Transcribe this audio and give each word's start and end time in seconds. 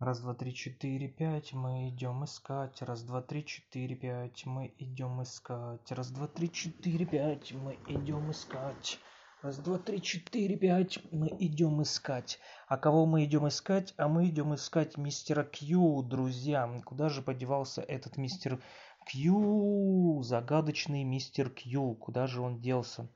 Раз, 0.00 0.20
два, 0.20 0.32
три, 0.32 0.54
четыре, 0.54 1.08
пять, 1.08 1.52
мы 1.52 1.88
идем 1.88 2.24
искать. 2.24 2.80
Раз, 2.82 3.02
два, 3.02 3.20
три, 3.20 3.44
четыре, 3.44 3.96
пять, 3.96 4.46
мы 4.46 4.72
идем 4.78 5.20
искать. 5.24 5.90
Раз, 5.90 6.10
два, 6.12 6.28
три, 6.28 6.52
четыре, 6.52 7.04
пять, 7.04 7.52
мы 7.52 7.76
идем 7.88 8.30
искать. 8.30 9.00
Раз, 9.42 9.58
два, 9.58 9.76
три, 9.78 10.00
четыре, 10.00 10.56
пять, 10.56 11.00
мы 11.10 11.26
идем 11.40 11.82
искать. 11.82 12.38
А 12.68 12.76
кого 12.76 13.06
мы 13.06 13.24
идем 13.24 13.48
искать? 13.48 13.92
А 13.96 14.06
мы 14.06 14.28
идем 14.28 14.54
искать 14.54 14.96
мистера 14.96 15.42
Кью, 15.42 16.04
друзья. 16.04 16.80
Куда 16.84 17.08
же 17.08 17.20
подевался 17.20 17.82
этот 17.82 18.18
мистер 18.18 18.62
Кью? 19.04 20.22
Загадочный 20.22 21.02
мистер 21.02 21.50
Кью. 21.50 21.96
Куда 21.96 22.28
же 22.28 22.40
он 22.40 22.60
делся? 22.60 23.10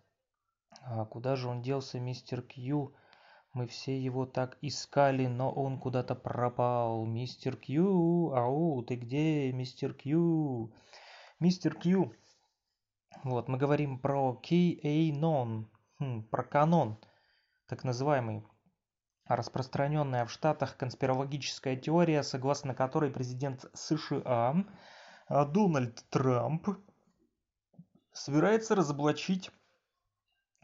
А 0.81 1.05
куда 1.05 1.37
же 1.37 1.47
он 1.47 1.63
делся, 1.63 2.01
мистер 2.01 2.43
Кью? 2.43 2.97
Мы 3.53 3.67
все 3.67 4.01
его 4.01 4.25
так 4.25 4.57
искали, 4.63 5.27
но 5.27 5.53
он 5.53 5.79
куда-то 5.79 6.15
пропал. 6.15 7.05
Мистер 7.05 7.57
Кью, 7.57 8.33
ау, 8.33 8.83
ты 8.83 8.97
где, 8.97 9.53
мистер 9.53 9.93
Кью? 9.93 10.73
Мистер 11.39 11.75
Кью. 11.75 12.15
Вот, 13.25 13.49
мы 13.49 13.59
говорим 13.59 13.99
про 13.99 14.41
QAnon, 14.43 15.67
хм, 15.99 16.23
про 16.31 16.45
канон, 16.45 16.99
так 17.67 17.85
называемый. 17.85 18.43
Распространенная 19.27 20.25
в 20.25 20.31
Штатах 20.31 20.79
конспирологическая 20.79 21.77
теория, 21.77 22.23
согласно 22.23 22.75
которой 22.75 23.11
президент 23.11 23.67
США 23.75 24.65
а, 25.29 25.45
Дональд 25.45 26.05
Трамп 26.09 26.69
собирается 28.13 28.75
разоблачить 28.75 29.51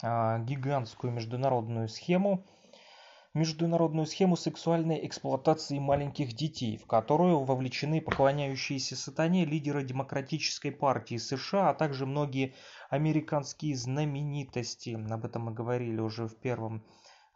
а, 0.03 0.39
гигантскую 0.39 1.13
международную 1.13 1.89
схему 1.89 2.47
международную 3.39 4.07
схему 4.07 4.37
сексуальной 4.37 5.07
эксплуатации 5.07 5.79
маленьких 5.79 6.33
детей, 6.33 6.77
в 6.77 6.87
которую 6.87 7.45
вовлечены 7.45 8.01
поклоняющиеся 8.01 8.97
сатане 8.97 9.45
лидеры 9.45 9.85
Демократической 9.85 10.71
партии 10.71 11.17
США, 11.17 11.71
а 11.71 11.75
также 11.75 12.05
многие 12.05 12.55
американские 12.91 13.77
знаменитости. 13.77 14.99
Об 15.11 15.25
этом 15.25 15.45
мы 15.45 15.53
говорили 15.53 16.01
уже 16.01 16.27
в 16.27 16.37
первом 16.37 16.85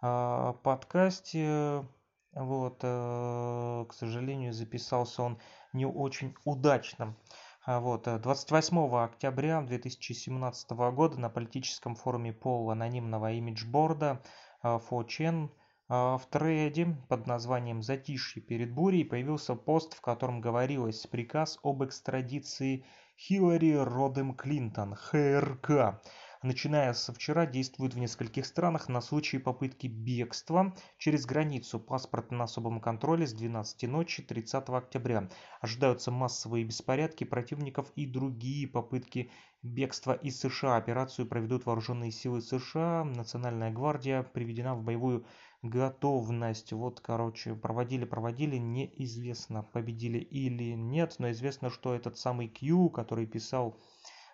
э, 0.03 0.55
подкасте. 0.63 1.87
Вот, 2.33 2.81
э, 2.83 3.87
к 3.89 3.93
сожалению, 3.95 4.53
записался 4.53 5.23
он 5.23 5.39
не 5.73 5.87
очень 5.87 6.35
удачно. 6.45 7.17
Вот, 7.65 8.09
28 8.21 8.97
октября 8.97 9.63
2017 9.63 10.71
года 10.73 11.21
на 11.21 11.31
политическом 11.31 11.95
форуме 11.95 12.33
пол 12.33 12.73
анонимного 12.73 13.31
имиджборда 13.35 14.21
4chan 14.65 15.45
а, 15.45 15.62
в 15.93 16.23
трейде 16.31 16.97
под 17.11 17.27
названием 17.27 17.83
«Затишье 17.83 18.41
перед 18.41 18.73
бурей» 18.73 19.05
появился 19.05 19.55
пост, 19.55 19.93
в 19.93 20.01
котором 20.01 20.41
говорилось 20.41 21.07
приказ 21.07 21.59
об 21.63 21.85
экстрадиции 21.85 22.87
Хиллари 23.19 23.75
Родем 23.75 24.35
Клинтон, 24.35 24.95
ХРК. 24.95 26.01
Начиная 26.43 26.95
со 26.95 27.13
вчера 27.13 27.45
действует 27.45 27.93
в 27.93 27.99
нескольких 27.99 28.47
странах 28.47 28.89
на 28.89 29.03
случай 29.03 29.37
попытки 29.37 29.87
бегства 29.87 30.75
через 30.97 31.27
границу. 31.27 31.79
Паспорт 31.79 32.31
на 32.31 32.45
особом 32.45 32.81
контроле 32.81 33.27
с 33.27 33.35
12 33.35 33.83
ночи 33.83 34.23
30 34.23 34.71
октября. 34.71 35.29
Ожидаются 35.61 36.11
массовые 36.11 36.65
беспорядки 36.65 37.25
противников 37.25 37.93
и 37.97 38.07
другие 38.07 38.67
попытки 38.67 39.31
бегства 39.63 40.15
из 40.15 40.41
США. 40.41 40.77
Операцию 40.77 41.29
проведут 41.29 41.67
вооруженные 41.67 42.11
силы 42.11 42.41
США. 42.41 43.05
Национальная 43.05 43.71
гвардия 43.71 44.23
приведена 44.23 44.75
в 44.75 44.83
боевую 44.83 45.27
готовность. 45.63 46.73
Вот, 46.73 47.01
короче, 47.01 47.55
проводили, 47.55 48.05
проводили, 48.05 48.57
неизвестно, 48.57 49.63
победили 49.63 50.19
или 50.19 50.75
нет, 50.75 51.17
но 51.19 51.31
известно, 51.31 51.71
что 51.71 51.95
этот 51.95 52.19
самый 52.19 52.49
Q, 52.49 52.91
который 52.91 53.27
писал 53.27 53.81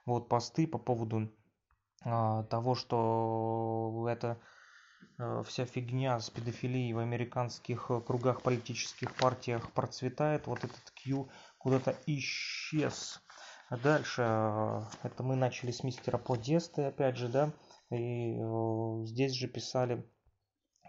вот 0.06 0.28
посты 0.28 0.66
по 0.66 0.78
поводу 0.78 1.30
а, 2.02 2.44
того, 2.44 2.74
что 2.74 4.06
это 4.10 4.40
а, 5.18 5.42
вся 5.42 5.66
фигня 5.66 6.18
с 6.18 6.30
педофилией 6.30 6.94
в 6.94 6.98
американских 6.98 7.90
кругах 8.06 8.42
политических 8.42 9.14
партиях 9.14 9.70
процветает, 9.72 10.46
вот 10.46 10.64
этот 10.64 10.92
Q 10.92 11.28
куда-то 11.58 11.94
исчез. 12.06 13.20
Дальше, 13.70 14.22
а, 14.24 14.88
это 15.02 15.22
мы 15.22 15.36
начали 15.36 15.72
с 15.72 15.84
мистера 15.84 16.16
Подесты, 16.16 16.84
опять 16.84 17.18
же, 17.18 17.28
да, 17.28 17.52
и 17.90 18.36
э, 18.38 19.04
здесь 19.04 19.32
же 19.32 19.46
писали 19.48 20.06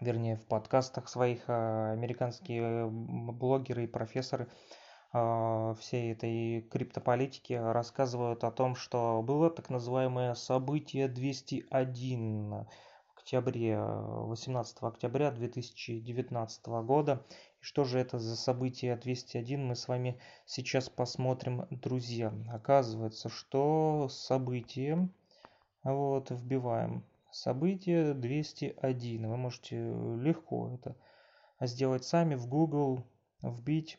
вернее 0.00 0.36
в 0.36 0.46
подкастах 0.46 1.08
своих 1.08 1.44
а, 1.48 1.92
американские 1.92 2.88
блогеры 2.88 3.84
и 3.84 3.86
профессоры 3.86 4.48
а, 5.12 5.74
всей 5.74 6.12
этой 6.12 6.62
криптополитики 6.62 7.52
рассказывают 7.52 8.44
о 8.44 8.50
том, 8.50 8.74
что 8.74 9.22
было 9.22 9.50
так 9.50 9.68
называемое 9.70 10.34
событие 10.34 11.08
201 11.08 12.50
в 12.50 12.66
октябре, 13.16 13.78
18 13.78 14.78
октября 14.82 15.30
2019 15.30 16.66
года. 16.84 17.24
И 17.60 17.64
что 17.64 17.84
же 17.84 17.98
это 17.98 18.18
за 18.18 18.36
событие 18.36 18.96
201, 18.96 19.66
мы 19.66 19.76
с 19.76 19.88
вами 19.88 20.18
сейчас 20.46 20.88
посмотрим, 20.88 21.66
друзья. 21.70 22.32
Оказывается, 22.50 23.28
что 23.28 24.08
событие, 24.08 25.08
вот, 25.84 26.30
вбиваем 26.30 27.04
событие 27.32 28.14
201. 28.14 29.28
Вы 29.28 29.36
можете 29.36 29.76
легко 29.76 30.72
это 30.74 30.96
сделать 31.60 32.04
сами 32.04 32.34
в 32.34 32.46
Google, 32.46 33.04
вбить. 33.42 33.98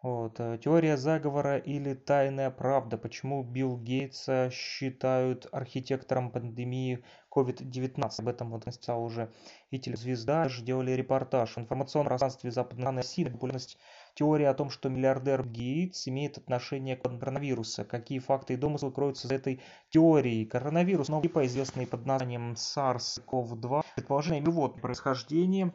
Вот. 0.00 0.38
Э, 0.38 0.58
теория 0.62 0.96
заговора 0.96 1.58
или 1.58 1.94
тайная 1.94 2.50
правда. 2.50 2.96
Почему 2.96 3.42
Билл 3.42 3.76
Гейтса 3.76 4.48
считают 4.52 5.48
архитектором 5.50 6.30
пандемии 6.30 7.02
COVID-19. 7.34 8.10
Об 8.18 8.28
этом 8.28 8.50
вот 8.50 8.66
написал 8.66 9.02
уже 9.02 9.32
и 9.70 9.78
телезвезда, 9.78 10.48
делали 10.62 10.92
репортаж. 10.92 11.54
В 11.54 11.58
информационном 11.58 12.08
пространстве 12.08 12.50
Западной 12.50 12.94
России 12.94 13.24
популярность 13.24 13.78
теории 14.18 14.46
о 14.46 14.54
том, 14.54 14.68
что 14.68 14.88
миллиардер 14.88 15.46
Гейтс 15.46 16.08
имеет 16.08 16.38
отношение 16.38 16.96
к 16.96 17.02
коронавирусу. 17.02 17.84
Какие 17.84 18.18
факты 18.18 18.54
и 18.54 18.56
домыслы 18.56 18.90
кроются 18.90 19.28
за 19.28 19.36
этой 19.36 19.60
теорией? 19.90 20.44
Коронавирус, 20.44 21.08
новый 21.08 21.28
типа, 21.28 21.46
известный 21.46 21.86
под 21.86 22.04
названием 22.04 22.54
SARS-CoV-2, 22.54 23.82
предположение 23.94 24.42
его 24.42 24.68
происхождения, 24.68 25.72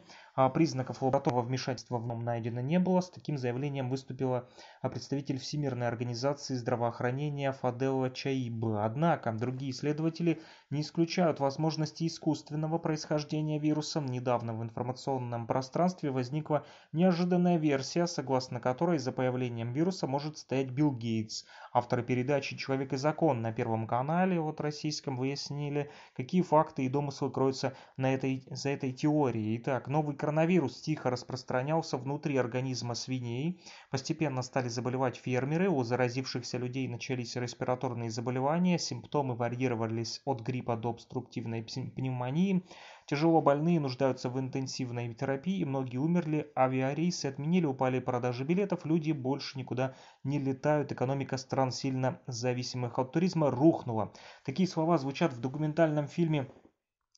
признаков 0.52 1.02
лабораторного 1.02 1.42
вмешательства 1.42 1.98
в 1.98 2.06
нем 2.06 2.24
найдено 2.24 2.60
не 2.60 2.78
было. 2.78 3.00
С 3.00 3.10
таким 3.10 3.38
заявлением 3.38 3.88
выступила 3.88 4.48
представитель 4.82 5.38
Всемирной 5.38 5.86
организации 5.86 6.54
здравоохранения 6.54 7.52
Фаделла 7.52 8.10
Чаиба. 8.10 8.84
Однако 8.84 9.32
другие 9.32 9.70
исследователи 9.70 10.40
не 10.70 10.80
исключают 10.80 11.40
возможности 11.40 12.06
искусственного 12.06 12.78
происхождения 12.78 13.58
вируса. 13.58 14.00
Недавно 14.00 14.54
в 14.54 14.62
информационном 14.62 15.46
пространстве 15.46 16.10
возникла 16.10 16.64
неожиданная 16.92 17.56
версия, 17.56 18.06
согласно 18.06 18.60
которой 18.60 18.98
за 18.98 19.12
появлением 19.12 19.72
вируса 19.72 20.06
может 20.06 20.38
стоять 20.38 20.70
Билл 20.70 20.92
Гейтс. 20.92 21.44
Авторы 21.72 22.02
передачи 22.02 22.56
«Человек 22.56 22.92
и 22.92 22.96
закон» 22.96 23.40
на 23.40 23.52
Первом 23.52 23.86
канале, 23.86 24.40
вот 24.40 24.60
российском, 24.60 25.16
выяснили, 25.16 25.90
какие 26.16 26.42
факты 26.42 26.84
и 26.84 26.88
домыслы 26.88 27.30
кроются 27.30 27.74
на 27.96 28.14
этой, 28.14 28.44
за 28.50 28.70
этой 28.70 28.92
теорией. 28.92 29.56
Итак, 29.58 29.88
новый 29.88 30.16
коронавирус 30.24 30.80
тихо 30.80 31.10
распространялся 31.10 31.98
внутри 31.98 32.38
организма 32.38 32.94
свиней. 32.94 33.60
Постепенно 33.90 34.40
стали 34.40 34.68
заболевать 34.68 35.16
фермеры, 35.16 35.68
у 35.68 35.82
заразившихся 35.82 36.56
людей 36.56 36.88
начались 36.88 37.36
респираторные 37.36 38.10
заболевания, 38.10 38.78
симптомы 38.78 39.34
варьировались 39.34 40.22
от 40.24 40.40
гриппа 40.40 40.76
до 40.76 40.88
обструктивной 40.88 41.62
пневмонии. 41.62 42.64
Тяжело 43.04 43.42
больные 43.42 43.80
нуждаются 43.80 44.30
в 44.30 44.40
интенсивной 44.40 45.12
терапии, 45.12 45.62
многие 45.64 45.98
умерли, 45.98 46.50
авиарейсы 46.56 47.26
отменили, 47.26 47.66
упали 47.66 47.98
продажи 47.98 48.44
билетов, 48.44 48.86
люди 48.86 49.12
больше 49.12 49.58
никуда 49.58 49.94
не 50.22 50.38
летают, 50.38 50.90
экономика 50.90 51.36
стран 51.36 51.70
сильно 51.70 52.18
зависимых 52.26 52.98
от 52.98 53.12
туризма 53.12 53.50
рухнула. 53.50 54.10
Такие 54.42 54.66
слова 54.66 54.96
звучат 54.96 55.34
в 55.34 55.40
документальном 55.42 56.08
фильме 56.08 56.48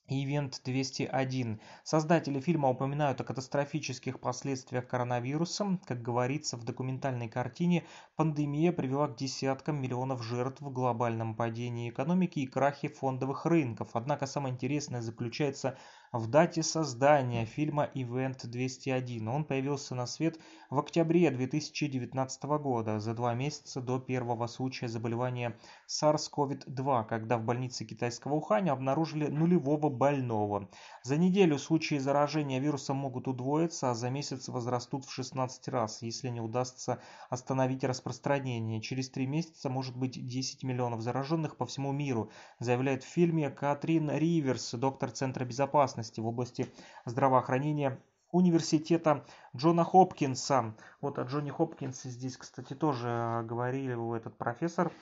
Ивент 0.08 0.60
201. 0.64 1.60
Создатели 1.82 2.38
фильма 2.38 2.68
упоминают 2.68 3.20
о 3.20 3.24
катастрофических 3.24 4.20
последствиях 4.20 4.86
коронавируса. 4.86 5.80
Как 5.84 6.00
говорится 6.00 6.56
в 6.56 6.62
документальной 6.62 7.28
картине, 7.28 7.84
пандемия 8.14 8.70
привела 8.70 9.08
к 9.08 9.16
десяткам 9.16 9.82
миллионов 9.82 10.22
жертв 10.22 10.60
в 10.60 10.70
глобальном 10.70 11.34
падении 11.34 11.90
экономики 11.90 12.38
и 12.38 12.46
крахе 12.46 12.88
фондовых 12.88 13.46
рынков. 13.46 13.90
Однако 13.94 14.26
самое 14.26 14.54
интересное 14.54 15.02
заключается 15.02 15.76
в 16.18 16.28
дате 16.28 16.62
создания 16.62 17.44
фильма 17.44 17.90
Event 17.94 18.46
201. 18.46 19.28
Он 19.28 19.44
появился 19.44 19.94
на 19.94 20.06
свет 20.06 20.38
в 20.70 20.78
октябре 20.78 21.30
2019 21.30 22.44
года, 22.44 22.98
за 22.98 23.14
два 23.14 23.34
месяца 23.34 23.80
до 23.80 24.00
первого 24.00 24.46
случая 24.46 24.88
заболевания 24.88 25.56
SARS-CoV-2, 25.88 27.06
когда 27.06 27.38
в 27.38 27.44
больнице 27.44 27.84
китайского 27.84 28.34
Уханя 28.34 28.72
обнаружили 28.72 29.26
нулевого 29.26 29.90
больного. 29.90 30.68
За 31.02 31.16
неделю 31.16 31.58
случаи 31.58 31.98
заражения 31.98 32.60
вирусом 32.60 32.96
могут 32.96 33.28
удвоиться, 33.28 33.90
а 33.90 33.94
за 33.94 34.10
месяц 34.10 34.48
возрастут 34.48 35.04
в 35.04 35.12
16 35.12 35.68
раз, 35.68 36.02
если 36.02 36.28
не 36.28 36.40
удастся 36.40 37.00
остановить 37.30 37.84
распространение. 37.84 38.80
Через 38.80 39.10
три 39.10 39.26
месяца 39.26 39.68
может 39.68 39.96
быть 39.96 40.26
10 40.26 40.64
миллионов 40.64 41.02
зараженных 41.02 41.56
по 41.56 41.66
всему 41.66 41.92
миру, 41.92 42.30
заявляет 42.58 43.04
в 43.04 43.08
фильме 43.08 43.50
Катрин 43.50 44.10
Риверс, 44.10 44.72
доктор 44.72 45.10
Центра 45.10 45.44
безопасности 45.44 46.05
в 46.20 46.26
области 46.26 46.66
здравоохранения 47.04 47.98
университета 48.32 49.24
Джона 49.56 49.84
Хопкинса. 49.84 50.74
Вот 51.00 51.18
о 51.18 51.22
Джоне 51.22 51.52
Хопкинсе 51.52 52.08
здесь, 52.08 52.36
кстати, 52.36 52.74
тоже 52.74 53.42
говорили 53.44 54.16
этот 54.16 54.36
профессор. 54.36 54.92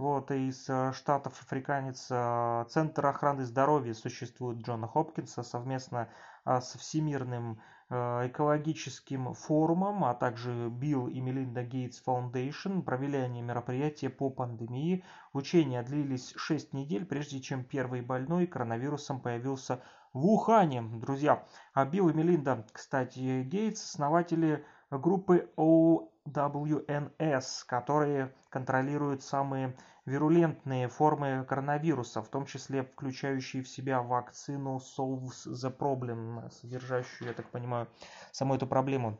Вот 0.00 0.30
из 0.30 0.66
э, 0.70 0.92
штатов 0.94 1.38
африканец 1.42 2.06
э, 2.10 2.64
Центр 2.70 3.04
охраны 3.04 3.44
здоровья 3.44 3.92
существует 3.92 4.62
Джона 4.62 4.88
Хопкинса 4.88 5.42
совместно 5.42 6.08
э, 6.46 6.60
с 6.60 6.74
Всемирным 6.78 7.60
экологическим 7.92 9.34
форумом, 9.34 10.04
а 10.04 10.14
также 10.14 10.68
Билл 10.70 11.08
и 11.08 11.20
Мелинда 11.20 11.64
Гейтс 11.64 12.00
Foundation 12.06 12.82
провели 12.82 13.18
они 13.18 13.42
мероприятия 13.42 14.08
по 14.08 14.30
пандемии. 14.30 15.04
Учения 15.32 15.82
длились 15.82 16.32
6 16.36 16.72
недель, 16.72 17.04
прежде 17.04 17.40
чем 17.40 17.64
первый 17.64 18.00
больной 18.00 18.46
коронавирусом 18.46 19.20
появился 19.20 19.82
в 20.12 20.26
Ухане, 20.26 20.82
друзья. 20.82 21.44
А 21.72 21.84
Билл 21.84 22.08
и 22.08 22.12
Мелинда, 22.12 22.66
кстати, 22.72 23.42
Гейтс, 23.42 23.94
основатели 23.94 24.64
группы 24.90 25.50
OWNS, 25.56 27.44
которые 27.66 28.34
контролируют 28.48 29.22
самые 29.22 29.76
вирулентные 30.06 30.88
формы 30.88 31.44
коронавируса, 31.48 32.22
в 32.22 32.28
том 32.28 32.44
числе 32.46 32.82
включающие 32.82 33.62
в 33.62 33.68
себя 33.68 34.02
вакцину 34.02 34.78
Solves 34.78 35.46
the 35.46 35.76
Problem, 35.76 36.50
содержащую, 36.50 37.28
я 37.28 37.34
так 37.34 37.48
понимаю, 37.50 37.86
саму 38.32 38.56
эту 38.56 38.66
проблему. 38.66 39.18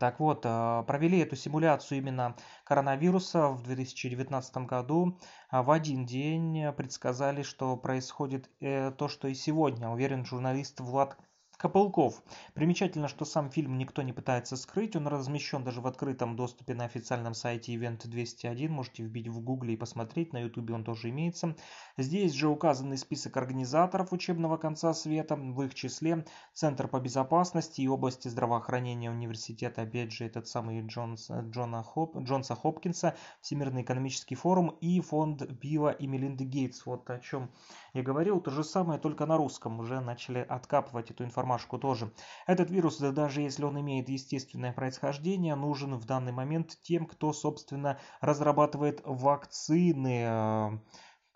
Так 0.00 0.18
вот, 0.18 0.42
э, 0.44 0.84
провели 0.86 1.20
эту 1.20 1.36
симуляцию 1.36 1.98
именно 1.98 2.34
коронавируса 2.64 3.48
в 3.48 3.62
2019 3.62 4.66
году. 4.66 5.20
А 5.48 5.62
в 5.62 5.70
один 5.70 6.04
день 6.04 6.72
предсказали, 6.72 7.42
что 7.42 7.76
происходит 7.76 8.50
э, 8.60 8.90
то, 8.90 9.06
что 9.06 9.28
и 9.28 9.34
сегодня, 9.34 9.88
уверен 9.88 10.24
журналист 10.24 10.80
Влад 10.80 11.16
Копылков. 11.58 12.22
Примечательно, 12.52 13.08
что 13.08 13.24
сам 13.24 13.48
фильм 13.50 13.78
никто 13.78 14.02
не 14.02 14.12
пытается 14.12 14.56
скрыть, 14.56 14.94
он 14.94 15.06
размещен 15.06 15.64
даже 15.64 15.80
в 15.80 15.86
открытом 15.86 16.36
доступе 16.36 16.74
на 16.74 16.84
официальном 16.84 17.32
сайте 17.32 17.74
Event 17.74 18.06
201, 18.06 18.70
можете 18.70 19.04
вбить 19.04 19.28
в 19.28 19.40
гугле 19.40 19.72
и 19.72 19.76
посмотреть, 19.76 20.34
на 20.34 20.40
ютубе 20.42 20.74
он 20.74 20.84
тоже 20.84 21.08
имеется. 21.08 21.56
Здесь 21.96 22.34
же 22.34 22.48
указанный 22.48 22.98
список 22.98 23.38
организаторов 23.38 24.12
учебного 24.12 24.58
конца 24.58 24.92
света, 24.92 25.36
в 25.36 25.62
их 25.62 25.74
числе 25.74 26.26
Центр 26.52 26.88
по 26.88 27.00
безопасности 27.00 27.80
и 27.80 27.88
области 27.88 28.28
здравоохранения 28.28 29.10
университета, 29.10 29.80
опять 29.82 30.12
же 30.12 30.26
этот 30.26 30.48
самый 30.48 30.82
Джонс, 30.82 31.30
Джона 31.30 31.82
Хоп, 31.82 32.18
Джонса 32.18 32.54
Хопкинса, 32.54 33.16
Всемирный 33.40 33.80
экономический 33.80 34.34
форум 34.34 34.76
и 34.82 35.00
фонд 35.00 35.42
Билла 35.50 35.90
и 35.90 36.06
Мелинды 36.06 36.44
Гейтс. 36.44 36.84
Вот 36.84 37.08
о 37.08 37.18
чем 37.18 37.50
я 37.94 38.02
говорил, 38.02 38.40
то 38.42 38.50
же 38.50 38.62
самое, 38.62 39.00
только 39.00 39.24
на 39.24 39.38
русском. 39.38 39.80
Уже 39.80 40.00
начали 40.00 40.40
откапывать 40.40 41.10
эту 41.10 41.24
информацию 41.24 41.45
промашку 41.46 41.78
тоже. 41.78 42.12
Этот 42.46 42.70
вирус, 42.70 42.98
даже 42.98 43.40
если 43.40 43.64
он 43.64 43.80
имеет 43.80 44.08
естественное 44.08 44.72
происхождение, 44.72 45.54
нужен 45.54 45.94
в 45.94 46.04
данный 46.04 46.32
момент 46.32 46.76
тем, 46.82 47.06
кто, 47.06 47.32
собственно, 47.32 47.98
разрабатывает 48.20 49.00
вакцины, 49.04 50.24
э, 50.24 50.70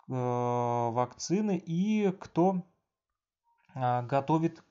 э, 0.09 0.91
вакцины 0.91 1.57
и 1.57 2.11
кто 2.19 2.63
э, 3.73 4.01
готовит 4.03 4.63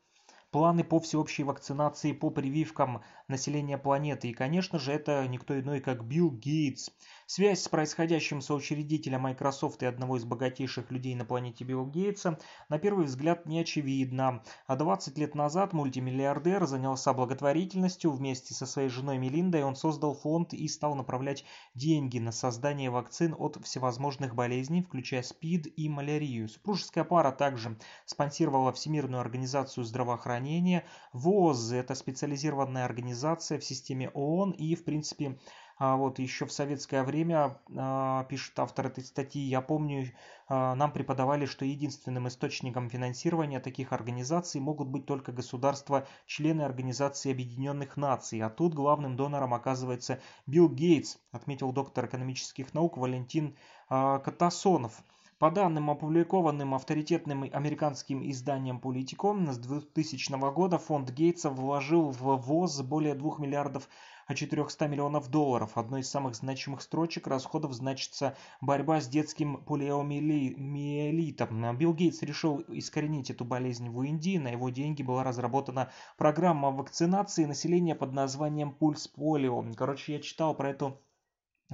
планы 0.51 0.85
по 0.85 1.01
всеобщей 1.01 1.45
вакцинации 1.45 2.13
по 2.13 2.31
прививкам 2.31 3.03
населения 3.31 3.79
планеты. 3.79 4.29
И, 4.29 4.35
конечно 4.35 4.79
же, 4.79 4.93
это 4.93 5.27
никто 5.27 5.59
иной, 5.59 5.81
как 5.81 6.05
Билл 6.05 6.31
Гейтс. 6.31 6.91
Связь 7.27 7.63
с 7.63 7.69
происходящим 7.69 8.41
соучредителя 8.41 9.21
Microsoft 9.21 9.85
и 9.85 9.87
одного 9.87 10.17
из 10.17 10.25
богатейших 10.25 10.91
людей 10.91 11.15
на 11.15 11.25
планете 11.25 11.63
Билла 11.63 11.89
Гейтса 11.89 12.41
на 12.69 12.81
первый 12.81 13.07
взгляд 13.07 13.47
не 13.47 13.61
очевидна. 13.61 14.43
А 14.67 14.75
20 14.75 15.17
лет 15.17 15.37
назад 15.37 15.73
мультимиллиардер 15.73 16.67
занялся 16.67 17.13
благотворительностью. 17.13 18.11
Вместе 18.11 18.53
со 18.53 18.67
своей 18.67 18.89
женой 18.89 19.19
Мелиндой 19.19 19.63
он 19.63 19.77
создал 19.77 20.15
фонд 20.15 20.53
и 20.55 20.67
стал 20.67 20.97
направлять 20.97 21.45
деньги 21.75 22.19
на 22.19 22.33
создание 22.33 22.91
вакцин 22.91 23.37
от 23.39 23.59
всевозможных 23.63 24.35
болезней, 24.35 24.83
включая 24.83 25.23
СПИД 25.23 25.69
и 25.77 25.89
малярию. 25.89 26.49
Супружеская 26.49 27.05
пара 27.05 27.31
также 27.31 27.79
спонсировала 28.07 28.73
Всемирную 28.73 29.21
организацию 29.21 29.85
здравоохранения. 29.85 30.85
ВОЗ– 31.13 31.71
это 31.75 31.95
специализированная 31.95 32.85
организация 32.85 33.20
в 33.59 33.65
системе 33.65 34.11
ООН 34.11 34.53
и, 34.53 34.75
в 34.75 34.85
принципе, 34.85 35.39
а 35.81 35.97
вот 35.97 36.19
еще 36.19 36.45
в 36.45 36.53
советское 36.53 37.03
время, 37.03 37.59
а, 37.75 38.25
пишет 38.25 38.59
автор 38.59 38.89
этой 38.89 39.03
статьи, 39.03 39.41
я 39.41 39.63
помню, 39.63 40.13
а, 40.47 40.75
нам 40.75 40.93
преподавали, 40.93 41.47
что 41.47 41.65
единственным 41.65 42.29
источником 42.29 42.91
финансирования 42.91 43.61
таких 43.61 43.95
организаций 43.95 44.61
могут 44.61 44.89
быть 44.89 45.07
только 45.07 45.33
государства, 45.33 46.07
члены 46.27 46.61
Организации 46.63 47.33
Объединенных 47.33 47.97
Наций. 47.97 48.43
А 48.43 48.51
тут 48.51 48.75
главным 48.75 49.17
донором 49.17 49.55
оказывается 49.55 50.21
Билл 50.47 50.69
Гейтс, 50.69 51.17
отметил 51.33 51.73
доктор 51.73 52.05
экономических 52.05 52.75
наук 52.75 52.99
Валентин 52.99 53.57
Катасонов. 53.89 55.03
По 55.41 55.51
данным, 55.51 55.89
опубликованным 55.89 56.75
авторитетным 56.75 57.49
американским 57.51 58.31
изданием 58.31 58.79
Политиком, 58.79 59.51
с 59.51 59.57
2000 59.57 60.53
года 60.53 60.77
фонд 60.77 61.11
Гейтса 61.13 61.49
вложил 61.49 62.11
в 62.11 62.37
ВОЗ 62.37 62.83
более 62.83 63.15
2 63.15 63.39
миллиардов 63.39 63.89
400 64.29 64.87
миллионов 64.87 65.31
долларов. 65.31 65.79
Одной 65.79 66.03
из 66.03 66.11
самых 66.11 66.35
значимых 66.35 66.83
строчек 66.83 67.27
расходов 67.27 67.73
значится 67.73 68.37
борьба 68.61 69.01
с 69.01 69.09
детским 69.09 69.65
полиомиелитом. 69.65 71.75
Билл 71.79 71.95
Гейтс 71.95 72.21
решил 72.21 72.63
искоренить 72.69 73.31
эту 73.31 73.47
болезнь 73.47 73.89
в 73.89 74.03
Индии. 74.03 74.37
На 74.37 74.49
его 74.49 74.69
деньги 74.69 75.03
была 75.03 75.25
разработана 75.25 75.91
программа 76.19 76.71
вакцинации 76.71 77.47
населения 77.47 77.95
под 77.95 78.13
названием 78.13 78.73
«Пульс 78.73 79.09
полио». 79.09 79.65
Короче, 79.75 80.13
я 80.13 80.21
читал 80.21 80.55
про 80.55 80.69
эту 80.69 81.01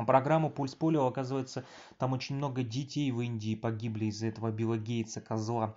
программу 0.05 0.51
«Пульс 0.51 0.75
полио». 0.75 1.07
Оказывается, 1.07 1.65
там 1.99 2.13
очень 2.13 2.37
много 2.37 2.63
детей 2.63 3.11
в 3.13 3.21
Индии 3.21 3.55
погибли 3.55 4.07
из-за 4.07 4.27
этого 4.27 4.51
Билла 4.51 4.77
Гейтса, 4.77 5.21
козла 5.21 5.77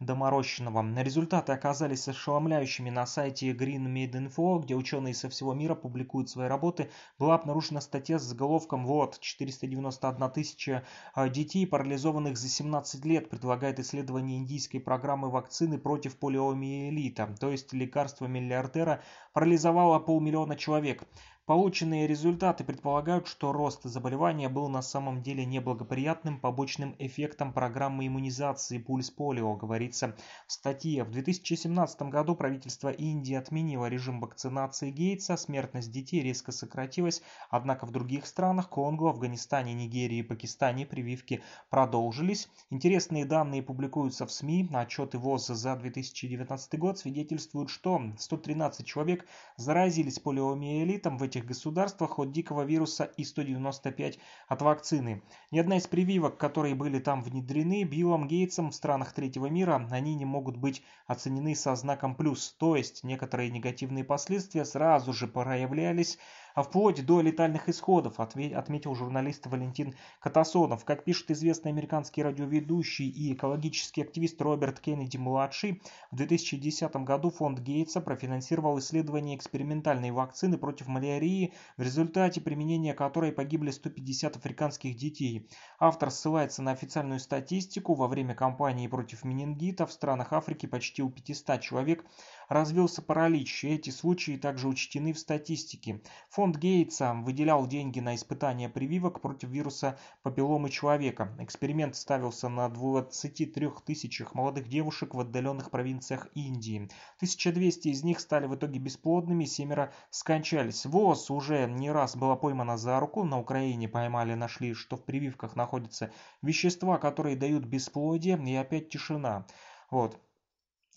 доморощенного. 0.00 0.84
Результаты 1.02 1.52
оказались 1.52 2.08
ошеломляющими. 2.08 2.90
На 2.90 3.06
сайте 3.06 3.52
Green 3.52 3.86
Made 3.86 4.12
Info, 4.12 4.62
где 4.62 4.74
ученые 4.74 5.14
со 5.14 5.28
всего 5.28 5.54
мира 5.54 5.74
публикуют 5.74 6.28
свои 6.28 6.48
работы, 6.48 6.90
была 7.18 7.34
обнаружена 7.34 7.80
статья 7.80 8.18
с 8.18 8.22
заголовком 8.22 8.86
«Вот, 8.86 9.18
491 9.20 10.30
тысяча 10.30 10.84
а, 11.14 11.28
детей, 11.28 11.66
парализованных 11.66 12.36
за 12.36 12.48
17 12.48 13.04
лет, 13.04 13.30
предлагает 13.30 13.80
исследование 13.80 14.38
индийской 14.38 14.80
программы 14.80 15.30
вакцины 15.30 15.78
против 15.78 16.16
полиомиелита». 16.18 17.34
То 17.40 17.50
есть 17.50 17.72
лекарство 17.72 18.26
миллиардера 18.26 19.02
парализовало 19.32 19.98
полмиллиона 19.98 20.56
человек. 20.56 21.04
Полученные 21.46 22.08
результаты 22.08 22.64
предполагают, 22.64 23.28
что 23.28 23.52
рост 23.52 23.84
заболевания 23.84 24.48
был 24.48 24.68
на 24.68 24.82
самом 24.82 25.22
деле 25.22 25.44
неблагоприятным 25.44 26.40
побочным 26.40 26.96
эффектом 26.98 27.52
программы 27.52 28.08
иммунизации 28.08 28.78
пульс 28.78 29.12
полио, 29.12 29.54
говорится 29.54 30.16
в 30.48 30.52
статье. 30.52 31.04
В 31.04 31.12
2017 31.12 32.02
году 32.02 32.34
правительство 32.34 32.88
Индии 32.88 33.34
отменило 33.34 33.86
режим 33.86 34.18
вакцинации 34.18 34.90
Гейтса, 34.90 35.36
смертность 35.36 35.92
детей 35.92 36.20
резко 36.20 36.50
сократилась, 36.50 37.22
однако 37.48 37.86
в 37.86 37.92
других 37.92 38.26
странах 38.26 38.68
Конго, 38.68 39.08
Афганистане, 39.08 39.72
Нигерии 39.72 40.18
и 40.18 40.22
Пакистане 40.24 40.84
прививки 40.84 41.44
продолжились. 41.70 42.48
Интересные 42.70 43.24
данные 43.24 43.62
публикуются 43.62 44.26
в 44.26 44.32
СМИ, 44.32 44.70
отчеты 44.72 45.18
ВОЗ 45.18 45.46
за 45.46 45.76
2019 45.76 46.76
год 46.76 46.98
свидетельствуют, 46.98 47.70
что 47.70 48.02
113 48.18 48.84
человек 48.84 49.24
заразились 49.56 50.18
полиомиелитом 50.18 51.18
в 51.18 51.22
этих 51.22 51.35
этих 51.36 51.46
государствах 51.46 52.18
от 52.18 52.32
дикого 52.32 52.62
вируса 52.62 53.04
И-195 53.04 54.18
от 54.48 54.62
вакцины. 54.62 55.22
Ни 55.50 55.58
одна 55.58 55.76
из 55.76 55.86
прививок, 55.86 56.38
которые 56.38 56.74
были 56.74 56.98
там 56.98 57.22
внедрены 57.22 57.84
Биллом 57.84 58.26
Гейтсом 58.26 58.70
в 58.70 58.74
странах 58.74 59.12
третьего 59.12 59.46
мира, 59.46 59.86
они 59.90 60.14
не 60.14 60.24
могут 60.24 60.56
быть 60.56 60.82
оценены 61.06 61.54
со 61.54 61.74
знаком 61.76 62.14
плюс, 62.14 62.54
то 62.58 62.76
есть 62.76 63.04
некоторые 63.04 63.50
негативные 63.50 64.04
последствия 64.04 64.64
сразу 64.64 65.12
же 65.12 65.26
проявлялись 65.26 66.18
а 66.56 66.62
вплоть 66.62 67.04
до 67.04 67.20
летальных 67.20 67.68
исходов, 67.68 68.18
отметил 68.18 68.94
журналист 68.94 69.46
Валентин 69.46 69.94
Катасонов. 70.20 70.86
Как 70.86 71.04
пишет 71.04 71.30
известный 71.30 71.70
американский 71.70 72.22
радиоведущий 72.22 73.08
и 73.08 73.34
экологический 73.34 74.00
активист 74.00 74.40
Роберт 74.40 74.80
Кеннеди-младший, 74.80 75.82
в 76.10 76.16
2010 76.16 76.96
году 76.96 77.28
фонд 77.28 77.60
Гейтса 77.60 78.00
профинансировал 78.00 78.78
исследование 78.78 79.36
экспериментальной 79.36 80.12
вакцины 80.12 80.56
против 80.56 80.88
малярии, 80.88 81.52
в 81.76 81.82
результате 81.82 82.40
применения 82.40 82.94
которой 82.94 83.32
погибли 83.32 83.70
150 83.70 84.36
африканских 84.36 84.96
детей. 84.96 85.50
Автор 85.78 86.10
ссылается 86.10 86.62
на 86.62 86.70
официальную 86.70 87.20
статистику. 87.20 87.92
Во 87.94 88.08
время 88.08 88.34
кампании 88.34 88.88
против 88.88 89.24
менингита 89.24 89.84
в 89.84 89.92
странах 89.92 90.32
Африки 90.32 90.64
почти 90.64 91.02
у 91.02 91.10
500 91.10 91.60
человек 91.60 92.06
развился 92.48 93.02
паралич, 93.02 93.64
и 93.64 93.68
эти 93.68 93.90
случаи 93.90 94.36
также 94.36 94.68
учтены 94.68 95.12
в 95.12 95.18
статистике. 95.18 96.00
Фонд 96.30 96.56
Гейтса 96.56 97.14
выделял 97.14 97.66
деньги 97.66 98.00
на 98.00 98.14
испытания 98.14 98.68
прививок 98.68 99.20
против 99.20 99.48
вируса 99.48 99.98
папилломы 100.22 100.70
человека. 100.70 101.34
Эксперимент 101.38 101.96
ставился 101.96 102.48
на 102.48 102.68
23 102.68 103.70
тысячах 103.84 104.34
молодых 104.34 104.68
девушек 104.68 105.14
в 105.14 105.20
отдаленных 105.20 105.70
провинциях 105.70 106.28
Индии. 106.34 106.88
1200 107.16 107.88
из 107.88 108.04
них 108.04 108.20
стали 108.20 108.46
в 108.46 108.54
итоге 108.54 108.78
бесплодными, 108.78 109.44
семеро 109.44 109.92
скончались. 110.10 110.86
ВОЗ 110.86 111.30
уже 111.30 111.66
не 111.66 111.90
раз 111.90 112.16
была 112.16 112.36
поймана 112.36 112.76
за 112.76 112.98
руку, 113.00 113.24
на 113.24 113.38
Украине 113.38 113.88
поймали, 113.88 114.34
нашли, 114.34 114.74
что 114.74 114.96
в 114.96 115.04
прививках 115.04 115.56
находятся 115.56 116.10
вещества, 116.42 116.98
которые 116.98 117.36
дают 117.36 117.64
бесплодие, 117.64 118.36
и 118.46 118.54
опять 118.54 118.88
тишина. 118.88 119.46
Вот. 119.90 120.20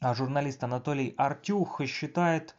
А 0.02 0.14
журналист 0.14 0.64
Анатолий 0.64 1.14
Артюх 1.18 1.82
считает, 1.86 2.56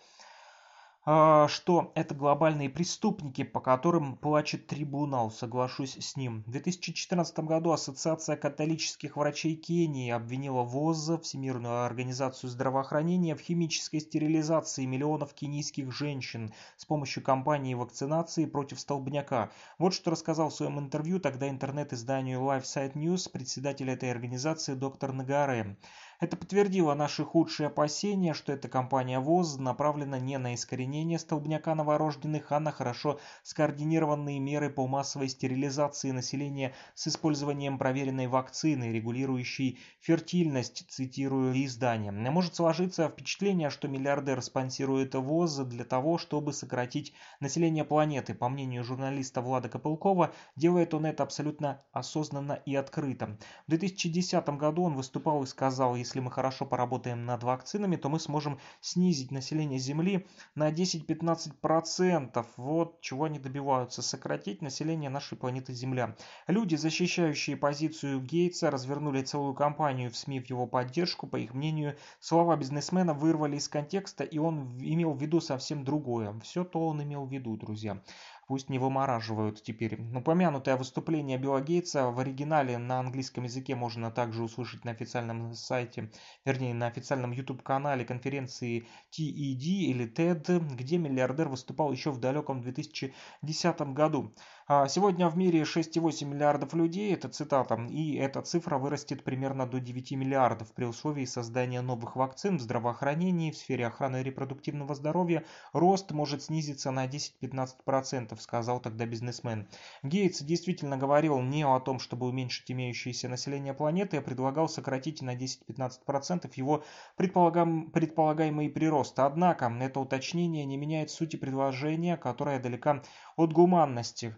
а, 1.06 1.49
что 1.49 1.90
это 1.94 2.14
глобальные 2.14 2.68
преступники, 2.68 3.44
по 3.44 3.61
которым 3.61 4.18
плачет 4.18 4.66
трибунал, 4.66 5.30
соглашусь 5.30 5.97
с 5.97 6.16
ним. 6.16 6.42
В 6.42 6.50
2014 6.50 7.38
году 7.47 7.73
Ассоциация 7.73 8.37
католических 8.37 9.16
врачей 9.16 9.56
Кении 9.56 10.11
обвинила 10.11 10.64
ВОЗ, 10.64 11.18
Всемирную 11.23 11.87
организацию 11.87 12.50
здравоохранения, 12.50 13.35
в 13.35 13.40
химической 13.40 14.00
стерилизации 14.00 14.85
миллионов 14.85 15.32
кенийских 15.32 15.90
женщин 15.90 16.52
с 16.76 16.85
помощью 16.85 17.23
кампании 17.23 17.73
вакцинации 17.73 18.44
против 18.44 18.78
столбняка. 18.80 19.50
Вот 19.78 19.94
что 19.94 20.11
рассказал 20.11 20.50
в 20.50 20.54
своем 20.54 20.78
интервью 20.78 21.20
тогда 21.20 21.49
интернет-изданию 21.49 22.40
LifeSite 22.40 22.92
News 22.92 23.30
председатель 23.30 23.88
этой 23.88 24.11
организации 24.11 24.75
доктор 24.75 25.14
Нагаре. 25.14 25.78
Это 26.20 26.36
подтвердило 26.36 26.92
наши 26.92 27.24
худшие 27.24 27.68
опасения, 27.68 28.34
что 28.34 28.52
эта 28.52 28.68
кампания 28.68 29.20
ВОЗ 29.20 29.56
направлена 29.56 30.18
не 30.18 30.36
на 30.36 30.54
искоренение 30.54 31.18
столбняка 31.18 31.74
новорожденных, 31.74 32.52
а 32.52 32.60
на 32.60 32.72
хорошо 32.72 33.18
скоординированные 33.42 34.38
меры 34.38 34.68
по 34.68 34.86
массовой 34.86 35.30
стерилизации 35.30 36.10
населения 36.10 36.74
с 36.94 37.08
использованием 37.08 37.78
проверенной 37.78 38.26
вакцины, 38.26 38.92
регулирующей 38.92 39.78
фертильность, 39.98 40.84
цитирую 40.90 41.54
издание. 41.64 42.12
Может 42.12 42.54
сложиться 42.54 43.08
впечатление, 43.08 43.70
что 43.70 43.88
миллиардер 43.88 44.42
спонсирует 44.42 45.14
ВОЗ 45.14 45.60
для 45.64 45.84
того, 45.84 46.18
чтобы 46.18 46.52
сократить 46.52 47.14
население 47.40 47.86
планеты. 47.86 48.34
По 48.34 48.50
мнению 48.50 48.84
журналиста 48.84 49.40
Влада 49.40 49.70
Копылкова, 49.70 50.34
делает 50.54 50.92
он 50.92 51.06
это 51.06 51.22
абсолютно 51.22 51.82
осознанно 51.92 52.60
и 52.66 52.74
открыто. 52.74 53.38
В 53.66 53.70
2010 53.70 54.46
году 54.50 54.82
он 54.82 54.96
выступал 54.96 55.44
и 55.44 55.46
сказал, 55.46 55.96
если 55.96 56.09
если 56.10 56.18
мы 56.18 56.32
хорошо 56.32 56.66
поработаем 56.66 57.24
над 57.24 57.44
вакцинами, 57.44 57.94
то 57.94 58.08
мы 58.08 58.18
сможем 58.18 58.58
снизить 58.80 59.30
население 59.30 59.78
Земли 59.78 60.26
на 60.56 60.72
10-15%. 60.72 62.44
Вот 62.56 63.00
чего 63.00 63.24
они 63.24 63.38
добиваются. 63.38 64.02
Сократить 64.02 64.60
население 64.60 65.08
нашей 65.08 65.38
планеты 65.38 65.72
Земля. 65.72 66.16
Люди, 66.48 66.74
защищающие 66.74 67.56
позицию 67.56 68.20
Гейтса, 68.22 68.72
развернули 68.72 69.22
целую 69.22 69.54
кампанию 69.54 70.10
в 70.10 70.16
СМИ 70.16 70.40
в 70.40 70.50
его 70.50 70.66
поддержку. 70.66 71.28
По 71.28 71.36
их 71.36 71.54
мнению, 71.54 71.96
слова 72.18 72.56
бизнесмена 72.56 73.14
вырвали 73.14 73.56
из 73.56 73.68
контекста, 73.68 74.24
и 74.24 74.38
он 74.38 74.76
имел 74.80 75.12
в 75.12 75.22
виду 75.22 75.40
совсем 75.40 75.84
другое. 75.84 76.36
Все 76.40 76.64
то 76.64 76.88
он 76.88 77.04
имел 77.04 77.24
в 77.24 77.32
виду, 77.32 77.56
друзья 77.56 78.02
пусть 78.50 78.69
не 78.69 78.80
вымораживают 78.80 79.62
теперь. 79.62 79.97
Упомянутое 80.12 80.76
выступление 80.76 81.38
Билла 81.38 81.61
Гейтса 81.61 82.11
в 82.11 82.19
оригинале 82.19 82.78
на 82.78 82.99
английском 82.99 83.45
языке 83.45 83.76
можно 83.76 84.11
также 84.11 84.42
услышать 84.42 84.85
на 84.85 84.90
официальном 84.90 85.54
сайте, 85.54 86.11
вернее 86.45 86.75
на 86.75 86.88
официальном 86.88 87.30
YouTube-канале 87.30 88.04
конференции 88.04 88.88
TED 89.16 89.62
или 89.62 90.04
TED, 90.04 90.75
где 90.75 90.99
миллиардер 90.99 91.49
выступал 91.49 91.92
еще 91.92 92.11
в 92.11 92.19
далеком 92.19 92.61
2010 92.61 93.80
году. 93.92 94.35
А 94.72 94.86
сегодня 94.86 95.28
в 95.28 95.36
мире 95.36 95.62
6,8 95.62 96.26
миллиардов 96.26 96.74
людей, 96.74 97.12
это 97.12 97.28
цитата, 97.28 97.74
и 97.90 98.14
эта 98.14 98.40
цифра 98.40 98.78
вырастет 98.78 99.24
примерно 99.24 99.66
до 99.66 99.80
9 99.80 100.12
миллиардов 100.12 100.72
при 100.72 100.84
условии 100.84 101.24
создания 101.24 101.80
новых 101.80 102.14
вакцин 102.14 102.56
в 102.56 102.60
здравоохранении, 102.60 103.50
в 103.50 103.56
сфере 103.56 103.88
охраны 103.88 104.22
репродуктивного 104.22 104.94
здоровья. 104.94 105.44
Рост 105.72 106.12
может 106.12 106.44
снизиться 106.44 106.92
на 106.92 107.08
10-15%, 107.08 108.38
сказал 108.38 108.78
тогда 108.78 109.06
бизнесмен. 109.06 109.66
Гейтс 110.04 110.40
действительно 110.40 110.96
говорил 110.96 111.40
не 111.40 111.64
о 111.64 111.80
том, 111.80 111.98
чтобы 111.98 112.28
уменьшить 112.28 112.70
имеющееся 112.70 113.28
население 113.28 113.74
планеты, 113.74 114.18
а 114.18 114.22
предлагал 114.22 114.68
сократить 114.68 115.20
на 115.20 115.34
10-15% 115.34 116.48
его 116.54 116.84
предполагаемый 117.16 118.70
прирост. 118.70 119.18
Однако 119.18 119.76
это 119.80 119.98
уточнение 119.98 120.64
не 120.64 120.76
меняет 120.76 121.10
сути 121.10 121.34
предложения, 121.34 122.16
которое 122.16 122.60
далека 122.60 123.02
от 123.34 123.52
гуманности. 123.52 124.36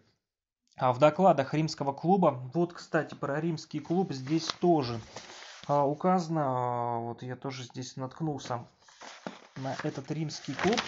А 0.76 0.92
в 0.92 0.98
докладах 0.98 1.54
римского 1.54 1.92
клуба, 1.92 2.40
вот, 2.54 2.72
кстати, 2.72 3.14
про 3.14 3.40
римский 3.40 3.80
клуб 3.80 4.12
здесь 4.12 4.48
тоже 4.60 4.98
а, 5.68 5.86
указано, 5.86 6.42
а, 6.44 6.98
вот 6.98 7.22
я 7.22 7.36
тоже 7.36 7.64
здесь 7.64 7.96
наткнулся 7.96 8.66
на 9.56 9.76
этот 9.82 10.10
римский 10.10 10.54
клуб. 10.54 10.80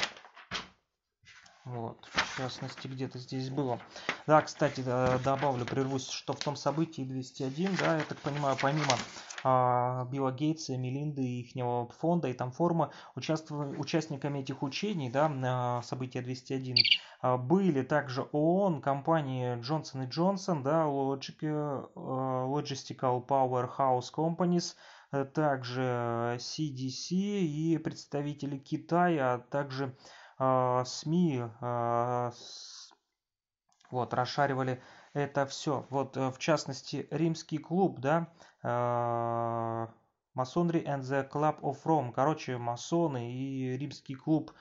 Вот, 1.65 1.97
в 2.13 2.37
частности, 2.37 2.89
где-то 2.89 3.19
здесь 3.19 3.49
было. 3.49 3.81
Да, 4.27 4.43
кстати, 4.43 4.83
добавлю, 5.25 5.65
прервусь, 5.65 6.11
что 6.11 6.35
в 6.35 6.39
том 6.39 6.57
событии 6.57 7.03
201, 7.03 7.77
да, 7.77 7.97
я 7.97 8.05
так 8.05 8.19
понимаю, 8.19 8.57
помимо 8.61 8.93
а, 9.45 10.07
Билла 10.07 10.33
Гейтса, 10.33 10.77
Мелинды 10.77 11.23
и 11.23 11.41
их 11.41 11.95
фонда 11.99 12.29
и 12.29 12.33
там 12.33 12.51
форума, 12.51 12.91
участниками 13.15 14.41
этих 14.41 14.63
учений, 14.63 15.11
да, 15.11 15.81
события 15.83 16.23
201, 16.23 16.77
а, 16.77 17.14
были 17.39 17.83
также 17.83 18.23
ООН, 18.33 18.83
компании 18.83 19.57
Johnson 19.57 20.09
Johnson, 20.09 20.63
да, 20.63 20.85
Logistical 20.85 21.91
Powerhouse 23.27 24.13
Companies, 24.15 24.75
э, 25.13 25.25
также 25.25 26.37
CDC 26.39 27.15
и 27.15 27.79
представители 27.79 28.59
Китая, 28.59 29.35
а 29.35 29.39
также 29.39 29.97
СМИ 30.37 31.45
вот, 33.91 34.13
расшаривали 34.13 34.83
это 35.13 35.47
все. 35.47 35.87
Вот, 35.91 36.17
э, 36.17 36.31
в 36.31 36.39
частности, 36.39 37.07
римский 37.11 37.59
клуб, 37.59 38.01
да, 38.01 38.29
Masonry 40.37 40.85
and 40.85 41.03
the 41.03 41.31
Club 41.31 41.61
of 41.61 41.79
Rome. 41.85 42.13
Короче, 42.13 42.59
масоны 42.59 43.33
и 43.33 43.77
римский 43.79 44.15
клуб 44.17 44.53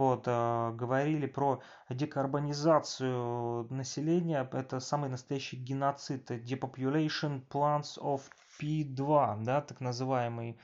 вот, 0.00 0.22
э, 0.24 0.72
говорили 0.76 1.26
про 1.26 1.60
декарбонизацию 1.90 3.66
населения. 3.70 4.48
Это 4.50 4.80
самый 4.80 5.10
настоящий 5.10 5.58
геноцид. 5.58 6.30
Depopulation 6.30 7.46
Plans 7.46 7.98
of 7.98 8.22
P2, 8.58 9.44
да, 9.44 9.60
так 9.60 9.82
называемый 9.82 10.58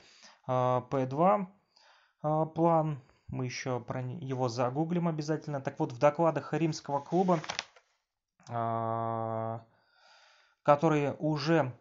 э, 0.47 0.51
P2 0.51 1.47
э, 2.23 2.47
план. 2.55 3.03
Мы 3.29 3.45
еще 3.45 3.79
про 3.79 4.01
его 4.01 4.49
загуглим 4.49 5.07
обязательно. 5.07 5.61
Так 5.61 5.79
вот, 5.81 5.93
в 5.93 5.99
докладах 5.99 6.55
Римского 6.55 7.01
клуба, 7.01 7.41
которые 10.63 11.13
уже 11.19 11.73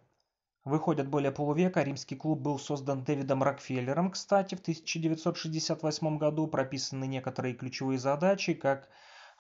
выходят 0.66 1.08
более 1.08 1.32
полувека. 1.32 1.84
Римский 1.84 2.16
клуб 2.16 2.40
был 2.40 2.60
создан 2.60 3.04
Дэвидом 3.04 3.44
Рокфеллером, 3.44 4.12
кстати, 4.12 4.56
в 4.56 4.60
1968 4.60 6.18
году. 6.18 6.48
Прописаны 6.48 7.06
некоторые 7.06 7.54
ключевые 7.54 8.00
задачи, 8.00 8.54
как 8.54 8.90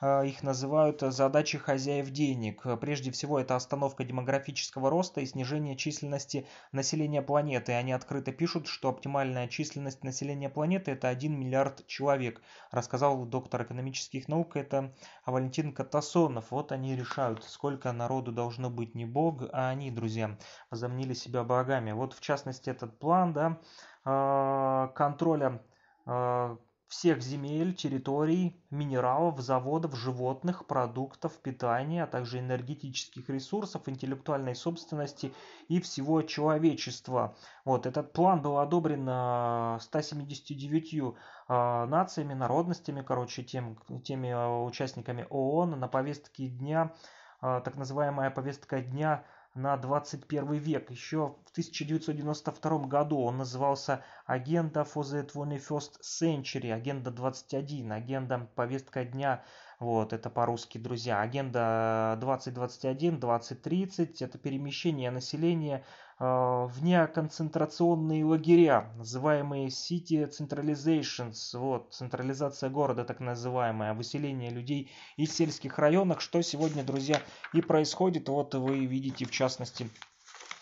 их 0.01 0.43
называют 0.43 1.01
задачи 1.01 1.57
хозяев 1.57 2.09
денег. 2.09 2.63
Прежде 2.81 3.11
всего, 3.11 3.39
это 3.39 3.55
остановка 3.55 4.03
демографического 4.03 4.89
роста 4.89 5.21
и 5.21 5.25
снижение 5.25 5.77
численности 5.77 6.47
населения 6.71 7.21
планеты. 7.21 7.73
Они 7.73 7.93
открыто 7.93 8.31
пишут, 8.31 8.67
что 8.67 8.89
оптимальная 8.89 9.47
численность 9.47 10.03
населения 10.03 10.49
планеты 10.49 10.91
это 10.91 11.07
1 11.07 11.39
миллиард 11.39 11.87
человек. 11.87 12.41
Рассказал 12.71 13.25
доктор 13.25 13.63
экономических 13.63 14.27
наук, 14.27 14.57
это 14.57 14.93
Валентин 15.25 15.73
Катасонов. 15.73 16.51
Вот 16.51 16.71
они 16.71 16.95
решают, 16.95 17.43
сколько 17.43 17.91
народу 17.91 18.31
должно 18.31 18.69
быть 18.69 18.95
не 18.95 19.05
бог, 19.05 19.43
а 19.53 19.69
они, 19.69 19.91
друзья, 19.91 20.37
возомнили 20.69 21.13
себя 21.13 21.43
богами. 21.43 21.91
Вот 21.93 22.13
в 22.13 22.21
частности 22.21 22.69
этот 22.69 22.99
план 22.99 23.33
да, 23.33 23.59
а, 24.03 24.87
контроля 24.89 25.61
а, 26.05 26.57
всех 26.87 27.21
земель, 27.21 27.73
территорий, 27.73 28.61
минералов, 28.69 29.39
заводов, 29.39 29.95
животных, 29.95 30.67
продуктов, 30.67 31.33
питания, 31.39 32.03
а 32.03 32.07
также 32.07 32.39
энергетических 32.39 33.27
ресурсов, 33.29 33.87
интеллектуальной 33.87 34.55
собственности 34.55 35.33
и 35.67 35.81
всего 35.81 36.21
человечества. 36.21 37.35
Вот, 37.63 37.85
этот 37.85 38.13
план 38.13 38.41
был 38.41 38.59
одобрен 38.59 39.79
179 39.79 41.15
а, 41.47 41.85
нациями, 41.87 42.33
народностями, 42.33 43.01
короче, 43.01 43.43
тем, 43.43 43.77
теми 44.03 44.29
а, 44.29 44.63
участниками 44.63 45.25
ООН 45.29 45.79
на 45.79 45.87
повестке 45.87 46.47
дня, 46.47 46.93
а, 47.41 47.61
так 47.61 47.75
называемая 47.75 48.29
повестка 48.29 48.81
дня 48.81 49.23
на 49.55 49.77
21 49.77 50.53
век. 50.53 50.91
Еще 50.91 51.35
в 51.45 51.51
1992 51.51 52.79
году 52.87 53.21
он 53.21 53.37
назывался 53.37 54.03
Агenda 54.27 54.85
for 54.85 55.03
the 55.03 55.25
21st 55.25 56.01
Century, 56.01 56.71
Агenda 56.71 57.09
21, 57.09 57.91
Агenda 57.91 58.47
повестка 58.55 59.05
дня 59.05 59.43
вот, 59.79 60.13
это 60.13 60.29
по-русски, 60.29 60.77
друзья. 60.77 61.21
Агенда 61.21 62.17
2021, 62.21 63.19
2030– 63.19 64.21
это 64.21 64.37
перемещение 64.37 65.11
населения 65.11 65.83
э, 66.19 66.23
в 66.23 66.83
неоконцентрационные 66.83 68.25
лагеря, 68.25 68.91
называемые 68.97 69.67
City 69.67 70.29
Centralizations, 70.29 71.57
вот, 71.57 71.93
централизация 71.93 72.69
города 72.69 73.03
так 73.03 73.19
называемая, 73.19 73.93
выселение 73.93 74.49
людей 74.49 74.91
из 75.17 75.33
сельских 75.33 75.77
районов, 75.79 76.21
что 76.21 76.41
сегодня, 76.41 76.83
друзья, 76.83 77.21
и 77.53 77.61
происходит. 77.61 78.29
Вот 78.29 78.55
вы 78.55 78.85
видите, 78.85 79.25
в 79.25 79.31
частности, 79.31 79.89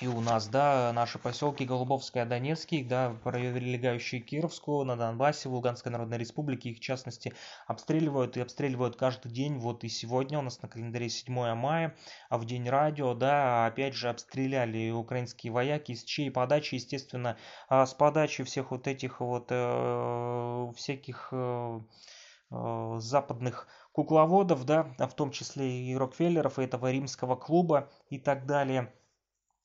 и 0.03 0.07
у 0.07 0.19
нас, 0.19 0.49
да, 0.49 0.91
наши 0.93 1.17
поселки 1.17 1.63
Голубовская, 1.63 2.25
Донецкий, 2.25 2.83
да, 2.83 3.15
прилегающие 3.23 4.21
к 4.21 4.25
Кировску, 4.25 4.83
на 4.83 4.97
Донбассе, 4.97 5.47
в 5.47 5.53
Луганской 5.53 5.93
Народной 5.93 6.17
Республике, 6.17 6.71
их 6.71 6.79
в 6.79 6.81
частности 6.81 7.33
обстреливают 7.67 8.35
и 8.35 8.41
обстреливают 8.41 8.97
каждый 8.97 9.31
день, 9.31 9.57
вот 9.59 9.85
и 9.85 9.87
сегодня 9.87 10.39
у 10.39 10.41
нас 10.41 10.61
на 10.61 10.67
календаре 10.67 11.07
7 11.07 11.53
мая, 11.55 11.95
а 12.27 12.37
в 12.37 12.43
день 12.43 12.67
радио, 12.67 13.13
да, 13.13 13.65
опять 13.65 13.93
же 13.93 14.09
обстреляли 14.09 14.91
украинские 14.91 15.53
вояки, 15.53 15.95
с 15.95 16.03
чьей 16.03 16.29
подачи, 16.29 16.75
естественно, 16.75 17.37
а, 17.69 17.85
с 17.85 17.93
подачи 17.93 18.43
всех 18.43 18.71
вот 18.71 18.87
этих 18.87 19.21
вот 19.21 19.47
э, 19.51 20.71
всяких 20.75 21.29
э, 21.31 21.79
э, 22.51 22.95
западных 22.97 23.69
кукловодов, 23.93 24.65
да, 24.65 24.83
в 24.99 25.13
том 25.13 25.31
числе 25.31 25.71
и 25.71 25.95
Рокфеллеров, 25.95 26.59
и 26.59 26.63
этого 26.63 26.91
римского 26.91 27.37
клуба 27.37 27.89
и 28.09 28.19
так 28.19 28.45
далее– 28.45 28.91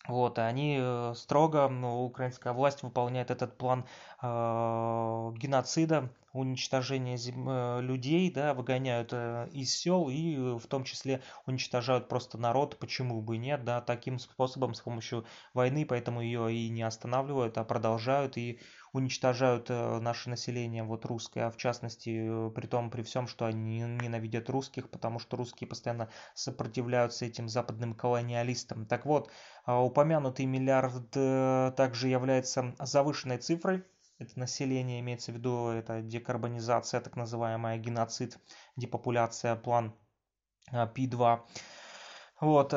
вот, 0.08 0.38
и 0.38 0.40
они 0.40 0.78
э, 0.80 1.12
строго, 1.14 1.68
ну, 1.68 2.02
украинская 2.04 2.54
власть 2.54 2.82
выполняет 2.82 3.30
этот 3.30 3.58
план 3.58 3.84
э, 4.22 4.26
геноцида, 4.26 6.10
уничтожения 6.32 7.16
зем... 7.16 7.48
Э, 7.48 7.80
людей, 7.82 8.30
да, 8.30 8.54
выгоняют 8.54 9.10
э, 9.12 9.48
из 9.52 9.74
сел 9.74 10.08
и 10.08 10.34
э, 10.34 10.58
в 10.58 10.66
том 10.66 10.84
числе 10.84 11.22
уничтожают 11.46 12.08
просто 12.08 12.38
народ, 12.38 12.78
почему 12.78 13.20
бы 13.20 13.36
нет, 13.36 13.64
да, 13.64 13.80
таким 13.80 14.18
способом, 14.18 14.74
с 14.74 14.80
помощью 14.80 15.26
войны, 15.52 15.84
поэтому 15.84 16.20
ее 16.22 16.52
и 16.54 16.68
не 16.70 16.82
останавливают, 16.82 17.58
а 17.58 17.64
продолжают. 17.64 18.36
И 18.38 18.60
уничтожают 18.92 19.70
э, 19.70 19.98
наше 20.00 20.30
население, 20.30 20.82
вот 20.82 21.04
русское, 21.04 21.46
а 21.46 21.50
в 21.50 21.56
частности, 21.56 22.48
э, 22.48 22.50
при 22.50 22.66
том, 22.66 22.90
при 22.90 23.02
всем, 23.02 23.26
что 23.26 23.46
они 23.46 23.80
ненавидят 23.80 24.48
русских, 24.50 24.90
потому 24.90 25.18
что 25.18 25.36
русские 25.36 25.68
постоянно 25.68 26.08
сопротивляются 26.34 27.24
этим 27.24 27.48
западным 27.48 27.94
колониалистам. 27.94 28.86
Так 28.86 29.06
вот, 29.06 29.30
а, 29.64 29.82
упомянутый 29.82 30.46
миллиард 30.46 31.10
э, 31.14 31.72
также 31.76 32.08
является 32.08 32.74
завышенной 32.78 33.38
цифрой, 33.38 33.84
это 34.18 34.38
население 34.38 35.00
имеется 35.00 35.30
в 35.30 35.36
виду, 35.36 35.68
это 35.68 36.02
декарбонизация, 36.02 37.00
так 37.00 37.14
называемая 37.16 37.78
геноцид, 37.78 38.38
депопуляция, 38.76 39.54
план 39.54 39.94
P2. 40.72 41.40
Вот, 42.40 42.74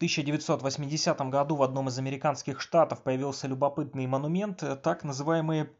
1980 0.00 1.20
году 1.28 1.56
в 1.56 1.62
одном 1.62 1.88
из 1.88 1.98
американских 1.98 2.62
штатов 2.62 3.02
появился 3.02 3.46
любопытный 3.46 4.06
монумент, 4.06 4.62
э, 4.62 4.74
так 4.74 5.04
называемые 5.04 5.72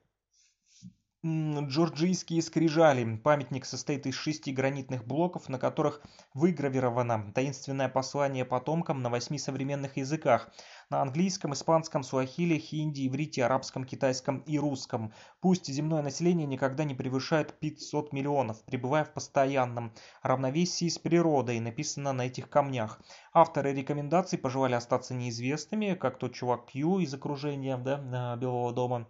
Джорджийские 1.23 2.41
скрижали. 2.41 3.17
Памятник 3.19 3.67
состоит 3.67 4.07
из 4.07 4.15
шести 4.15 4.53
гранитных 4.53 5.07
блоков, 5.07 5.51
на 5.51 5.59
которых 5.59 6.01
выгравировано 6.33 7.31
таинственное 7.35 7.91
послание 7.91 8.47
потомкам 8.47 9.03
на 9.03 9.11
восьми 9.11 9.39
современных 9.39 9.99
языках. 9.99 10.49
На 10.89 11.03
английском, 11.03 11.53
испанском, 11.53 12.05
суахиле, 12.05 12.59
хинди, 12.59 13.07
иврите, 13.07 13.45
арабском, 13.45 13.85
китайском 13.85 14.39
и 14.47 14.59
русском. 14.59 15.13
Пусть 15.43 15.67
земное 15.67 16.01
население 16.01 16.47
никогда 16.47 16.85
не 16.85 16.95
превышает 16.95 17.53
500 17.61 18.15
миллионов, 18.15 18.65
пребывая 18.65 19.05
в 19.05 19.13
постоянном 19.13 19.93
равновесии 20.23 20.89
с 20.89 20.99
природой, 20.99 21.61
написано 21.61 22.15
на 22.15 22.29
этих 22.29 22.49
камнях. 22.49 22.99
Авторы 23.35 23.75
рекомендаций 23.75 24.39
пожелали 24.39 24.73
остаться 24.73 25.13
неизвестными, 25.13 25.93
как 25.93 26.19
тот 26.19 26.33
чувак 26.33 26.71
Кью 26.73 27.01
из 27.01 27.13
окружения 27.13 27.77
да, 27.77 28.37
Белого 28.37 28.73
дома 28.73 29.07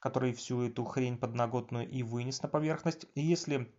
который 0.00 0.32
всю 0.32 0.62
эту 0.62 0.84
хрень 0.84 1.18
подноготную 1.18 1.88
и 1.88 2.02
вынес 2.02 2.42
на 2.42 2.48
поверхность. 2.48 3.06
И 3.14 3.20
если 3.20 3.72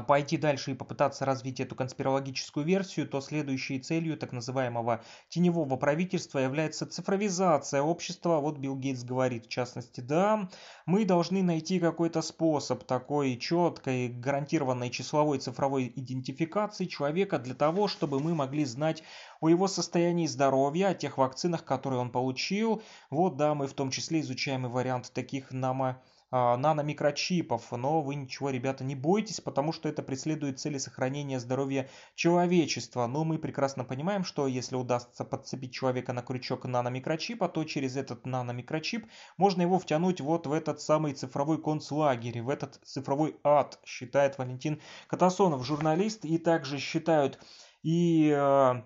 пойти 0.00 0.38
дальше 0.38 0.70
и 0.70 0.74
попытаться 0.74 1.26
развить 1.26 1.60
эту 1.60 1.74
конспирологическую 1.74 2.64
версию, 2.64 3.08
то 3.08 3.20
следующей 3.20 3.80
целью 3.80 4.16
так 4.16 4.32
называемого 4.32 5.02
теневого 5.28 5.76
правительства 5.76 6.38
является 6.38 6.86
цифровизация 6.86 7.82
общества. 7.82 8.38
Вот 8.38 8.58
Билл 8.58 8.76
Гейтс 8.76 9.02
говорит, 9.02 9.46
в 9.46 9.48
частности, 9.48 10.00
да, 10.00 10.48
мы 10.86 11.04
должны 11.04 11.42
найти 11.42 11.80
какой-то 11.80 12.22
способ 12.22 12.84
такой 12.84 13.36
четкой, 13.36 14.08
гарантированной 14.08 14.88
числовой 14.88 15.38
цифровой 15.38 15.92
идентификации 15.94 16.86
человека 16.86 17.38
для 17.38 17.54
того, 17.54 17.88
чтобы 17.88 18.20
мы 18.20 18.34
могли 18.34 18.64
знать 18.64 19.02
о 19.40 19.48
его 19.48 19.66
состоянии 19.68 20.26
здоровья, 20.26 20.88
о 20.88 20.94
тех 20.94 21.18
вакцинах, 21.18 21.64
которые 21.64 22.00
он 22.00 22.10
получил. 22.10 22.82
Вот, 23.10 23.36
да, 23.36 23.54
мы 23.54 23.66
в 23.66 23.74
том 23.74 23.90
числе 23.90 24.20
изучаем 24.20 24.66
и 24.66 24.68
вариант 24.68 25.12
таких 25.12 25.50
намо 25.50 25.82
а, 25.88 26.11
наномикрочипов. 26.32 27.70
Но 27.72 28.02
вы 28.02 28.14
ничего, 28.14 28.50
ребята, 28.50 28.84
не 28.84 28.94
бойтесь, 28.94 29.40
потому 29.40 29.72
что 29.72 29.88
это 29.88 30.02
преследует 30.02 30.58
цели 30.58 30.78
сохранения 30.78 31.38
здоровья 31.38 31.88
человечества. 32.14 33.06
Но 33.06 33.24
мы 33.24 33.38
прекрасно 33.38 33.84
понимаем, 33.84 34.24
что 34.24 34.46
если 34.46 34.76
удастся 34.76 35.24
подцепить 35.24 35.72
человека 35.72 36.12
на 36.12 36.22
крючок 36.22 36.64
наномикрочипа, 36.64 37.48
то 37.48 37.64
через 37.64 37.96
этот 37.96 38.26
наномикрочип 38.26 39.06
можно 39.36 39.62
его 39.62 39.78
втянуть 39.78 40.20
вот 40.20 40.46
в 40.46 40.52
этот 40.52 40.80
самый 40.80 41.14
цифровой 41.14 41.60
концлагерь, 41.60 42.42
в 42.42 42.48
этот 42.48 42.80
цифровой 42.84 43.36
ад, 43.44 43.78
считает 43.84 44.38
Валентин 44.38 44.80
Катасонов, 45.06 45.64
журналист. 45.64 46.24
И 46.24 46.38
также 46.38 46.78
считают 46.78 47.38
и 47.82 48.32
а, 48.34 48.62
а, 48.62 48.84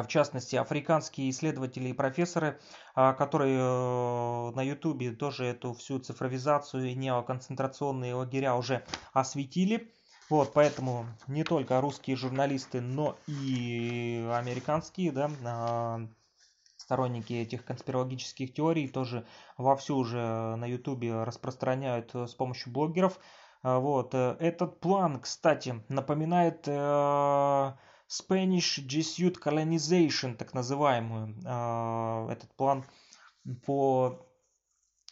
в 0.00 0.08
частности, 0.08 0.56
африканские 0.56 1.28
исследователи 1.28 1.88
и 1.88 1.92
профессоры, 1.92 2.58
а, 2.94 3.12
которые 3.12 3.58
э, 3.58 4.50
на 4.54 4.62
ютубе 4.62 5.10
тоже 5.12 5.44
эту 5.44 5.74
всю 5.74 5.98
цифровизацию 5.98 6.86
и 6.86 6.94
неоконцентрационные 6.94 8.14
лагеря 8.14 8.54
уже 8.54 8.84
осветили. 9.12 9.92
Вот, 10.30 10.54
поэтому 10.54 11.04
не 11.26 11.44
только 11.44 11.78
русские 11.82 12.16
журналисты, 12.16 12.80
но 12.80 13.18
и 13.26 14.26
американские, 14.32 15.12
да, 15.12 15.30
а, 15.44 16.00
сторонники 16.78 17.34
этих 17.34 17.66
конспирологических 17.66 18.54
теорий 18.54 18.88
тоже 18.88 19.26
вовсю 19.58 19.98
уже 19.98 20.56
на 20.56 20.64
ютубе 20.64 21.22
распространяют 21.22 22.14
э, 22.14 22.26
с 22.26 22.34
помощью 22.34 22.72
блогеров. 22.72 23.18
Вот, 23.62 24.14
э, 24.14 24.36
этот 24.40 24.80
план, 24.80 25.20
кстати, 25.20 25.84
напоминает 25.88 26.66
Spanish 28.12 28.78
Jesuit 28.86 29.38
Colonization, 29.42 30.36
так 30.36 30.52
называемую, 30.52 31.34
а, 31.46 32.30
этот 32.30 32.54
план 32.56 32.84
по 33.64 34.26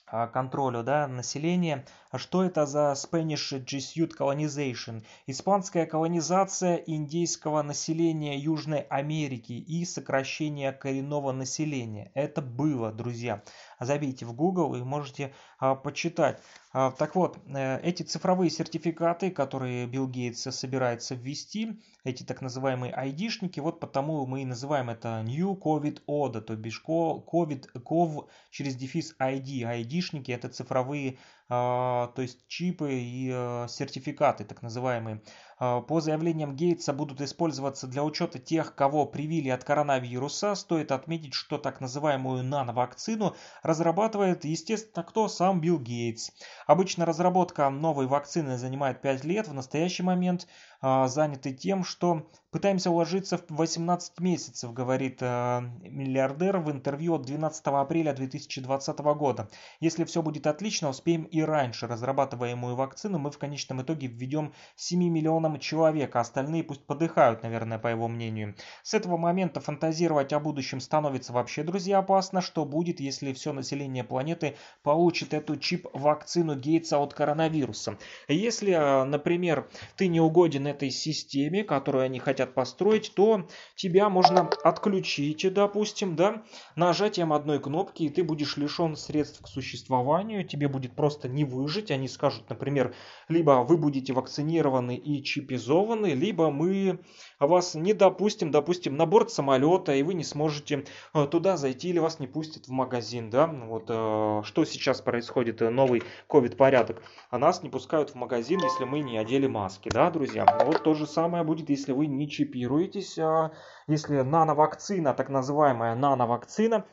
а, 0.06 0.26
контролю 0.26 0.82
да, 0.82 1.06
населения. 1.08 1.86
А 2.10 2.18
что 2.18 2.44
это 2.44 2.66
за 2.66 2.92
Spanish 2.92 3.64
Jesuit 3.64 4.10
Colonization? 4.18 5.02
Испанская 5.26 5.86
колонизация 5.86 6.76
индейского 6.76 7.62
населения 7.62 8.38
Южной 8.38 8.80
Америки 8.80 9.52
и 9.52 9.86
сокращение 9.86 10.72
коренного 10.72 11.32
населения. 11.32 12.10
Это 12.14 12.42
было, 12.42 12.92
друзья 12.92 13.42
забейте 13.80 14.26
в 14.26 14.32
Google 14.32 14.76
и 14.76 14.82
можете 14.82 15.34
а, 15.58 15.74
почитать. 15.74 16.40
А, 16.72 16.90
так 16.90 17.14
вот, 17.14 17.38
э, 17.46 17.80
эти 17.82 18.02
цифровые 18.02 18.50
сертификаты, 18.50 19.30
которые 19.30 19.86
Билл 19.86 20.06
Гейтс 20.06 20.42
собирается 20.54 21.14
ввести, 21.14 21.80
эти 22.04 22.22
так 22.22 22.42
называемые 22.42 22.92
ID-шники, 22.92 23.60
вот 23.60 23.80
потому 23.80 24.26
мы 24.26 24.42
и 24.42 24.44
называем 24.44 24.90
это 24.90 25.22
New 25.22 25.54
COVID 25.54 26.02
ODA, 26.06 26.40
то 26.40 26.56
бишь 26.56 26.82
COVID, 26.86 27.72
COV 27.74 28.28
через 28.50 28.76
дефис 28.76 29.14
ID. 29.18 29.62
ID-шники 29.62 30.32
это 30.32 30.48
цифровые 30.48 31.18
то 31.50 32.14
есть 32.16 32.46
чипы 32.46 32.90
и 32.92 33.28
сертификаты, 33.68 34.44
так 34.44 34.62
называемые. 34.62 35.20
По 35.58 36.00
заявлениям 36.00 36.56
Гейтса 36.56 36.94
будут 36.94 37.20
использоваться 37.20 37.86
для 37.86 38.02
учета 38.02 38.38
тех, 38.38 38.74
кого 38.74 39.04
привили 39.04 39.50
от 39.50 39.62
коронавируса. 39.62 40.54
Стоит 40.54 40.92
отметить, 40.92 41.34
что 41.34 41.58
так 41.58 41.80
называемую 41.80 42.44
нановакцину 42.44 43.34
разрабатывает, 43.62 44.46
естественно, 44.46 45.02
кто? 45.02 45.28
Сам 45.28 45.60
Билл 45.60 45.78
Гейтс. 45.78 46.30
Обычно 46.66 47.04
разработка 47.04 47.68
новой 47.68 48.06
вакцины 48.06 48.56
занимает 48.56 49.02
5 49.02 49.24
лет. 49.24 49.48
В 49.48 49.52
настоящий 49.52 50.02
момент 50.04 50.46
заняты 50.82 51.52
тем, 51.52 51.84
что 51.84 52.26
пытаемся 52.50 52.90
уложиться 52.90 53.38
в 53.38 53.50
18 53.50 54.18
месяцев, 54.18 54.72
говорит 54.72 55.20
миллиардер 55.20 56.58
в 56.58 56.70
интервью 56.70 57.14
от 57.14 57.22
12 57.22 57.66
апреля 57.66 58.12
2020 58.12 58.98
года. 58.98 59.48
Если 59.78 60.04
все 60.04 60.20
будет 60.22 60.46
отлично, 60.46 60.88
успеем 60.88 61.24
и 61.24 61.42
раньше. 61.42 61.86
Разрабатываемую 61.86 62.74
вакцину 62.74 63.18
мы 63.18 63.30
в 63.30 63.38
конечном 63.38 63.82
итоге 63.82 64.08
введем 64.08 64.52
7 64.76 64.98
миллионам 65.08 65.58
человек, 65.60 66.16
а 66.16 66.20
остальные 66.20 66.64
пусть 66.64 66.84
подыхают, 66.86 67.42
наверное, 67.42 67.78
по 67.78 67.88
его 67.88 68.08
мнению. 68.08 68.56
С 68.82 68.94
этого 68.94 69.16
момента 69.16 69.60
фантазировать 69.60 70.32
о 70.32 70.40
будущем 70.40 70.80
становится 70.80 71.32
вообще, 71.32 71.62
друзья, 71.62 71.98
опасно. 71.98 72.40
Что 72.40 72.64
будет, 72.64 73.00
если 73.00 73.32
все 73.32 73.52
население 73.52 74.02
планеты 74.02 74.56
получит 74.82 75.34
эту 75.34 75.56
чип-вакцину 75.56 76.56
Гейтса 76.56 76.98
от 76.98 77.14
коронавируса? 77.14 77.96
Если, 78.28 78.72
например, 79.04 79.68
ты 79.96 80.08
не 80.08 80.20
угоден 80.20 80.69
этой 80.70 80.90
системе, 80.90 81.64
которую 81.64 82.04
они 82.04 82.18
хотят 82.18 82.54
построить, 82.54 83.12
то 83.14 83.48
тебя 83.76 84.08
можно 84.08 84.48
отключить, 84.64 85.52
допустим, 85.52 86.16
да, 86.16 86.42
нажатием 86.76 87.32
одной 87.32 87.60
кнопки, 87.60 88.04
и 88.04 88.08
ты 88.08 88.22
будешь 88.22 88.56
лишен 88.56 88.96
средств 88.96 89.42
к 89.42 89.48
существованию, 89.48 90.46
тебе 90.46 90.68
будет 90.68 90.94
просто 90.94 91.28
не 91.28 91.44
выжить. 91.44 91.90
Они 91.90 92.08
скажут, 92.08 92.48
например, 92.48 92.94
либо 93.28 93.64
вы 93.68 93.76
будете 93.76 94.12
вакцинированы 94.12 94.96
и 94.96 95.22
чипизованы, 95.22 96.14
либо 96.14 96.50
мы 96.50 97.00
вас 97.46 97.74
не 97.74 97.94
допустим, 97.94 98.50
допустим, 98.50 98.96
на 98.96 99.06
борт 99.06 99.30
самолета, 99.30 99.94
и 99.94 100.02
вы 100.02 100.14
не 100.14 100.24
сможете 100.24 100.84
э, 101.14 101.26
туда 101.26 101.56
зайти, 101.56 101.88
или 101.88 101.98
вас 101.98 102.20
не 102.20 102.26
пустят 102.26 102.66
в 102.66 102.70
магазин, 102.70 103.30
да, 103.30 103.46
вот 103.46 103.86
э, 103.88 104.42
что 104.44 104.64
сейчас 104.64 105.00
происходит, 105.00 105.62
э, 105.62 105.70
новый 105.70 106.02
ковид-порядок, 106.28 107.02
а 107.30 107.38
нас 107.38 107.62
не 107.62 107.70
пускают 107.70 108.10
в 108.10 108.14
магазин, 108.14 108.60
если 108.60 108.84
мы 108.84 109.00
не 109.00 109.18
одели 109.18 109.46
маски, 109.46 109.88
да, 109.88 110.10
друзья, 110.10 110.46
вот 110.64 110.82
то 110.82 110.94
же 110.94 111.06
самое 111.06 111.44
будет, 111.44 111.70
если 111.70 111.92
вы 111.92 112.06
не 112.06 112.28
чипируетесь, 112.28 113.18
а 113.18 113.52
если 113.86 114.20
нановакцина, 114.20 115.14
так 115.14 115.28
называемая 115.30 115.94
нановакцина, 115.94 116.84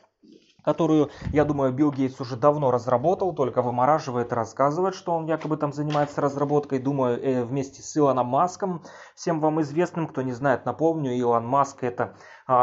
которую, 0.68 1.08
я 1.32 1.46
думаю, 1.46 1.72
Билл 1.72 1.90
Гейтс 1.90 2.20
уже 2.20 2.36
давно 2.36 2.70
разработал, 2.70 3.32
только 3.32 3.62
вымораживает, 3.62 4.34
рассказывает, 4.34 4.94
что 4.94 5.14
он 5.14 5.24
якобы 5.24 5.56
там 5.56 5.72
занимается 5.72 6.20
разработкой, 6.20 6.78
думаю, 6.78 7.18
э, 7.18 7.42
вместе 7.42 7.82
с 7.82 7.96
Илоном 7.96 8.26
Маском, 8.26 8.82
всем 9.14 9.40
вам 9.40 9.62
известным, 9.62 10.06
кто 10.06 10.20
не 10.20 10.32
знает, 10.32 10.66
напомню, 10.66 11.16
Илон 11.16 11.46
Маск 11.46 11.84
это 11.84 12.16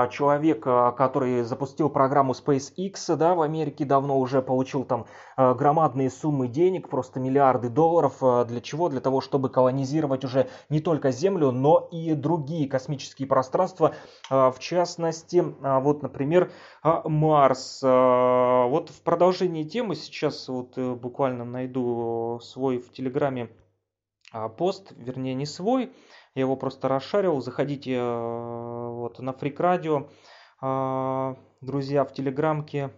человек, 0.10 0.64
а, 0.66 0.92
который 0.92 1.44
запустил 1.44 1.90
программу 1.90 2.34
SpaceX, 2.34 3.16
да, 3.16 3.36
в 3.36 3.42
Америке 3.42 3.86
давно 3.86 4.20
уже 4.20 4.42
получил 4.42 4.84
там 4.84 5.06
а, 5.38 5.54
громадные 5.54 6.10
суммы 6.10 6.48
денег, 6.48 6.90
просто 6.90 7.20
миллиарды 7.20 7.70
долларов. 7.70 8.18
Для 8.48 8.62
чего? 8.62 8.90
Для 8.90 9.00
того, 9.00 9.22
чтобы 9.22 9.50
колонизировать 9.50 10.26
уже 10.26 10.50
не 10.70 10.80
только 10.80 11.12
Землю, 11.12 11.52
но 11.52 11.88
и 11.92 12.16
другие 12.16 12.68
космические 12.68 13.28
пространства, 13.28 13.94
в 14.30 14.56
частности, 14.60 15.44
вот, 15.62 16.02
например, 16.02 16.52
Марс. 16.84 17.80
Вот 17.82 18.90
в 18.90 19.02
продолжении 19.04 19.64
темы 19.64 19.96
сейчас 19.96 20.48
вот 20.48 20.78
э, 20.78 20.94
буквально 20.94 21.46
найду 21.46 22.40
свой 22.42 22.80
в 22.80 22.92
Телеграме 22.92 23.50
пост, 24.58 24.94
вернее 24.98 25.34
не 25.34 25.46
свой, 25.46 25.92
я 26.36 26.42
его 26.42 26.58
просто 26.58 26.90
расшарил. 26.90 27.40
Заходите 27.42 27.94
э, 27.94 28.90
вот 28.90 29.20
на 29.20 29.30
Freak 29.30 29.58
Radio, 29.58 30.10
э, 30.62 31.36
друзья, 31.62 32.04
в 32.04 32.14
Телеграмке. 32.14 32.92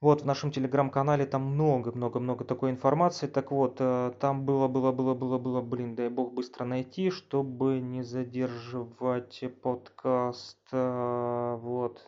Вот 0.00 0.22
в 0.22 0.26
нашем 0.26 0.50
телеграм-канале 0.50 1.24
там 1.24 1.42
много-много-много 1.42 2.44
такой 2.44 2.70
информации. 2.72 3.28
Так 3.28 3.52
вот, 3.52 3.76
э, 3.78 4.12
там 4.18 4.44
было, 4.44 4.66
было, 4.66 4.90
было, 4.90 5.14
было, 5.14 5.38
было, 5.38 5.62
блин, 5.62 5.94
дай 5.94 6.08
бог 6.08 6.34
быстро 6.34 6.64
найти, 6.64 7.10
чтобы 7.10 7.78
не 7.78 8.02
задерживать 8.02 9.44
подкаст. 9.62 10.58
Вот. 10.72 12.04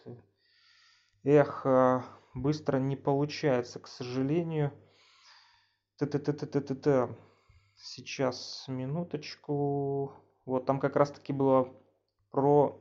Эх, 1.23 1.67
быстро 2.35 2.79
не 2.79 2.97
получается, 2.97 3.79
к 3.79 3.87
сожалению. 3.87 4.73
Т-т-т-т-т-т. 5.99 7.09
Сейчас, 7.79 8.65
минуточку. 8.69 10.13
Вот 10.47 10.65
там 10.65 10.81
как 10.81 10.97
раз 10.97 11.11
таки 11.11 11.33
было 11.33 11.69
про 12.31 12.81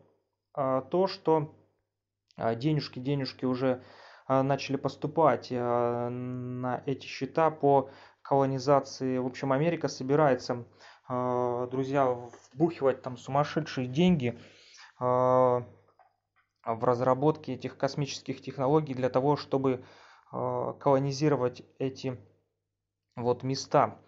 а, 0.53 0.81
то, 0.81 1.07
что 1.07 1.53
а, 2.37 2.55
денежки, 2.55 2.99
денежки 2.99 3.43
уже 3.43 3.83
а, 4.25 4.41
начали 4.41 4.77
поступать 4.77 5.49
а, 5.51 6.09
на 6.09 6.81
эти 6.85 7.07
счета 7.07 7.51
по 7.51 7.89
колонизации. 8.21 9.17
В 9.17 9.25
общем, 9.25 9.51
Америка 9.51 9.89
собирается, 9.89 10.65
а, 11.09 11.67
друзья, 11.67 12.17
вбухивать 12.53 13.01
там 13.01 13.17
сумасшедшие 13.17 13.87
деньги 13.87 14.39
а, 14.97 15.65
в 16.63 16.83
разработке 16.83 17.53
этих 17.53 17.77
космических 17.77 18.41
технологий 18.41 18.93
для 18.93 19.09
того, 19.09 19.35
чтобы 19.35 19.83
а, 20.31 20.71
колонизировать 20.73 21.63
эти 21.79 22.17
вот 23.17 23.43
места. 23.43 23.99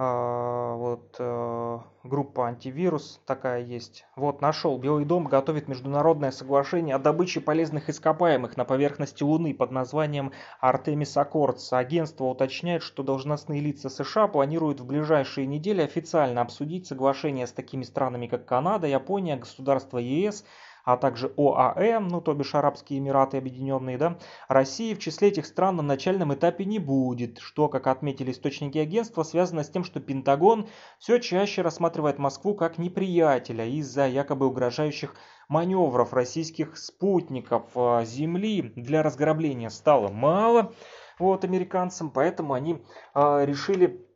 А, 0.00 0.76
вот 0.76 1.16
э, 1.18 1.78
группа 2.04 2.46
антивирус 2.46 3.20
такая 3.26 3.62
есть. 3.64 4.06
Вот 4.14 4.40
нашел. 4.40 4.78
Белый 4.78 5.04
дом 5.04 5.24
готовит 5.24 5.66
международное 5.66 6.30
соглашение 6.30 6.94
о 6.94 7.00
добыче 7.00 7.40
полезных 7.40 7.90
ископаемых 7.90 8.56
на 8.56 8.64
поверхности 8.64 9.24
Луны 9.24 9.52
под 9.54 9.72
названием 9.72 10.30
Artemis 10.62 11.16
Accords. 11.16 11.72
Агентство 11.72 12.26
уточняет, 12.26 12.84
что 12.84 13.02
должностные 13.02 13.60
лица 13.60 13.88
США 13.88 14.28
планируют 14.28 14.78
в 14.78 14.86
ближайшие 14.86 15.48
недели 15.48 15.82
официально 15.82 16.42
обсудить 16.42 16.86
соглашение 16.86 17.48
с 17.48 17.52
такими 17.52 17.82
странами, 17.82 18.28
как 18.28 18.46
Канада, 18.46 18.86
Япония, 18.86 19.34
государства 19.34 19.98
ЕС, 19.98 20.44
а 20.88 20.96
также 20.96 21.34
ОАЭ, 21.36 21.98
ну 21.98 22.22
то 22.22 22.32
бишь 22.32 22.54
Арабские 22.54 22.98
Эмираты 22.98 23.36
Объединенные, 23.36 23.98
да, 23.98 24.16
России 24.48 24.94
в 24.94 24.98
числе 24.98 25.28
этих 25.28 25.44
стран 25.44 25.76
на 25.76 25.82
начальном 25.82 26.32
этапе 26.32 26.64
не 26.64 26.78
будет, 26.78 27.40
что, 27.40 27.68
как 27.68 27.86
отметили 27.88 28.30
источники 28.30 28.78
агентства, 28.78 29.22
связано 29.22 29.64
с 29.64 29.68
тем, 29.68 29.84
что 29.84 30.00
Пентагон 30.00 30.66
все 30.98 31.18
чаще 31.18 31.60
рассматривает 31.60 32.18
Москву 32.18 32.54
как 32.54 32.78
неприятеля 32.78 33.66
из-за 33.66 34.06
якобы 34.06 34.46
угрожающих 34.46 35.14
маневров 35.46 36.14
российских 36.14 36.78
спутников. 36.78 37.64
А, 37.74 38.06
Земли 38.06 38.72
для 38.74 39.02
разграбления 39.02 39.68
стало 39.68 40.08
мало 40.08 40.72
вот 41.18 41.44
американцам, 41.44 42.10
поэтому 42.10 42.54
они 42.54 42.82
э, 43.14 43.44
решили 43.44 44.07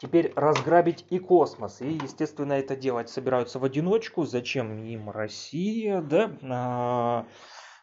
теперь 0.00 0.32
разграбить 0.34 1.04
и 1.10 1.18
космос. 1.18 1.80
И, 1.80 1.92
естественно, 1.92 2.54
это 2.54 2.74
делать 2.74 3.10
собираются 3.10 3.58
в 3.58 3.64
одиночку. 3.64 4.24
Зачем 4.24 4.82
им 4.82 5.10
Россия, 5.10 6.00
да? 6.00 6.30
А, 6.42 7.26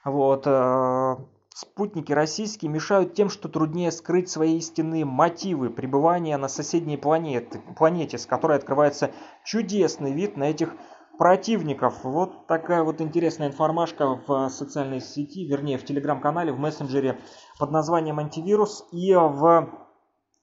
вот. 0.04 0.44
А, 0.48 1.18
спутники 1.54 2.12
российские 2.12 2.72
мешают 2.72 3.14
тем, 3.14 3.30
что 3.30 3.50
труднее 3.50 3.92
скрыть 3.92 4.30
свои 4.30 4.58
истинные 4.58 5.06
мотивы 5.06 5.70
пребывания 5.70 6.38
на 6.38 6.48
соседней 6.48 6.98
планете, 6.98 7.62
планете, 7.78 8.18
с 8.18 8.26
которой 8.26 8.58
открывается 8.58 9.12
чудесный 9.46 10.12
вид 10.12 10.38
на 10.38 10.46
этих 10.46 10.74
противников. 11.18 12.04
Вот 12.04 12.48
такая 12.48 12.84
вот 12.84 13.02
интересная 13.02 13.48
информашка 13.48 14.20
в 14.28 14.50
социальной 14.50 15.02
сети, 15.02 15.46
вернее 15.46 15.78
в 15.78 15.86
телеграм-канале, 15.86 16.52
в 16.52 16.60
мессенджере 16.60 17.20
под 17.60 17.72
названием 17.72 18.20
антивирус 18.20 18.86
и 18.92 19.14
в 19.14 19.87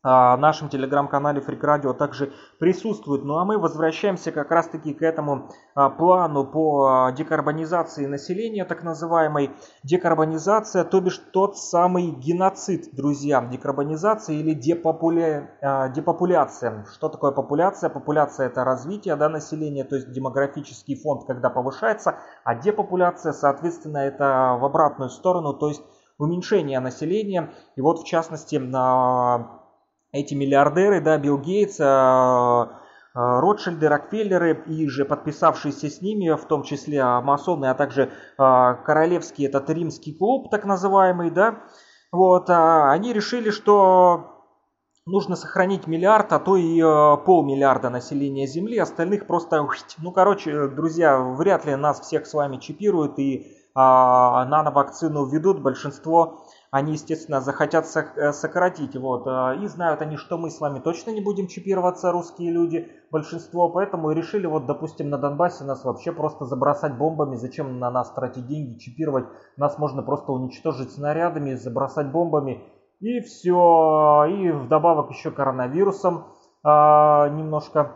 нашем 0.05 0.69
телеграм-канале 0.69 1.41
Freak 1.41 1.61
Radio 1.61 1.95
также 1.95 2.33
присутствует. 2.59 3.25
Ну 3.25 3.39
а 3.39 3.45
мы 3.45 3.59
возвращаемся 3.59 4.33
как 4.33 4.51
раз 4.51 4.69
таки 4.69 4.93
к 4.93 5.03
этому 5.03 5.51
а, 5.75 5.89
плану 5.89 6.45
по 6.45 6.87
а, 6.87 7.13
декарбонизации 7.13 8.05
населения, 8.07 8.65
так 8.67 8.83
называемой 8.83 9.51
декарбонизация, 9.83 10.85
то 10.85 11.01
бишь 11.01 11.19
тот 11.33 11.57
самый 11.57 12.11
геноцид, 12.11 12.95
друзья. 12.95 13.43
Декарбонизация 13.45 14.37
или 14.37 14.53
депопуля... 14.53 15.91
депопуляция. 15.95 16.85
Что 16.93 17.09
такое 17.09 17.33
популяция? 17.33 17.89
Популяция 17.89 18.47
это 18.47 18.65
развитие 18.65 19.17
да, 19.17 19.29
населения, 19.29 19.85
то 19.85 19.97
есть 19.97 20.13
демографический 20.13 21.01
фонд, 21.01 21.25
когда 21.27 21.49
повышается, 21.49 22.17
а 22.45 22.55
депопуляция, 22.55 23.33
соответственно, 23.33 23.99
это 23.99 24.59
в 24.61 24.65
обратную 24.65 25.11
сторону, 25.11 25.55
то 25.55 25.69
есть 25.69 25.83
уменьшение 26.19 26.81
населения. 26.81 27.53
И 27.77 27.81
вот 27.81 28.01
в 28.01 28.05
частности 28.05 28.57
на 28.57 29.64
эти 30.15 30.35
миллиардеры, 30.35 31.01
да, 31.01 31.19
Билл 31.19 31.39
Гейтс, 31.39 31.79
а, 31.81 32.81
а, 33.15 33.41
Ротшильды, 33.41 33.89
Рокфеллеры 33.89 34.63
и 34.67 34.89
же 34.89 35.05
подписавшиеся 35.05 35.91
с 35.91 36.01
ними, 36.01 36.31
в 36.31 36.45
том 36.47 36.63
числе 36.63 37.05
масоны, 37.05 37.67
а 37.67 37.75
также 37.75 38.13
а, 38.39 38.75
королевский 38.75 39.47
этот 39.47 39.69
римский 39.71 40.15
клуб, 40.15 40.51
так 40.51 40.65
называемый, 40.65 41.31
да, 41.31 41.57
вот, 42.13 42.49
они 42.49 43.13
решили, 43.13 43.51
что 43.51 44.45
нужно 45.05 45.35
сохранить 45.35 45.89
миллиард, 45.89 46.33
а 46.33 46.39
то 46.39 46.57
и 46.57 46.81
полмиллиарда 46.81 47.91
населения 47.91 48.47
Земли, 48.47 48.79
остальных 48.79 49.27
просто, 49.27 49.69
ну, 49.99 50.13
короче, 50.13 50.69
друзья, 50.69 51.19
вряд 51.19 51.65
ли 51.67 51.75
нас 51.75 52.01
всех 52.01 52.29
с 52.29 52.35
вами 52.35 52.59
чипируют 52.59 53.19
и 53.19 53.39
э, 53.41 53.45
нановакцину 53.75 55.27
введут, 55.27 55.61
большинство 55.61 56.45
они, 56.75 56.95
естественно, 56.95 57.41
захотят 57.41 57.87
э, 57.95 58.33
сократить. 58.33 58.97
Вот. 58.97 59.29
Э, 59.29 59.63
и 59.63 59.69
знают 59.69 60.03
они, 60.03 60.17
что 60.17 60.37
мы 60.37 60.51
с 60.51 60.61
вами 60.61 60.81
точно 60.81 61.13
не 61.13 61.21
будем 61.21 61.47
чипироваться, 61.47 62.11
русские 62.11 62.51
люди, 62.51 62.91
большинство. 63.13 63.69
Поэтому 63.69 64.11
и 64.11 64.15
решили, 64.17 64.47
вот, 64.47 64.67
допустим, 64.67 65.09
на 65.09 65.17
Донбассе 65.17 65.63
нас 65.63 65.85
вообще 65.85 66.11
просто 66.11 66.47
забросать 66.47 66.99
бомбами. 66.99 67.37
Зачем 67.37 67.79
на 67.79 67.93
нас 67.93 68.11
тратить 68.11 68.49
деньги, 68.49 68.81
чипировать? 68.81 69.27
Нас 69.57 69.79
можно 69.79 70.03
просто 70.03 70.33
уничтожить 70.33 70.91
снарядами, 70.91 71.55
забросать 71.55 72.11
бомбами. 72.11 72.65
И 72.99 73.21
все. 73.21 74.25
И 74.29 74.51
вдобавок 74.51 75.11
еще 75.11 75.31
коронавирусом 75.31 76.25
а, 76.65 77.29
немножко 77.29 77.93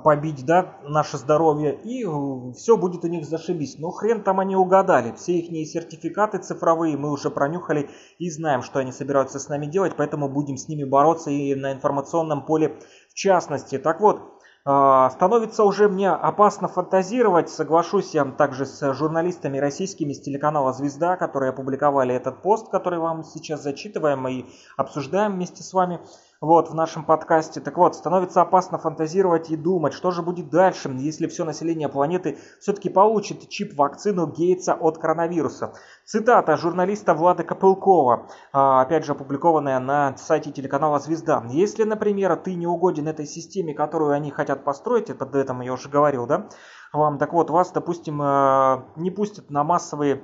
побить, 0.00 0.44
да, 0.46 0.76
наше 0.82 1.18
здоровье, 1.18 1.74
и 1.74 2.04
э, 2.04 2.52
все 2.54 2.76
будет 2.76 3.04
у 3.04 3.08
них 3.08 3.26
зашибись. 3.26 3.78
Но 3.78 3.90
хрен 3.90 4.22
там 4.22 4.40
они 4.40 4.56
угадали. 4.56 5.12
Все 5.16 5.38
их 5.38 5.68
сертификаты 5.68 6.38
цифровые 6.38 6.96
мы 6.96 7.10
уже 7.10 7.30
пронюхали 7.30 7.90
и 8.18 8.30
знаем, 8.30 8.62
что 8.62 8.78
они 8.78 8.92
собираются 8.92 9.38
с 9.38 9.48
нами 9.48 9.66
делать, 9.66 9.94
поэтому 9.96 10.28
будем 10.28 10.56
с 10.56 10.68
ними 10.68 10.84
бороться 10.84 11.30
и 11.30 11.54
на 11.54 11.72
информационном 11.72 12.44
поле 12.44 12.78
в 13.10 13.14
частности. 13.14 13.78
Так 13.78 14.00
вот, 14.00 14.36
а, 14.68 15.10
становится 15.10 15.62
уже 15.62 15.88
мне 15.88 16.10
опасно 16.10 16.66
фантазировать, 16.66 17.48
соглашусь 17.48 18.14
я 18.14 18.24
также 18.24 18.66
с 18.66 18.92
журналистами 18.94 19.58
российскими 19.58 20.12
с 20.12 20.20
телеканала 20.20 20.72
«Звезда», 20.72 21.16
которые 21.16 21.50
опубликовали 21.50 22.12
этот 22.12 22.42
пост, 22.42 22.68
который 22.68 22.98
вам 22.98 23.22
сейчас 23.22 23.62
зачитываем 23.62 24.26
и 24.26 24.46
обсуждаем 24.76 25.34
вместе 25.34 25.62
с 25.62 25.72
вами 25.72 26.00
вот, 26.40 26.70
в 26.70 26.74
нашем 26.74 27.04
подкасте. 27.04 27.60
Так 27.60 27.76
вот, 27.76 27.94
становится 27.94 28.42
опасно 28.42 28.78
фантазировать 28.78 29.50
и 29.50 29.56
думать, 29.56 29.92
что 29.92 30.10
же 30.10 30.22
будет 30.22 30.50
дальше, 30.50 30.90
если 30.96 31.26
все 31.26 31.44
население 31.44 31.88
планеты 31.88 32.38
все-таки 32.60 32.88
получит 32.88 33.48
чип-вакцину 33.48 34.26
Гейтса 34.26 34.74
от 34.74 34.98
коронавируса. 34.98 35.72
Цитата 36.04 36.56
журналиста 36.56 37.14
Влада 37.14 37.44
Копылкова, 37.44 38.28
а, 38.52 38.82
опять 38.82 39.04
же 39.04 39.12
опубликованная 39.12 39.80
на 39.80 40.16
сайте 40.16 40.52
телеканала 40.52 40.98
«Звезда». 40.98 41.44
Если, 41.48 41.84
например, 41.84 42.36
ты 42.36 42.54
не 42.54 42.66
угоден 42.66 43.08
этой 43.08 43.26
системе, 43.26 43.74
которую 43.74 44.12
они 44.12 44.30
хотят 44.30 44.64
построить, 44.64 45.10
это 45.10 45.26
до 45.26 45.38
этого 45.38 45.62
я 45.62 45.72
уже 45.72 45.88
говорил, 45.88 46.26
да, 46.26 46.48
вам, 46.92 47.18
так 47.18 47.32
вот, 47.32 47.50
вас, 47.50 47.70
допустим, 47.72 48.20
э, 48.22 48.82
не 48.96 49.10
пустят 49.10 49.50
на 49.50 49.64
массовые 49.64 50.22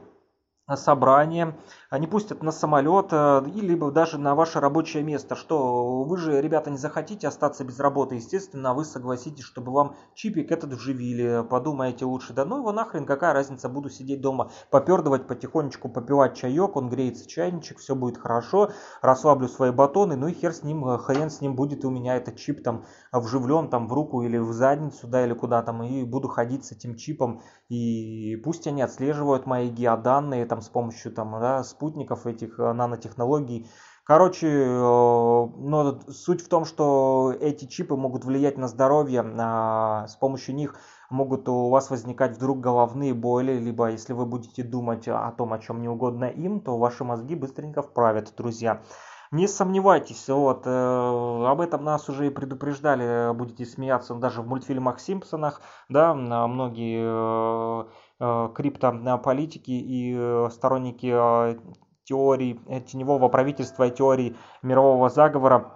собрание, 0.76 1.56
они 1.92 2.06
пустят 2.06 2.42
на 2.42 2.52
самолет 2.52 3.08
э, 3.10 3.42
либо 3.54 3.90
даже 3.90 4.16
на 4.16 4.34
ваше 4.34 4.60
рабочее 4.60 5.02
место, 5.02 5.36
что 5.36 6.04
вы 6.04 6.16
же, 6.16 6.40
ребята, 6.40 6.70
не 6.70 6.78
захотите 6.78 7.28
остаться 7.28 7.64
без 7.64 7.78
работы, 7.78 8.14
естественно, 8.14 8.72
вы 8.72 8.86
согласитесь, 8.86 9.44
чтобы 9.44 9.72
вам 9.72 9.96
чипик 10.14 10.50
этот 10.52 10.72
вживили, 10.72 11.44
подумаете 11.46 12.06
лучше, 12.06 12.32
да 12.32 12.46
ну 12.46 12.60
его 12.60 12.72
нахрен, 12.72 13.04
какая 13.04 13.34
разница, 13.34 13.68
буду 13.68 13.90
сидеть 13.90 14.22
дома, 14.22 14.50
попердывать 14.70 15.26
потихонечку, 15.26 15.90
попивать 15.90 16.34
чаек, 16.34 16.76
он 16.76 16.88
греется 16.88 17.28
чайничек, 17.28 17.76
все 17.76 17.94
будет 17.94 18.16
хорошо, 18.16 18.70
расслаблю 19.02 19.48
свои 19.48 19.70
батоны, 19.70 20.16
ну 20.16 20.28
и 20.28 20.32
хер 20.32 20.54
с 20.54 20.62
ним, 20.62 20.96
хрен 20.96 21.28
с 21.28 21.42
ним 21.42 21.54
будет 21.54 21.84
у 21.84 21.90
меня 21.90 22.16
этот 22.16 22.36
чип 22.36 22.62
там 22.64 22.86
вживлен 23.12 23.68
там 23.68 23.86
в 23.86 23.92
руку 23.92 24.22
или 24.22 24.38
в 24.38 24.50
задницу, 24.54 25.08
да, 25.08 25.26
или 25.26 25.34
куда 25.34 25.60
там, 25.60 25.82
и 25.82 26.04
буду 26.04 26.28
ходить 26.28 26.64
с 26.64 26.72
этим 26.72 26.96
чипом, 26.96 27.42
и 27.68 28.36
пусть 28.36 28.66
они 28.66 28.80
отслеживают 28.80 29.44
мои 29.44 29.68
геоданные, 29.68 30.46
там 30.46 30.62
с 30.62 30.70
помощью 30.70 31.12
там, 31.12 31.32
да, 31.38 31.62
спутников 31.82 32.26
этих 32.26 32.60
э, 32.60 32.72
нанотехнологий. 32.72 33.68
Короче, 34.04 34.46
э, 34.46 34.78
но 34.78 36.00
суть 36.08 36.40
в 36.40 36.48
том, 36.48 36.64
что 36.64 37.34
эти 37.40 37.64
чипы 37.64 37.96
могут 37.96 38.24
влиять 38.24 38.56
на 38.56 38.68
здоровье, 38.68 39.24
а 39.38 40.06
с 40.06 40.14
помощью 40.14 40.54
них 40.54 40.76
могут 41.10 41.48
у 41.48 41.70
вас 41.70 41.90
возникать 41.90 42.36
вдруг 42.36 42.60
головные 42.60 43.14
боли, 43.14 43.58
либо 43.58 43.90
если 43.90 44.12
вы 44.12 44.26
будете 44.26 44.62
думать 44.62 45.08
о 45.08 45.32
том, 45.32 45.52
о 45.52 45.58
чем 45.58 45.82
не 45.82 45.88
угодно 45.88 46.26
им, 46.26 46.60
то 46.60 46.78
ваши 46.78 47.02
мозги 47.02 47.34
быстренько 47.34 47.82
вправят, 47.82 48.32
друзья. 48.36 48.82
Не 49.32 49.48
сомневайтесь, 49.48 50.28
вот, 50.28 50.62
э, 50.66 51.46
об 51.48 51.60
этом 51.60 51.82
нас 51.84 52.08
уже 52.08 52.26
и 52.26 52.30
предупреждали, 52.30 53.34
будете 53.34 53.64
смеяться 53.64 54.14
даже 54.14 54.42
в 54.42 54.46
мультфильмах 54.46 55.00
Симпсонах, 55.00 55.62
да, 55.88 56.14
многие 56.14 57.02
Э, 57.02 57.84
криптополитики 58.54 59.70
и 59.70 60.14
э, 60.16 60.48
сторонники 60.52 61.10
э, 61.12 61.58
теории 62.04 62.60
теневого 62.86 63.28
правительства 63.28 63.90
теории 63.90 64.36
мирового 64.62 65.08
заговора 65.08 65.72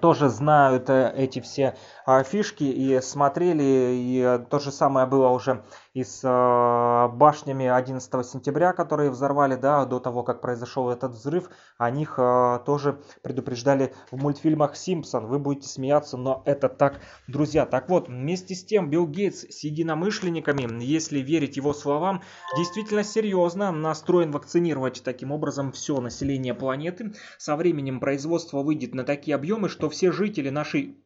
тоже 0.00 0.28
знают 0.28 0.88
эти 0.88 1.40
все 1.40 1.76
фишки 2.24 2.62
и 2.64 3.00
смотрели, 3.00 3.92
и 3.92 4.38
то 4.48 4.58
же 4.58 4.70
самое 4.70 5.06
было 5.06 5.28
уже 5.28 5.64
и 5.92 6.04
с 6.04 6.20
э, 6.22 7.16
башнями 7.16 7.66
11 7.66 8.26
сентября, 8.26 8.72
которые 8.72 9.10
взорвали, 9.10 9.56
да, 9.56 9.84
до 9.86 9.98
того, 9.98 10.22
как 10.22 10.40
произошел 10.40 10.88
этот 10.90 11.12
взрыв, 11.12 11.50
о 11.78 11.90
них 11.90 12.14
э, 12.16 12.60
тоже 12.64 13.00
предупреждали 13.22 13.92
в 14.12 14.16
мультфильмах 14.16 14.76
Симпсон. 14.76 15.26
Вы 15.26 15.40
будете 15.40 15.68
смеяться, 15.68 16.16
но 16.16 16.42
это 16.46 16.68
так, 16.68 17.00
друзья. 17.26 17.66
Так 17.66 17.88
вот, 17.88 18.08
вместе 18.08 18.54
с 18.54 18.64
тем, 18.64 18.88
Билл 18.88 19.08
Гейтс 19.08 19.44
с 19.50 19.64
единомышленниками, 19.64 20.82
если 20.84 21.18
верить 21.18 21.56
его 21.56 21.72
словам, 21.72 22.22
действительно 22.56 23.02
серьезно 23.02 23.72
настроен 23.72 24.30
вакцинировать 24.30 25.02
таким 25.04 25.32
образом 25.32 25.72
все 25.72 26.00
население 26.00 26.54
планеты. 26.54 27.14
Со 27.36 27.56
временем 27.56 27.98
производство 27.98 28.62
выйдет 28.62 28.94
на 28.94 29.02
такие 29.02 29.34
объемы, 29.34 29.68
что 29.68 29.90
все 29.90 30.12
жители 30.12 30.50
нашей 30.50 31.04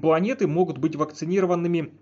планеты 0.00 0.46
могут 0.46 0.78
быть 0.78 0.96
вакцинированными 0.96 2.00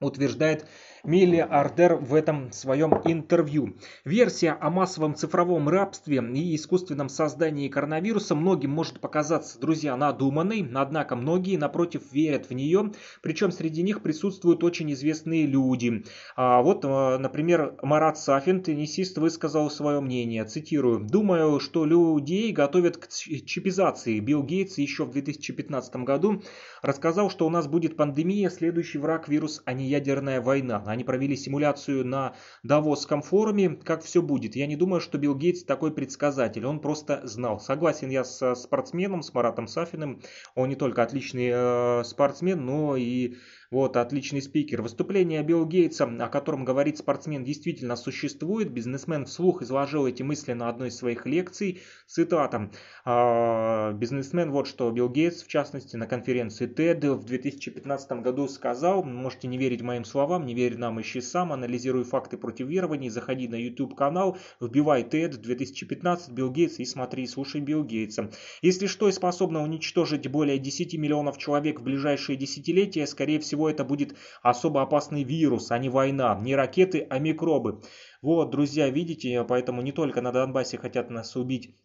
утверждает 0.00 0.66
миллиардер 1.04 1.96
в 1.96 2.14
этом 2.14 2.52
своем 2.52 2.94
интервью. 3.04 3.76
Версия 4.04 4.52
о 4.52 4.70
массовом 4.70 5.14
цифровом 5.14 5.68
рабстве 5.68 6.22
и 6.34 6.56
искусственном 6.56 7.08
создании 7.08 7.68
коронавируса 7.68 8.34
многим 8.34 8.70
может 8.70 9.00
показаться, 9.00 9.60
друзья, 9.60 9.96
надуманной, 9.96 10.68
однако 10.74 11.16
многие, 11.16 11.56
напротив, 11.56 12.02
верят 12.12 12.48
в 12.48 12.54
нее, 12.54 12.92
причем 13.22 13.52
среди 13.52 13.82
них 13.82 14.02
присутствуют 14.02 14.64
очень 14.64 14.92
известные 14.92 15.46
люди. 15.46 16.04
А 16.36 16.62
вот, 16.62 16.84
э, 16.84 17.18
например, 17.18 17.74
Марат 17.82 18.18
Сафин, 18.18 18.62
теннисист, 18.62 19.18
высказал 19.18 19.70
свое 19.70 20.00
мнение, 20.00 20.44
цитирую, 20.44 21.00
«Думаю, 21.00 21.60
что 21.60 21.84
людей 21.84 22.52
готовят 22.52 22.96
к 22.96 23.08
чипизации. 23.08 24.20
Билл 24.20 24.42
Гейтс 24.42 24.78
еще 24.78 25.04
в 25.04 25.10
2015 25.12 26.04
году 26.04 26.42
рассказал, 26.82 27.30
что 27.30 27.46
у 27.46 27.50
нас 27.50 27.66
будет 27.66 27.96
пандемия, 27.96 28.50
следующий 28.50 28.98
враг 28.98 29.28
вирус, 29.28 29.62
а 29.64 29.72
не 29.72 29.88
ядерная 29.88 30.40
война. 30.40 30.78
Они 30.94 31.04
провели 31.04 31.36
симуляцию 31.36 32.06
на 32.06 32.34
Давосском 32.62 33.20
форуме, 33.20 33.70
как 33.70 34.02
все 34.02 34.22
будет. 34.22 34.56
Я 34.56 34.66
не 34.66 34.76
думаю, 34.76 35.00
что 35.00 35.18
Билл 35.18 35.34
Гейтс 35.34 35.64
такой 35.64 35.92
предсказатель, 35.92 36.64
он 36.64 36.80
просто 36.80 37.20
знал. 37.24 37.58
Согласен 37.58 38.10
я 38.10 38.24
с 38.24 38.54
спортсменом, 38.54 39.22
с 39.22 39.34
Маратом 39.34 39.66
Сафиным, 39.66 40.20
он 40.54 40.68
не 40.68 40.76
только 40.76 41.02
отличный 41.02 41.50
э, 41.52 42.04
спортсмен, 42.04 42.64
но 42.64 42.96
и 42.96 43.34
вот, 43.74 43.96
отличный 43.96 44.40
спикер. 44.40 44.82
Выступление 44.82 45.42
Билла 45.42 45.66
Гейтса, 45.66 46.04
о 46.04 46.28
котором 46.28 46.64
говорит 46.64 46.96
спортсмен, 46.96 47.42
действительно 47.42 47.96
существует. 47.96 48.70
Бизнесмен 48.70 49.24
вслух 49.24 49.62
изложил 49.62 50.06
эти 50.06 50.22
мысли 50.22 50.52
на 50.52 50.68
одной 50.68 50.90
из 50.90 50.96
своих 50.96 51.26
лекций. 51.26 51.80
Цитата. 52.06 52.70
«А, 53.04 53.90
бизнесмен, 53.92 54.52
вот 54.52 54.68
что 54.68 54.88
Билл 54.92 55.08
Гейтс, 55.08 55.42
в 55.42 55.48
частности, 55.48 55.96
на 55.96 56.06
конференции 56.06 56.68
TED 56.68 57.14
в 57.14 57.24
2015 57.24 58.22
году 58.22 58.46
сказал, 58.46 59.02
можете 59.02 59.48
не 59.48 59.58
верить 59.58 59.82
моим 59.82 60.04
словам, 60.04 60.46
не 60.46 60.54
верь 60.54 60.78
нам, 60.78 61.00
ищи 61.00 61.20
сам, 61.20 61.52
анализируй 61.52 62.04
факты 62.04 62.38
против 62.38 62.68
верований, 62.68 63.08
заходи 63.08 63.48
на 63.48 63.56
YouTube 63.56 63.96
канал, 63.96 64.38
вбивай 64.60 65.02
TED 65.02 65.36
2015 65.38 66.30
Билл 66.30 66.52
Гейтс 66.52 66.78
и 66.78 66.84
смотри, 66.84 67.26
слушай 67.26 67.60
Билл 67.60 67.82
Гейтса. 67.82 68.30
Если 68.62 68.86
что 68.86 69.08
и 69.08 69.12
способно 69.12 69.64
уничтожить 69.64 70.28
более 70.28 70.58
10 70.60 70.94
миллионов 70.94 71.38
человек 71.38 71.80
в 71.80 71.82
ближайшие 71.82 72.36
десятилетия, 72.36 73.08
скорее 73.08 73.40
всего 73.40 73.63
всего 73.64 73.70
это 73.70 73.84
будет 73.84 74.16
особо 74.42 74.82
опасный 74.82 75.24
вирус, 75.24 75.70
а 75.70 75.78
не 75.78 75.88
война, 75.88 76.38
не 76.42 76.56
ракеты, 76.56 77.06
а 77.10 77.18
микробы. 77.18 77.80
Вот, 78.22 78.50
друзья, 78.50 78.90
видите, 78.90 79.44
поэтому 79.44 79.82
не 79.82 79.92
только 79.92 80.20
на 80.20 80.32
Донбассе 80.32 80.78
хотят 80.78 81.10
нас 81.10 81.36
убить 81.36 81.76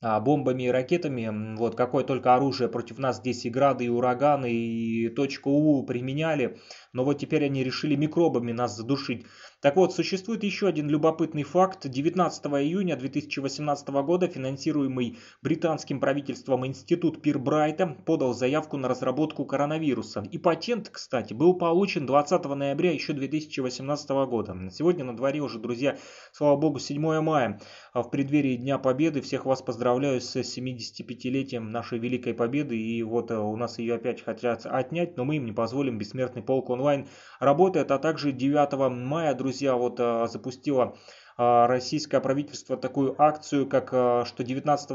а, 0.00 0.20
бомбами 0.20 0.64
и 0.64 0.70
ракетами. 0.70 1.56
Вот 1.56 1.74
какое 1.74 2.04
только 2.04 2.34
оружие 2.34 2.68
против 2.68 2.98
нас 2.98 3.16
здесь 3.18 3.44
и 3.44 3.50
грады, 3.50 3.84
и 3.84 3.88
ураганы, 3.88 4.52
и 4.52 5.08
точку 5.08 5.50
У 5.50 5.86
применяли. 5.86 6.58
Но 6.92 7.04
вот 7.04 7.18
теперь 7.18 7.44
они 7.44 7.64
решили 7.64 7.96
микробами 7.96 8.52
нас 8.52 8.76
задушить. 8.76 9.26
Так 9.60 9.74
вот, 9.74 9.92
существует 9.92 10.44
еще 10.44 10.68
один 10.68 10.88
любопытный 10.88 11.42
факт. 11.42 11.88
19 11.88 12.46
июня 12.46 12.94
2018 12.94 13.88
года 13.88 14.28
финансируемый 14.28 15.18
британским 15.42 15.98
правительством 15.98 16.64
институт 16.64 17.20
Пирбрайта 17.20 17.88
подал 18.06 18.34
заявку 18.34 18.76
на 18.76 18.86
разработку 18.86 19.44
коронавируса. 19.44 20.22
И 20.30 20.38
патент, 20.38 20.90
кстати, 20.90 21.34
был 21.34 21.54
получен 21.54 22.06
20 22.06 22.44
ноября 22.44 22.92
еще 22.92 23.14
2018 23.14 24.10
года. 24.28 24.56
Сегодня 24.70 25.04
на 25.04 25.16
дворе 25.16 25.40
уже, 25.40 25.58
друзья, 25.58 25.98
слава 26.30 26.56
богу, 26.56 26.78
7 26.78 27.20
мая. 27.20 27.60
В 27.92 28.04
преддверии 28.10 28.54
Дня 28.54 28.78
Победы 28.78 29.20
всех 29.22 29.44
вас 29.44 29.60
поздравляю 29.60 30.20
с 30.20 30.36
75-летием 30.36 31.70
нашей 31.70 31.98
великой 31.98 32.34
победы. 32.34 32.78
И 32.80 33.02
вот 33.02 33.32
у 33.32 33.56
нас 33.56 33.80
ее 33.80 33.96
опять 33.96 34.22
хотят 34.22 34.66
отнять, 34.66 35.16
но 35.16 35.24
мы 35.24 35.38
им 35.38 35.46
не 35.46 35.52
позволим. 35.52 35.98
Бессмертный 35.98 36.42
полк 36.44 36.70
онлайн 36.70 37.08
работает. 37.40 37.90
А 37.90 37.98
также 37.98 38.30
9 38.30 38.90
мая, 39.04 39.34
друзья, 39.34 39.47
вот 39.76 39.98
запустила 40.30 40.96
российское 41.36 42.20
правительство 42.20 42.76
такую 42.76 43.14
акцию, 43.20 43.68
как 43.68 43.88
что 44.26 44.42
19 44.42 44.88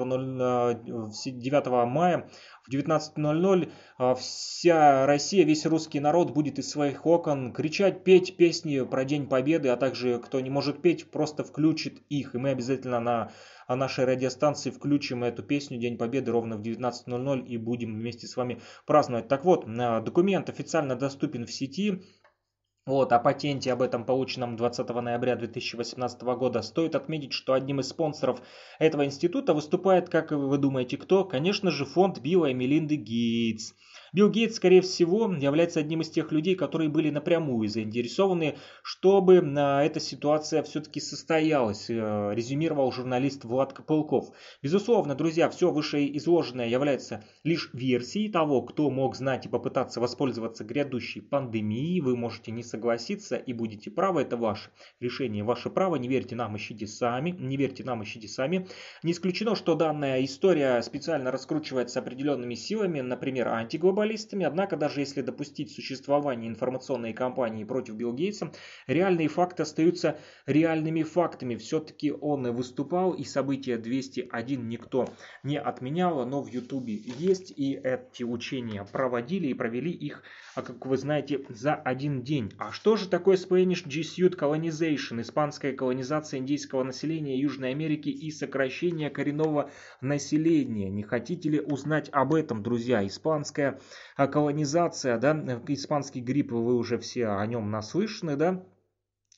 9 1.39 1.65
мая 1.87 2.29
в 2.65 2.73
19.00 2.73 3.71
а, 3.97 4.15
вся 4.15 5.05
Россия, 5.05 5.45
весь 5.45 5.65
русский 5.65 5.99
народ 5.99 6.31
будет 6.31 6.59
из 6.59 6.69
своих 6.69 7.05
окон 7.05 7.51
кричать, 7.53 8.03
петь 8.03 8.37
песни 8.37 8.85
про 8.85 9.03
День 9.03 9.27
Победы, 9.27 9.69
а 9.69 9.77
также 9.77 10.19
кто 10.19 10.39
не 10.39 10.49
может 10.49 10.81
петь, 10.81 11.11
просто 11.11 11.43
включит 11.43 12.01
их. 12.09 12.35
И 12.35 12.37
мы 12.37 12.49
обязательно 12.49 12.99
на 12.99 13.31
нашей 13.67 14.05
радиостанции 14.05 14.69
включим 14.69 15.23
эту 15.23 15.43
песню 15.43 15.77
День 15.77 15.97
Победы 15.97 16.31
ровно 16.31 16.55
в 16.55 16.61
19.00 16.61 17.45
и 17.45 17.57
будем 17.57 17.95
вместе 17.95 18.27
с 18.27 18.37
вами 18.37 18.61
праздновать. 18.85 19.27
Так 19.27 19.43
вот, 19.43 19.65
документ 20.03 20.49
официально 20.49 20.95
доступен 20.95 21.45
в 21.45 21.51
сети. 21.51 22.01
Вот, 22.85 23.13
о 23.13 23.19
патенте 23.19 23.71
об 23.71 23.81
этом 23.81 24.03
полученном 24.03 24.57
20 24.57 24.89
ноября 24.89 25.37
2018 25.37 26.21
года 26.21 26.61
стоит 26.61 26.95
отметить, 26.95 27.31
что 27.31 27.53
одним 27.53 27.79
из 27.79 27.87
спонсоров 27.87 28.41
этого 28.77 29.05
института 29.05 29.53
выступает, 29.53 30.09
как 30.09 30.31
вы 30.31 30.57
думаете, 30.57 30.97
кто? 30.97 31.23
Конечно 31.23 31.71
же, 31.71 31.85
фонд 31.85 32.19
Билла 32.19 32.47
и 32.47 32.53
Мелинды 32.53 32.97
Гейтс. 32.97 33.73
Билл 34.13 34.29
Гейтс, 34.29 34.57
скорее 34.57 34.81
всего, 34.81 35.33
является 35.33 35.79
одним 35.79 36.01
из 36.01 36.09
тех 36.11 36.31
людей, 36.31 36.53
которые 36.53 36.87
были 36.87 37.09
напрямую 37.09 37.67
заинтересованы, 37.67 38.57
чтобы 38.83 39.43
а, 39.57 39.83
эта 39.83 39.99
ситуация 39.99 40.61
все-таки 40.61 40.99
состоялась, 40.99 41.89
э, 41.89 42.31
резюмировал 42.35 42.91
журналист 42.91 43.43
Влад 43.43 43.73
Копылков. 43.73 44.29
Безусловно, 44.61 45.15
друзья, 45.15 45.49
все 45.49 45.71
вышеизложенное 45.71 46.67
является 46.67 47.23
лишь 47.43 47.71
версией 47.73 48.31
того, 48.31 48.61
кто 48.61 48.91
мог 48.91 49.15
знать 49.15 49.47
и 49.47 49.49
попытаться 49.49 49.99
воспользоваться 49.99 50.63
грядущей 50.63 51.23
пандемией. 51.23 51.99
Вы 51.99 52.15
можете 52.15 52.51
не 52.51 52.61
согласиться 52.61 53.35
и 53.35 53.51
будете 53.51 53.89
правы, 53.89 54.21
это 54.21 54.37
ваше 54.37 54.69
решение, 54.99 55.43
ваше 55.43 55.71
право. 55.71 55.95
Не 55.95 56.07
верьте 56.07 56.35
нам, 56.35 56.55
ищите 56.55 56.85
сами, 56.85 57.31
не 57.31 57.57
верьте 57.57 57.83
нам, 57.83 58.03
ищите 58.03 58.27
сами. 58.27 58.67
Не 59.01 59.13
исключено, 59.13 59.55
что 59.55 59.73
данная 59.73 60.23
история 60.23 60.83
специально 60.83 61.31
раскручивается 61.31 61.97
определенными 61.97 62.53
силами, 62.53 63.01
например, 63.01 63.47
антиглобализмом, 63.47 64.02
глобалистами, 64.03 64.45
однако 64.45 64.75
даже 64.75 64.99
если 64.99 65.21
допустить 65.21 65.71
существование 65.71 66.49
информационной 66.49 67.13
кампании 67.13 67.63
против 67.63 67.95
Билл 67.95 68.13
Гейтса, 68.13 68.51
реальные 68.87 69.29
факты 69.29 69.63
остаются 69.63 70.17
реальными 70.45 71.03
фактами. 71.03 71.55
Все-таки 71.55 72.11
он 72.11 72.51
выступал 72.51 73.13
и 73.13 73.23
события 73.23 73.77
201 73.77 74.67
никто 74.67 75.07
не 75.43 75.57
отменял, 75.57 76.25
но 76.25 76.41
в 76.41 76.47
Ютубе 76.47 76.93
есть 76.95 77.51
и 77.51 77.73
эти 77.75 78.23
учения 78.23 78.85
проводили 78.91 79.47
и 79.47 79.53
провели 79.53 79.91
их, 79.91 80.23
а 80.55 80.61
как 80.61 80.85
вы 80.85 80.97
знаете, 80.97 81.41
за 81.49 81.73
один 81.73 82.21
день. 82.23 82.51
А 82.57 82.71
что 82.71 82.95
же 82.95 83.09
такое 83.09 83.37
Spanish 83.37 83.85
Jesuit 83.87 84.37
Colonization, 84.37 85.21
испанская 85.21 85.73
колонизация 85.73 86.39
индейского 86.39 86.83
населения 86.83 87.39
Южной 87.39 87.71
Америки 87.71 88.09
и 88.09 88.29
сокращение 88.31 89.09
коренного 89.09 89.71
населения? 90.01 90.89
Не 90.89 91.03
хотите 91.03 91.49
ли 91.49 91.59
узнать 91.59 92.09
об 92.11 92.33
этом, 92.33 92.61
друзья? 92.61 93.05
Испанская 93.05 93.79
а 94.15 94.27
колонизация, 94.27 95.17
да, 95.17 95.33
испанский 95.67 96.21
грипп, 96.21 96.51
вы 96.51 96.75
уже 96.75 96.97
все 96.99 97.27
о 97.27 97.45
нем 97.45 97.71
наслышаны, 97.71 98.35
да, 98.35 98.63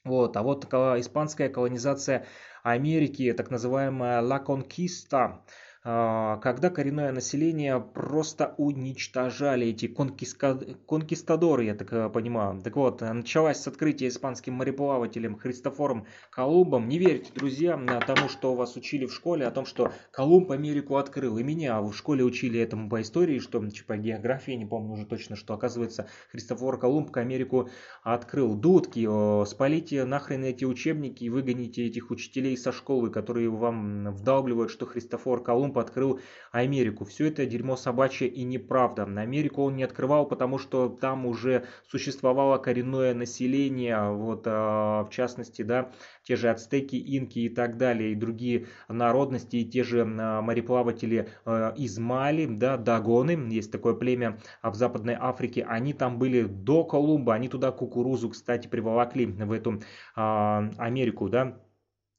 вот, 0.03 0.37
а 0.37 0.43
вот 0.43 0.65
испанская 0.65 1.49
колонизация 1.49 2.27
Америки, 2.61 3.33
так 3.33 3.49
называемая 3.49 4.21
La 4.21 4.43
Conquista, 4.43 5.43
когда 5.85 6.71
коренное 6.71 7.11
население 7.11 7.79
просто 7.79 8.55
уничтожали 8.57 9.67
эти 9.67 9.85
конкистадоры, 9.85 11.65
я 11.65 11.75
так 11.75 11.93
э, 11.93 12.09
понимаю. 12.09 12.59
Так 12.63 12.75
вот, 12.75 13.01
началась 13.01 13.61
с 13.61 13.67
открытия 13.67 14.07
испанским 14.07 14.55
мореплавателем 14.55 15.37
Христофором 15.37 16.07
Колумбом. 16.31 16.89
Не 16.89 16.97
верьте, 16.97 17.31
друзья, 17.35 17.77
тому, 18.07 18.29
что 18.29 18.55
вас 18.55 18.75
учили 18.75 19.05
в 19.05 19.13
школе, 19.13 19.45
о 19.45 19.51
том, 19.51 19.67
что 19.67 19.91
Колумб 20.09 20.49
Америку 20.49 20.95
открыл. 20.95 21.37
И 21.37 21.43
меня 21.43 21.79
в 21.79 21.93
школе 21.93 22.23
учили 22.23 22.59
этому 22.59 22.89
по 22.89 22.99
истории, 23.03 23.37
что 23.37 23.63
типа 23.69 23.97
географии, 23.97 24.53
не 24.53 24.65
помню 24.65 24.93
уже 24.93 25.05
точно, 25.05 25.35
что 25.35 25.53
оказывается 25.53 26.07
Христофор 26.31 26.79
Колумб 26.79 27.15
Америку 27.15 27.69
открыл. 28.01 28.55
Дудки, 28.55 29.07
спалите 29.45 30.03
нахрен 30.05 30.45
эти 30.45 30.65
учебники 30.65 31.25
и 31.25 31.29
выгоните 31.29 31.85
этих 31.85 32.09
учителей 32.09 32.57
со 32.57 32.71
школы, 32.71 33.11
которые 33.11 33.51
вам 33.51 34.11
вдалбливают, 34.15 34.71
что 34.71 34.87
Христофор 34.87 35.43
Колумб 35.43 35.74
Колумб 35.75 35.77
открыл 35.77 36.19
Америку. 36.51 37.05
Все 37.05 37.27
это 37.27 37.45
дерьмо 37.45 37.75
собачье 37.75 38.27
и 38.27 38.43
неправда. 38.43 39.03
Америку 39.03 39.63
он 39.63 39.75
не 39.75 39.83
открывал, 39.83 40.25
потому 40.27 40.57
что 40.57 40.89
там 40.89 41.25
уже 41.25 41.65
существовало 41.87 42.57
коренное 42.57 43.13
население, 43.13 44.11
вот 44.11 44.43
а, 44.45 45.03
в 45.03 45.09
частности, 45.09 45.63
да, 45.63 45.91
те 46.23 46.35
же 46.35 46.49
ацтеки, 46.49 46.95
инки 46.95 47.39
и 47.39 47.49
так 47.49 47.77
далее, 47.77 48.11
и 48.11 48.15
другие 48.15 48.67
народности, 48.87 49.57
и 49.57 49.65
те 49.65 49.83
же 49.83 50.01
а, 50.01 50.41
мореплаватели 50.41 51.27
а, 51.45 51.73
из 51.77 51.97
Мали, 51.97 52.45
да, 52.45 52.77
Дагоны, 52.77 53.31
есть 53.51 53.71
такое 53.71 53.93
племя 53.93 54.37
в 54.63 54.75
Западной 54.75 55.15
Африке, 55.19 55.65
они 55.67 55.93
там 55.93 56.17
были 56.17 56.43
до 56.43 56.83
Колумба, 56.83 57.33
они 57.33 57.49
туда 57.49 57.71
кукурузу, 57.71 58.29
кстати, 58.29 58.67
приволокли 58.67 59.25
в 59.25 59.51
эту 59.51 59.81
Америку, 60.15 61.29
да, 61.29 61.57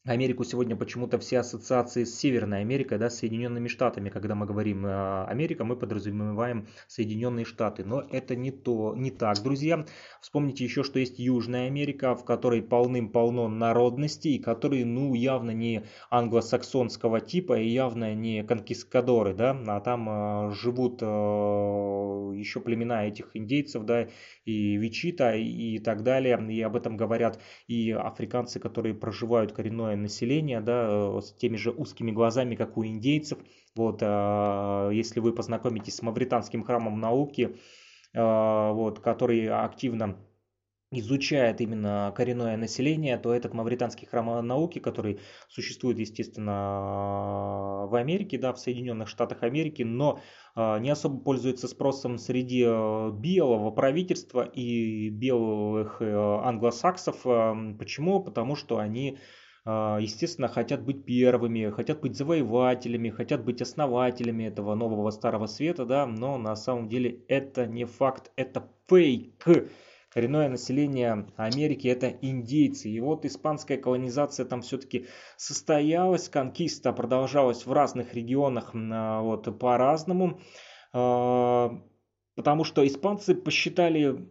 Америку 0.06 0.44
сегодня 0.44 0.76
почему-то 0.76 1.18
все 1.18 1.40
ассоциации 1.40 2.04
с 2.04 2.16
Северной 2.16 2.60
Америкой, 2.60 2.96
да, 2.96 3.10
с 3.10 3.18
Соединенными 3.18 3.66
Штатами. 3.66 4.08
Когда 4.08 4.36
мы 4.36 4.46
говорим 4.46 4.86
э, 4.86 5.24
Америка, 5.24 5.64
мы 5.64 5.74
подразумеваем 5.74 6.68
Соединенные 6.86 7.44
Штаты. 7.44 7.84
Но 7.84 8.06
это 8.12 8.36
не 8.36 8.52
то, 8.52 8.94
не 8.96 9.10
так, 9.10 9.42
друзья. 9.42 9.84
Вспомните 10.20 10.62
еще, 10.62 10.84
что 10.84 11.00
есть 11.00 11.18
Южная 11.18 11.66
Америка, 11.66 12.14
в 12.14 12.24
которой 12.24 12.62
полным-полно 12.62 13.48
народностей, 13.48 14.38
которые, 14.38 14.84
ну, 14.84 15.14
явно 15.14 15.50
не 15.50 15.82
англосаксонского 16.08 17.20
типа 17.20 17.58
и 17.58 17.68
явно 17.68 18.14
не 18.14 18.44
конкискадоры, 18.44 19.34
да, 19.34 19.60
а 19.66 19.80
там 19.80 20.08
э, 20.08 20.54
живут 20.54 21.00
э, 21.02 21.06
еще 21.06 22.60
племена 22.60 23.08
этих 23.08 23.30
индейцев, 23.34 23.84
да, 23.84 24.06
и 24.46 24.76
Вичита 24.76 25.34
и, 25.34 25.78
так 25.80 26.02
далее. 26.02 26.40
И 26.50 26.62
об 26.62 26.76
этом 26.76 26.96
говорят 26.96 27.38
и 27.66 27.90
африканцы, 27.90 28.58
которые 28.60 28.94
проживают 28.94 29.52
коренное 29.52 29.96
населения, 29.96 30.60
да, 30.60 31.20
с 31.20 31.32
теми 31.34 31.56
же 31.56 31.70
узкими 31.70 32.12
глазами, 32.12 32.54
как 32.54 32.78
у 32.78 32.86
индейцев. 32.86 33.38
Вот, 33.74 33.98
э, 34.00 34.90
если 34.92 35.20
вы 35.20 35.34
познакомитесь 35.34 35.96
с 35.96 36.02
Мавританским 36.02 36.62
храмом 36.62 36.98
науки, 37.00 37.56
э, 38.14 38.72
вот, 38.72 39.00
который 39.00 39.48
активно 39.48 40.16
изучает 40.90 41.60
именно 41.60 42.12
коренное 42.16 42.56
население, 42.56 43.18
то 43.18 43.34
этот 43.34 43.54
мавританский 43.54 44.06
храм 44.06 44.46
науки, 44.46 44.78
который 44.78 45.20
существует, 45.48 45.98
естественно, 45.98 47.86
в 47.88 47.94
Америке, 47.94 48.38
да, 48.38 48.52
в 48.52 48.58
Соединенных 48.58 49.08
Штатах 49.08 49.42
Америки, 49.42 49.82
но 49.82 50.20
не 50.54 50.90
особо 50.90 51.20
пользуется 51.20 51.68
спросом 51.68 52.18
среди 52.18 52.62
белого 52.62 53.70
правительства 53.70 54.42
и 54.42 55.10
белых 55.10 56.00
англосаксов. 56.00 57.22
Почему? 57.78 58.20
Потому 58.20 58.56
что 58.56 58.78
они 58.78 59.18
а, 59.68 59.98
естественно, 60.00 60.46
хотят 60.46 60.84
быть 60.84 61.04
первыми, 61.04 61.70
хотят 61.70 62.00
быть 62.00 62.16
завоевателями, 62.16 63.10
хотят 63.10 63.44
быть 63.44 63.60
основателями 63.60 64.44
этого 64.44 64.76
нового 64.76 65.10
старого 65.10 65.46
света, 65.46 65.84
да, 65.84 66.06
но 66.06 66.38
на 66.38 66.54
самом 66.54 66.88
деле 66.88 67.24
это 67.26 67.66
не 67.66 67.84
факт, 67.84 68.30
это 68.36 68.70
фейк. 68.88 69.44
Коренное 70.16 70.48
население 70.48 71.26
Америки 71.36 71.88
это 71.88 72.08
индейцы. 72.08 72.88
И 72.88 73.00
вот 73.00 73.26
испанская 73.26 73.76
колонизация 73.76 74.46
там 74.46 74.62
все-таки 74.62 75.08
состоялась, 75.36 76.30
конкиста 76.30 76.94
продолжалась 76.94 77.66
в 77.66 77.72
разных 77.74 78.14
регионах 78.14 78.70
а, 78.74 79.20
вот, 79.20 79.58
по-разному. 79.58 80.40
А, 80.94 81.82
потому 82.34 82.64
что 82.64 82.86
испанцы 82.86 83.34
посчитали 83.34 84.26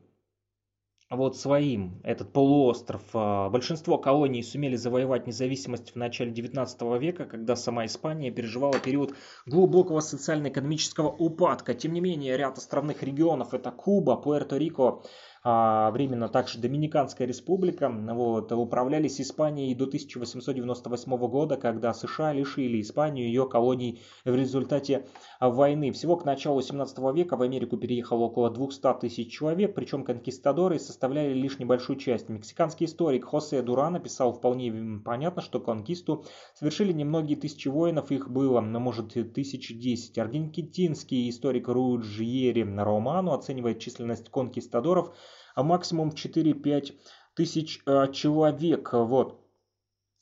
вот 1.11 1.37
своим 1.37 2.01
этот 2.03 2.33
полуостров. 2.33 3.03
А, 3.13 3.49
большинство 3.49 3.99
колоний 3.99 4.41
сумели 4.41 4.75
завоевать 4.75 5.27
независимость 5.27 5.91
в 5.91 5.95
начале 5.95 6.31
19 6.31 6.81
века, 6.99 7.25
когда 7.25 7.55
сама 7.55 7.85
Испания 7.85 8.31
переживала 8.31 8.79
период 8.79 9.13
глубокого 9.45 9.99
социально-экономического 9.99 11.09
упадка. 11.09 11.75
Тем 11.75 11.93
не 11.93 12.01
менее, 12.01 12.37
ряд 12.37 12.57
островных 12.57 13.03
регионов, 13.03 13.53
это 13.53 13.69
Куба, 13.69 14.19
Пуэрто-Рико, 14.23 15.03
временно 15.45 16.27
также 16.27 16.57
Доминиканская 16.57 17.27
республика, 17.27 17.87
вот, 17.89 18.51
управлялись 18.51 19.21
Испанией 19.21 19.75
до 19.75 19.85
1898 19.85 21.17
года, 21.27 21.55
когда 21.55 21.93
США 21.93 22.33
лишили 22.33 22.81
Испанию 22.81 23.27
ее 23.27 23.47
колоний 23.47 24.01
в 24.23 24.33
результате 24.33 25.05
войны. 25.39 25.91
Всего 25.91 26.17
к 26.17 26.25
началу 26.25 26.63
17 26.63 26.97
века 27.13 27.37
в 27.37 27.43
Америку 27.43 27.77
переехало 27.77 28.23
около 28.23 28.49
200 28.49 29.01
тысяч 29.01 29.31
человек, 29.31 29.75
причем 29.75 30.03
конкистадоры 30.03 30.79
составляли 30.79 31.33
лишь 31.33 31.59
небольшую 31.59 31.99
часть. 31.99 32.27
Мексиканский 32.27 32.87
историк 32.87 33.25
Хосе 33.25 33.61
Дура 33.61 33.89
написал 33.91 34.33
вполне 34.33 34.99
понятно, 35.05 35.43
что 35.43 35.59
конкисту 35.59 36.25
совершили 36.55 36.91
немногие 36.91 37.37
тысячи 37.37 37.67
воинов, 37.67 38.11
их 38.11 38.31
было, 38.31 38.61
но 38.61 38.79
может 38.79 39.13
тысяч 39.33 39.77
десять. 39.77 40.17
Аргентинский 40.17 41.29
историк 41.29 41.67
Руджиери 41.67 42.63
Роману 42.63 43.33
оценивает 43.33 43.77
численность 43.77 44.29
конкистадоров 44.29 45.09
а 45.09 45.34
максимум 45.63 46.09
4-5 46.09 46.93
тысяч 47.35 47.81
э, 47.85 48.11
человек. 48.11 48.93
Вот. 48.93 49.44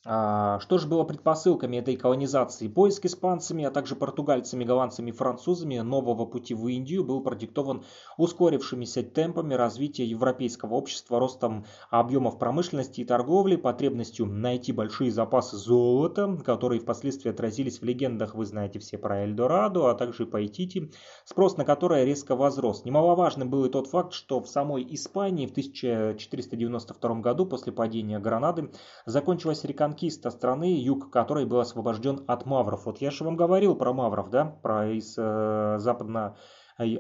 А, 0.06 0.60
что 0.60 0.80
же 0.80 0.88
было 0.88 1.06
предпосылками 1.06 1.78
этой 1.78 1.96
колонизации? 1.96 2.68
Поиск 2.68 3.06
испанцами, 3.06 3.64
а 3.64 3.72
также 3.72 3.96
португальцами, 3.96 4.66
голландцами 4.66 5.12
и 5.12 5.14
французами 5.14 5.78
нового 5.80 6.26
пути 6.26 6.54
в 6.54 6.68
Индию 6.68 7.06
был 7.06 7.22
продиктован 7.22 7.86
ускорившимися 8.18 9.04
темпами 9.04 9.54
развития 9.54 10.06
европейского 10.06 10.74
общества, 10.74 11.20
ростом 11.20 11.66
объемов 11.90 12.38
промышленности 12.38 13.00
и 13.00 13.06
торговли, 13.06 13.56
потребностью 13.56 14.26
найти 14.26 14.74
большие 14.74 15.10
запасы 15.10 15.56
золота, 15.56 16.38
которые 16.44 16.82
впоследствии 16.82 17.30
отразились 17.30 17.80
в 17.80 17.86
легендах, 17.86 18.36
вы 18.36 18.46
знаете 18.46 18.80
все 18.80 18.98
про 18.98 19.24
Эльдорадо, 19.24 19.90
а 19.90 19.96
также 19.96 20.26
Паитити, 20.26 20.92
спрос 21.24 21.56
на 21.56 21.64
которое 21.64 22.04
резко 22.04 22.36
возрос. 22.36 22.84
Немаловажным 22.84 23.50
был 23.50 23.64
и 23.66 23.70
тот 23.70 23.88
факт, 23.88 24.12
что 24.12 24.42
в 24.42 24.50
самой 24.50 24.86
Испании 24.94 25.48
в 25.48 25.52
1492 25.52 27.16
году 27.22 27.46
после 27.46 27.72
падения 27.72 28.20
Гранады 28.20 28.70
закончилась 29.06 29.64
реконструкция 29.64 29.93
конкиста 29.94 30.32
страны, 30.32 30.76
юг 30.80 31.12
которой 31.12 31.46
был 31.46 31.60
освобожден 31.60 32.24
от 32.28 32.46
мавров. 32.46 32.86
Вот 32.86 33.00
я 33.00 33.12
же 33.12 33.24
вам 33.24 33.36
говорил 33.36 33.76
про 33.76 33.94
мавров, 33.94 34.30
да, 34.30 34.46
про 34.46 34.90
из 34.90 35.16
э, 35.18 35.76
западной 35.78 36.32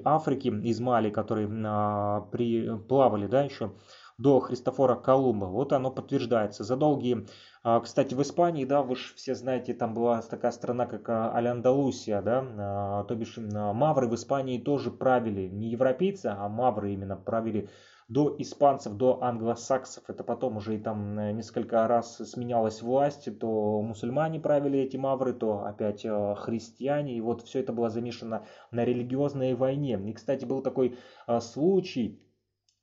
Африки, 0.05 0.49
из 0.49 0.79
Мали, 0.79 1.09
которые 1.09 1.47
э, 1.47 2.21
при, 2.31 2.77
плавали, 2.87 3.25
да, 3.25 3.41
еще 3.41 3.71
до 4.19 4.39
Христофора 4.39 4.95
Колумба. 4.95 5.45
Вот 5.45 5.73
оно 5.73 5.89
подтверждается. 5.89 6.63
За 6.63 6.77
долгие, 6.77 7.25
а, 7.63 7.79
кстати, 7.79 8.13
в 8.13 8.21
Испании, 8.21 8.63
да, 8.63 8.83
вы 8.83 8.95
же 8.95 9.15
все 9.15 9.33
знаете, 9.33 9.73
там 9.73 9.95
была 9.95 10.21
такая 10.21 10.51
страна, 10.51 10.85
как 10.85 11.09
а, 11.09 11.33
Аль-Андалусия, 11.35 12.21
да, 12.21 13.05
то 13.07 13.15
бишь 13.15 13.37
мавры 13.37 14.07
в 14.07 14.13
Испании 14.13 14.59
тоже 14.59 14.91
правили, 14.91 15.49
не 15.49 15.69
европейцы, 15.69 16.27
а 16.27 16.47
мавры 16.47 16.93
именно 16.93 17.15
правили 17.17 17.69
до 18.07 18.35
испанцев, 18.37 18.93
до 18.93 19.23
англосаксов. 19.23 20.09
Это 20.09 20.23
потом 20.23 20.57
уже 20.57 20.75
и 20.75 20.79
там 20.79 21.17
э, 21.19 21.31
несколько 21.31 21.87
раз 21.87 22.17
сменялась 22.17 22.81
власть, 22.81 23.27
то 23.39 23.81
мусульмане 23.81 24.39
правили 24.39 24.79
эти 24.79 24.97
мавры, 24.97 25.33
то 25.33 25.63
опять 25.65 26.05
э, 26.05 26.35
христиане. 26.37 27.15
И 27.15 27.21
вот 27.21 27.43
все 27.43 27.59
это 27.59 27.73
было 27.73 27.89
замешано 27.89 28.45
на 28.71 28.83
религиозной 28.83 29.55
войне. 29.55 29.99
И, 30.05 30.13
кстати, 30.13 30.45
был 30.45 30.61
такой 30.61 30.97
э, 31.27 31.39
случай, 31.39 32.19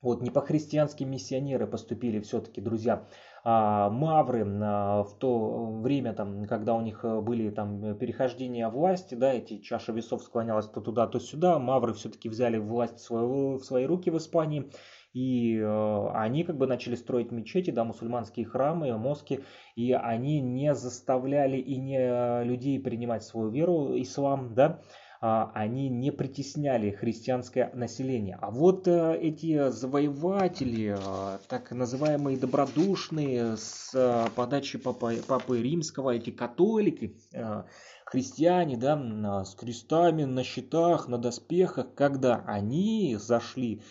вот 0.03 0.23
не 0.23 0.31
по-христиански 0.31 1.05
миссионеры 1.05 1.67
поступили 1.67 2.21
все-таки, 2.21 2.63
друзья. 2.63 3.07
А, 3.45 3.91
мавры 3.91 4.47
а, 4.63 5.03
в 5.03 5.15
то 5.19 5.67
время, 5.81 6.15
там, 6.15 6.47
когда 6.47 6.75
у 6.75 6.81
них 6.81 7.05
были 7.05 7.51
там 7.51 7.97
перехождения 7.99 8.69
власти, 8.71 9.15
да, 9.15 9.35
эти 9.35 9.59
чаша 9.59 9.93
весов 9.93 10.23
склонялась 10.23 10.69
то 10.69 10.81
туда, 10.81 11.07
то 11.07 11.19
сюда, 11.21 11.59
мавры 11.59 11.93
все-таки 11.93 12.31
взяли 12.31 12.57
власть 12.57 13.11
в, 13.11 13.59
свои 13.59 13.85
руки 13.85 14.11
в 14.11 14.17
Испании 14.17 14.71
и 15.13 15.59
э, 15.59 16.09
они 16.15 16.45
как 16.45 16.57
бы 16.57 16.67
начали 16.67 16.95
строить 16.95 17.33
мечети, 17.33 17.71
да, 17.71 17.85
мусульманские 17.85 18.47
храмы, 18.47 18.97
моски, 18.97 19.41
и 19.75 19.93
они 19.93 20.41
не 20.41 20.75
заставляли 20.75 21.57
и 21.57 21.77
не 21.77 21.99
э, 21.99 22.45
людей 22.45 22.79
принимать 22.79 23.25
свою 23.25 23.51
веру, 23.51 24.01
ислам, 24.01 24.55
да, 24.55 24.81
а, 25.23 25.51
они 25.53 25.89
не 25.89 26.13
притесняли 26.13 26.93
христианское 26.93 27.71
население. 27.75 28.39
А 28.41 28.53
вот 28.53 28.87
э, 28.87 29.19
эти 29.21 29.71
завоеватели, 29.71 30.97
так 31.49 31.73
называемые 31.73 32.39
добродушные, 32.39 33.57
с 33.57 34.31
подачи 34.37 34.79
папы, 34.79 35.21
папы 35.27 35.61
римского, 35.61 36.11
эти 36.11 36.31
католики, 36.31 37.17
христиане, 38.05 38.77
да, 38.77 39.45
с 39.45 39.55
крестами 39.57 40.23
на 40.23 40.45
щитах, 40.45 41.09
на 41.09 41.19
доспехах, 41.19 41.95
когда 41.95 42.45
они 42.47 43.17
зашли 43.19 43.83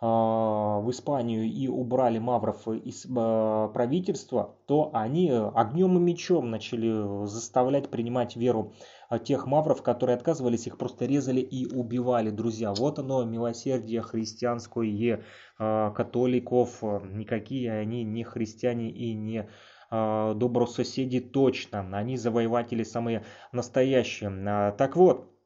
в 0.00 0.86
Испанию 0.90 1.44
и 1.44 1.68
убрали 1.68 2.18
мавров 2.18 2.66
из 2.68 3.06
а, 3.14 3.68
правительства, 3.68 4.56
то 4.66 4.90
они 4.94 5.30
огнем 5.30 5.98
и 5.98 6.00
мечом 6.00 6.50
начали 6.50 7.26
заставлять 7.26 7.90
принимать 7.90 8.34
веру 8.34 8.72
а, 9.10 9.18
тех 9.18 9.46
мавров, 9.46 9.82
которые 9.82 10.16
отказывались, 10.16 10.66
их 10.66 10.78
просто 10.78 11.04
резали 11.04 11.40
и 11.40 11.66
убивали, 11.66 12.30
друзья. 12.30 12.72
Вот 12.72 12.98
оно, 12.98 13.24
милосердие 13.24 14.00
христианское 14.00 15.22
католиков, 15.58 16.82
никакие 16.82 17.72
они 17.72 18.02
не 18.02 18.24
христиане 18.24 18.90
и 18.90 19.12
не 19.12 19.48
добрососеди 19.90 21.20
точно, 21.20 21.86
они 21.92 22.16
завоеватели 22.16 22.84
самые 22.84 23.24
настоящие. 23.52 24.72
Так 24.78 24.96
вот, 24.96 25.26
а 25.26 25.39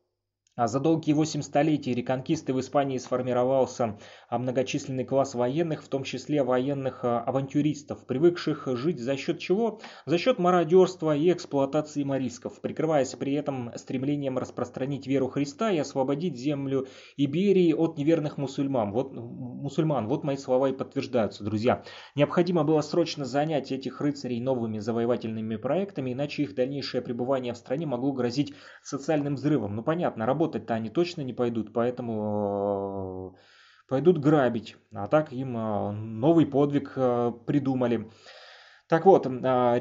за 0.56 0.78
долгие 0.78 1.14
восемь 1.14 1.42
столетий 1.42 1.92
реконкисты 1.94 2.52
в 2.52 2.60
Испании 2.60 2.98
сформировался 2.98 3.98
а, 4.28 4.38
многочисленный 4.38 5.04
класс 5.04 5.34
военных, 5.34 5.82
в 5.82 5.88
том 5.88 6.04
числе 6.04 6.44
военных 6.44 7.04
а, 7.04 7.20
авантюристов, 7.22 8.06
привыкших 8.06 8.68
жить 8.76 9.00
за 9.00 9.16
счет 9.16 9.40
чего? 9.40 9.80
За 10.06 10.16
счет 10.16 10.38
мародерства 10.38 11.16
и 11.16 11.32
эксплуатации 11.32 12.04
морисков, 12.04 12.60
прикрываясь 12.60 13.14
при 13.16 13.32
этом 13.32 13.72
стремлением 13.74 14.38
распространить 14.38 15.08
веру 15.08 15.26
Христа 15.26 15.72
и 15.72 15.78
освободить 15.78 16.36
землю 16.36 16.86
Иберии 17.16 17.72
от 17.72 17.98
неверных 17.98 18.38
мусульман. 18.38 18.92
Вот, 18.92 19.12
мусульман. 19.12 20.06
вот 20.06 20.22
мои 20.22 20.36
слова 20.36 20.68
и 20.68 20.72
подтверждаются, 20.72 21.42
друзья. 21.42 21.82
Необходимо 22.14 22.62
было 22.62 22.80
срочно 22.82 23.24
занять 23.24 23.72
этих 23.72 24.00
рыцарей 24.00 24.40
новыми 24.40 24.78
завоевательными 24.78 25.56
проектами, 25.56 26.12
иначе 26.12 26.44
их 26.44 26.54
дальнейшее 26.54 27.02
пребывание 27.02 27.54
в 27.54 27.56
стране 27.56 27.86
могло 27.86 28.12
грозить 28.12 28.54
социальным 28.84 29.34
взрывом. 29.34 29.74
Ну 29.74 29.82
понятно, 29.82 30.26
работа 30.26 30.43
работать-то 30.44 30.74
они 30.74 30.90
точно 30.90 31.22
не 31.22 31.32
пойдут, 31.32 31.72
поэтому 31.72 33.34
э, 33.34 33.88
пойдут 33.88 34.18
грабить. 34.18 34.76
А 34.92 35.06
так 35.06 35.32
им 35.32 35.56
э, 35.56 35.92
новый 35.92 36.46
подвиг 36.46 36.92
э, 36.96 37.32
придумали. 37.46 38.10
Так 38.86 39.06
вот, 39.06 39.26
а, 39.26 39.78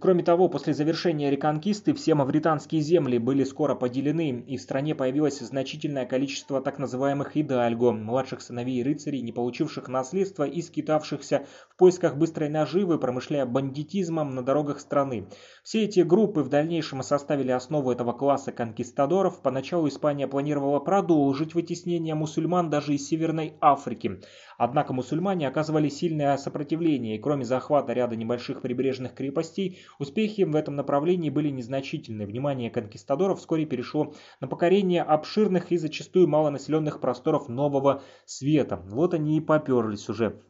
кроме 0.00 0.22
того, 0.22 0.48
после 0.48 0.72
завершения 0.72 1.30
реконкисты 1.30 1.92
все 1.92 2.14
мавританские 2.14 2.80
земли 2.80 3.18
были 3.18 3.44
скоро 3.44 3.74
поделены, 3.74 4.44
и 4.46 4.56
в 4.56 4.62
стране 4.62 4.94
появилось 4.94 5.40
значительное 5.40 6.06
количество 6.06 6.62
так 6.62 6.78
называемых 6.78 7.36
идальго, 7.36 7.92
младших 7.92 8.40
сыновей 8.40 8.82
рыцарей, 8.82 9.20
не 9.20 9.32
получивших 9.32 9.88
наследства 9.88 10.44
и 10.44 10.62
скитавшихся 10.62 11.44
в 11.68 11.76
поисках 11.76 12.16
быстрой 12.16 12.48
наживы, 12.48 12.98
промышляя 12.98 13.44
бандитизмом 13.44 14.34
на 14.34 14.42
дорогах 14.42 14.80
страны. 14.80 15.28
Все 15.62 15.84
эти 15.84 16.00
группы 16.00 16.40
в 16.40 16.48
дальнейшем 16.48 17.02
составили 17.02 17.50
основу 17.50 17.90
этого 17.90 18.14
класса 18.14 18.52
конкистадоров. 18.52 19.42
Поначалу 19.42 19.86
Испания 19.86 20.28
планировала 20.28 20.80
продолжить 20.80 21.54
вытеснение 21.54 22.14
мусульман 22.14 22.70
даже 22.70 22.94
из 22.94 23.06
Северной 23.06 23.52
Африки. 23.60 24.22
Однако 24.58 24.92
мусульмане 24.92 25.48
оказывали 25.48 25.88
сильное 25.88 26.36
сопротивление, 26.36 27.16
и 27.16 27.18
кроме 27.18 27.44
захвата 27.44 27.92
ряда 27.92 28.16
небольших 28.16 28.62
прибрежных 28.62 29.14
крепостей, 29.14 29.80
успехи 29.98 30.42
в 30.42 30.56
этом 30.56 30.76
направлении 30.76 31.30
были 31.30 31.50
незначительны. 31.50 32.26
Внимание 32.26 32.70
конкистадоров 32.70 33.38
вскоре 33.38 33.66
перешло 33.66 34.14
на 34.40 34.48
покорение 34.48 35.02
обширных 35.02 35.72
и 35.72 35.76
зачастую 35.76 36.28
малонаселенных 36.28 37.00
просторов 37.00 37.48
Нового 37.48 38.02
Света. 38.24 38.82
Вот 38.86 39.14
они 39.14 39.36
и 39.36 39.40
поперлись 39.40 40.08
уже 40.08 40.42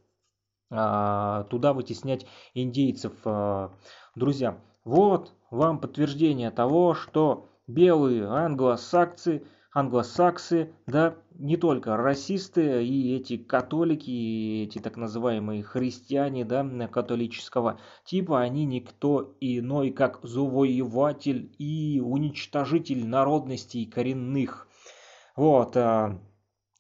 а, 0.71 1.45
туда 1.45 1.73
вытеснять 1.73 2.27
индейцев. 2.55 3.13
А, 3.25 3.73
друзья, 4.15 4.59
вот 4.85 5.33
вам 5.51 5.81
подтверждение 5.81 6.51
того, 6.51 6.95
что 6.95 7.49
белые 7.67 8.27
англосаксы– 8.27 9.43
англосаксы, 9.77 10.73
да, 10.87 11.17
не 11.39 11.57
только 11.57 11.97
расисты, 11.97 12.85
и 12.85 13.17
эти 13.17 13.37
католики, 13.37 14.11
и 14.11 14.65
эти 14.65 14.79
так 14.79 14.97
называемые 14.97 15.63
христиане, 15.63 16.45
да, 16.45 16.65
католического 16.89 17.81
типа, 18.05 18.41
они 18.41 18.65
никто 18.65 19.37
иной, 19.41 19.91
как 19.91 20.21
завоеватель 20.23 21.55
и 21.59 22.01
уничтожитель 22.05 23.07
народностей 23.07 23.87
коренных. 23.87 24.69
Вот, 25.35 25.77
а, 25.77 26.21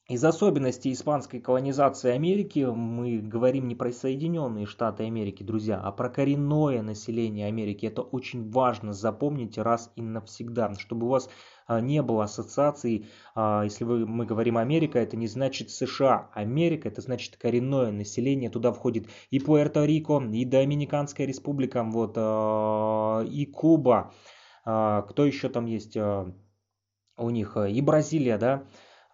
Из 0.08 0.24
особенностей 0.24 0.92
испанской 0.92 1.40
колонизации 1.40 2.12
Америки 2.12 2.60
мы 2.60 3.18
говорим 3.18 3.66
не 3.66 3.74
про 3.74 3.90
Соединенные 3.90 4.64
Штаты 4.64 5.02
Америки, 5.02 5.42
друзья, 5.42 5.80
а 5.82 5.90
про 5.90 6.08
коренное 6.08 6.80
население 6.80 7.48
Америки. 7.48 7.86
Это 7.86 8.02
очень 8.02 8.48
важно 8.48 8.92
запомнить 8.92 9.58
раз 9.58 9.90
и 9.96 10.02
навсегда, 10.02 10.72
чтобы 10.74 11.06
у 11.06 11.08
вас 11.08 11.28
а, 11.66 11.80
не 11.80 12.02
было 12.02 12.22
ассоциаций, 12.22 13.08
а, 13.34 13.64
если 13.64 13.82
вы, 13.82 14.06
мы 14.06 14.26
говорим 14.26 14.58
Америка, 14.58 15.00
это 15.00 15.16
не 15.16 15.26
значит 15.26 15.70
США. 15.70 16.30
Америка 16.34 16.86
это 16.86 17.00
значит 17.00 17.36
коренное 17.36 17.90
население, 17.90 18.48
туда 18.48 18.70
входит 18.70 19.08
и 19.30 19.40
Пуэрто-Рико, 19.40 20.32
и 20.32 20.44
Доминиканская 20.44 21.26
республика, 21.26 21.82
вот, 21.82 22.12
а, 22.16 23.24
и 23.24 23.44
Куба, 23.44 24.12
кто 24.62 25.24
еще 25.24 25.48
там 25.48 25.66
есть 25.66 25.96
у 25.96 27.30
них, 27.30 27.56
и 27.56 27.80
Бразилия, 27.80 28.38
да, 28.38 28.66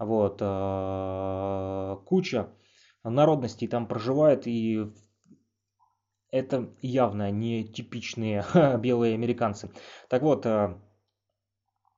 вот, 0.05 0.39
э, 0.41 1.97
куча 2.07 2.49
народностей 3.05 3.69
там 3.69 3.87
проживает, 3.87 4.47
и 4.47 4.93
это 6.31 6.71
явно 6.81 7.31
не 7.31 7.65
типичные 7.65 8.45
белые 8.79 9.15
американцы. 9.15 9.71
Так 10.09 10.23
вот, 10.23 10.47
э, 10.47 10.75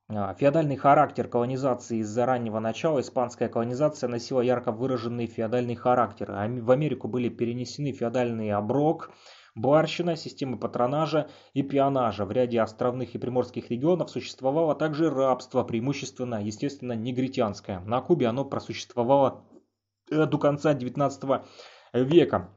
а, 0.07 0.35
Феодальный 0.35 0.75
характер 0.75 1.27
колонизации 1.27 1.97
из-за 1.99 2.27
раннего 2.27 2.59
начала 2.59 2.99
испанская 3.01 3.49
колонизация 3.49 4.07
носила 4.07 4.41
ярко 4.41 4.71
выраженный 4.71 5.25
феодальный 5.25 5.75
характер. 5.75 6.31
В 6.31 6.71
Америку 6.71 7.07
были 7.07 7.29
перенесены 7.29 7.91
феодальный 7.91 8.51
оброк, 8.51 9.11
барщина, 9.55 10.15
системы 10.15 10.57
патронажа 10.57 11.29
и 11.53 11.63
пионажа. 11.63 12.25
В 12.25 12.31
ряде 12.31 12.61
островных 12.61 13.15
и 13.15 13.17
приморских 13.17 13.71
регионов 13.71 14.11
существовало 14.11 14.75
также 14.75 15.09
рабство, 15.09 15.63
преимущественно, 15.63 16.43
естественно, 16.43 16.93
негритянское. 16.93 17.79
На 17.79 18.01
Кубе 18.01 18.27
оно 18.27 18.45
просуществовало 18.45 19.45
до 20.09 20.37
конца 20.37 20.73
19 20.73 21.23
века. 21.93 22.54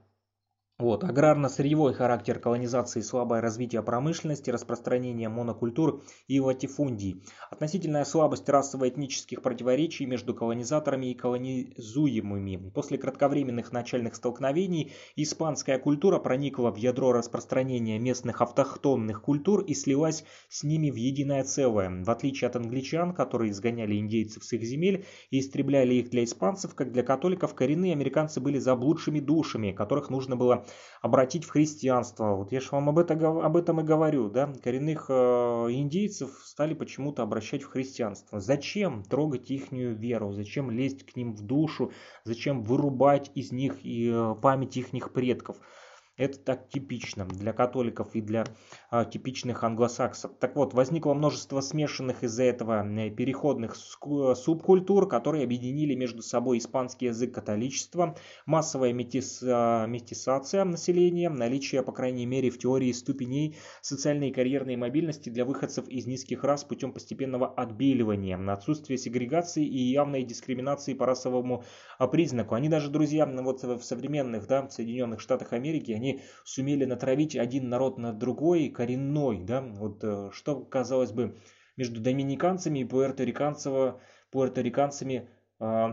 Вот, 0.81 1.03
аграрно-сырьевой 1.03 1.93
характер 1.93 2.39
колонизации, 2.39 3.01
слабое 3.01 3.41
развитие 3.41 3.83
промышленности, 3.83 4.51
распространение 4.51 5.29
монокультур 5.29 6.05
и 6.29 6.39
латифундий. 6.39 7.25
Относительная 7.51 8.05
слабость 8.05 8.49
расово-этнических 8.49 9.43
противоречий 9.43 10.07
между 10.07 10.35
колонизаторами 10.35 11.07
и 11.07 11.15
колонизуемыми. 11.15 12.71
После 12.73 12.97
кратковременных 12.97 13.73
начальных 13.73 14.15
столкновений 14.15 14.93
испанская 15.17 15.81
культура 15.81 16.21
проникла 16.21 16.71
в 16.71 16.77
ядро 16.77 17.11
распространения 17.11 17.99
местных 17.99 18.41
автохтонных 18.41 19.21
культур 19.21 19.63
и 19.63 19.75
слилась 19.75 20.25
с 20.49 20.63
ними 20.63 20.93
в 20.93 20.95
единое 20.95 21.43
целое. 21.43 22.05
В 22.05 22.09
отличие 22.09 22.47
от 22.47 22.55
англичан, 22.55 23.15
которые 23.15 23.51
изгоняли 23.51 23.97
индейцев 23.97 24.45
с 24.45 24.53
их 24.53 24.63
земель 24.63 25.07
и 25.33 25.41
истребляли 25.41 25.95
их 25.95 26.11
для 26.11 26.23
испанцев, 26.23 26.77
как 26.77 26.93
для 26.93 27.03
католиков, 27.03 27.57
коренные 27.57 27.95
американцы 27.95 28.41
были 28.41 28.61
заблудшими 28.61 29.19
душами, 29.19 29.73
которых 29.73 30.09
нужно 30.09 30.37
было 30.37 30.67
обратить 31.01 31.45
в 31.45 31.51
христианство. 31.51 32.35
Вот 32.35 32.53
я 32.53 32.61
же 32.61 32.69
вам 32.73 32.89
об, 32.89 32.99
это, 32.99 33.15
об 33.15 33.57
этом 33.57 33.81
и 33.81 33.85
говорю, 33.85 34.29
да, 34.29 34.53
коренных 34.63 35.07
э, 35.09 35.13
индейцев 35.71 36.31
стали 36.45 36.75
почему-то 36.75 37.23
обращать 37.23 37.63
в 37.63 37.69
христианство. 37.69 38.41
Зачем 38.41 39.03
трогать 39.05 39.51
их 39.51 39.71
веру, 39.71 40.33
зачем 40.33 40.71
лезть 40.71 41.05
к 41.05 41.17
ним 41.17 41.35
в 41.35 41.43
душу, 41.43 41.93
зачем 42.25 42.63
вырубать 42.63 43.31
из 43.35 43.53
них 43.53 43.85
и 43.85 44.11
э, 44.13 44.35
память 44.41 44.77
их 44.77 44.93
предков. 45.13 45.57
Это 46.19 46.37
так 46.41 46.69
типично 46.69 47.25
для 47.25 47.53
католиков 47.53 48.15
и 48.15 48.21
для 48.21 48.45
а, 48.91 49.05
типичных 49.05 49.63
англосаксов. 49.63 50.33
Так 50.41 50.57
вот, 50.57 50.75
возникло 50.75 51.15
множество 51.15 51.61
смешанных 51.61 52.25
из-за 52.25 52.43
этого 52.43 52.85
э, 52.85 53.11
переходных 53.11 53.77
субкультур, 53.77 55.09
которые 55.09 55.45
объединили 55.45 55.95
между 55.95 56.23
собой 56.23 56.59
испанский 56.59 57.07
язык 57.07 57.33
католичества, 57.33 58.17
массовая 58.47 58.93
метис, 58.93 59.45
а, 59.47 59.87
метисация 59.87 60.65
населения, 60.65 61.31
наличие, 61.31 61.85
по 61.85 61.93
крайней 61.93 62.27
мере, 62.27 62.51
в 62.51 62.59
теории 62.59 62.91
ступеней 62.91 63.57
социальной 63.81 64.31
и 64.31 64.33
карьерной 64.33 64.75
мобильности 64.75 65.29
для 65.29 65.45
выходцев 65.45 65.87
из 65.87 66.07
низких 66.07 66.43
рас 66.43 66.65
путем 66.65 66.93
постепенного 66.93 67.47
отбеливания, 67.47 68.37
отсутствие 68.53 68.99
сегрегации 68.99 69.65
и 69.65 69.79
явной 69.93 70.25
дискриминации 70.25 70.95
по 70.95 71.07
расовому 71.07 71.63
а, 71.97 72.09
признаку. 72.09 72.57
Они 72.57 72.69
даже, 72.69 72.91
друзья, 72.91 73.25
вот 73.25 73.63
в 73.63 73.83
современных 73.83 74.49
да, 74.49 74.69
Соединенных 74.69 75.21
Штатах 75.21 75.53
Америки, 75.53 75.93
они 75.93 76.08
они 76.09 76.23
сумели 76.45 76.85
натравить 76.85 77.37
один 77.37 77.69
народ 77.69 77.99
на 77.99 78.13
другой, 78.13 78.69
коренной, 78.69 79.41
да, 79.41 79.61
вот 79.61 80.03
э, 80.03 80.31
что, 80.33 80.65
казалось 80.65 81.13
бы, 81.13 81.39
между 81.77 82.01
доминиканцами 82.01 82.81
и 82.81 82.85
пуэрториканцами, 82.85 83.95
пуэрториканцами 84.31 85.29
э, 85.61 85.87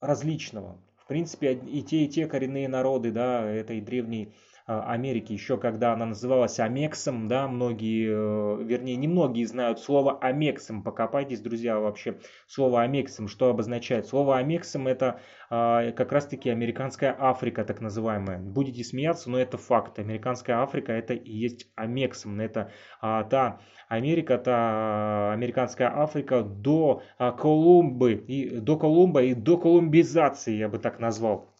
различного. 0.00 0.82
В 0.96 1.06
принципе, 1.06 1.54
и 1.54 1.82
те, 1.82 2.04
и 2.04 2.08
те 2.08 2.26
коренные 2.26 2.68
народы, 2.68 3.12
да, 3.12 3.44
этой 3.44 3.80
древней 3.80 4.26
а, 4.26 4.55
Америки, 4.66 5.32
еще 5.32 5.58
когда 5.58 5.92
она 5.92 6.06
называлась 6.06 6.58
Амексом, 6.58 7.28
да, 7.28 7.46
многие, 7.46 8.08
э, 8.08 8.64
вернее, 8.64 8.96
не 8.96 9.06
многие 9.06 9.44
знают 9.44 9.78
слово 9.78 10.18
Амексом, 10.18 10.82
покопайтесь, 10.82 11.40
друзья, 11.40 11.78
вообще, 11.78 12.18
слово 12.48 12.82
Амексом, 12.82 13.28
что 13.28 13.48
обозначает. 13.48 14.06
Слово 14.06 14.38
Амексом 14.38 14.88
это 14.88 15.20
а, 15.50 15.92
как 15.92 16.10
раз-таки 16.10 16.50
американская 16.50 17.14
Африка, 17.16 17.64
так 17.64 17.80
называемая. 17.80 18.38
Будете 18.38 18.82
смеяться, 18.82 19.30
но 19.30 19.38
это 19.38 19.56
факт. 19.56 20.00
Американская 20.00 20.56
Африка 20.56 20.92
это 20.92 21.14
и 21.14 21.32
есть 21.32 21.70
Амексом, 21.76 22.40
это 22.40 22.72
а, 23.00 23.22
та 23.22 23.60
Америка, 23.88 24.36
та 24.36 25.32
американская 25.32 25.96
Африка 25.96 26.42
до 26.42 27.02
Колумбы, 27.18 28.14
и, 28.14 28.58
до 28.58 28.76
Колумба 28.76 29.22
и 29.22 29.34
до 29.34 29.58
колумбизации, 29.58 30.56
я 30.56 30.68
бы 30.68 30.78
так 30.78 30.98
назвал. 30.98 31.52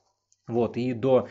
Вот, 0.48 0.76
и 0.76 0.92
до 0.92 1.16
а, 1.18 1.28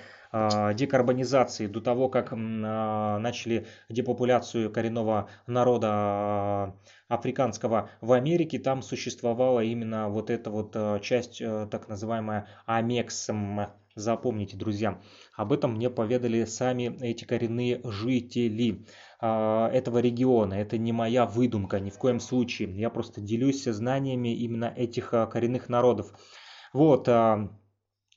декарбонизации, 0.73 1.67
до 1.67 1.79
того, 1.79 2.09
как 2.09 2.33
а, 2.33 3.19
начали 3.19 3.67
депопуляцию 3.89 4.69
коренного 4.71 5.29
народа 5.47 5.87
а, 5.91 6.75
африканского 7.07 7.89
в 8.01 8.11
Америке, 8.11 8.59
там 8.59 8.81
существовала 8.81 9.61
именно 9.61 10.09
вот 10.09 10.29
эта 10.29 10.49
вот 10.49 10.75
часть, 11.01 11.39
так 11.39 11.87
называемая 11.87 12.47
амексом. 12.65 13.67
Запомните, 13.95 14.57
друзья, 14.57 14.99
об 15.37 15.53
этом 15.53 15.75
мне 15.75 15.89
поведали 15.89 16.43
сами 16.43 16.97
эти 17.01 17.23
коренные 17.23 17.79
жители 17.85 18.85
этого 19.21 19.99
региона. 19.99 20.55
Это 20.55 20.77
не 20.77 20.91
моя 20.91 21.25
выдумка, 21.25 21.79
ни 21.79 21.89
в 21.89 21.97
коем 21.97 22.19
случае. 22.19 22.77
Я 22.77 22.89
просто 22.89 23.21
делюсь 23.21 23.63
знаниями 23.63 24.35
именно 24.35 24.65
этих 24.65 25.11
коренных 25.11 25.69
народов. 25.69 26.11
Вот, 26.73 27.07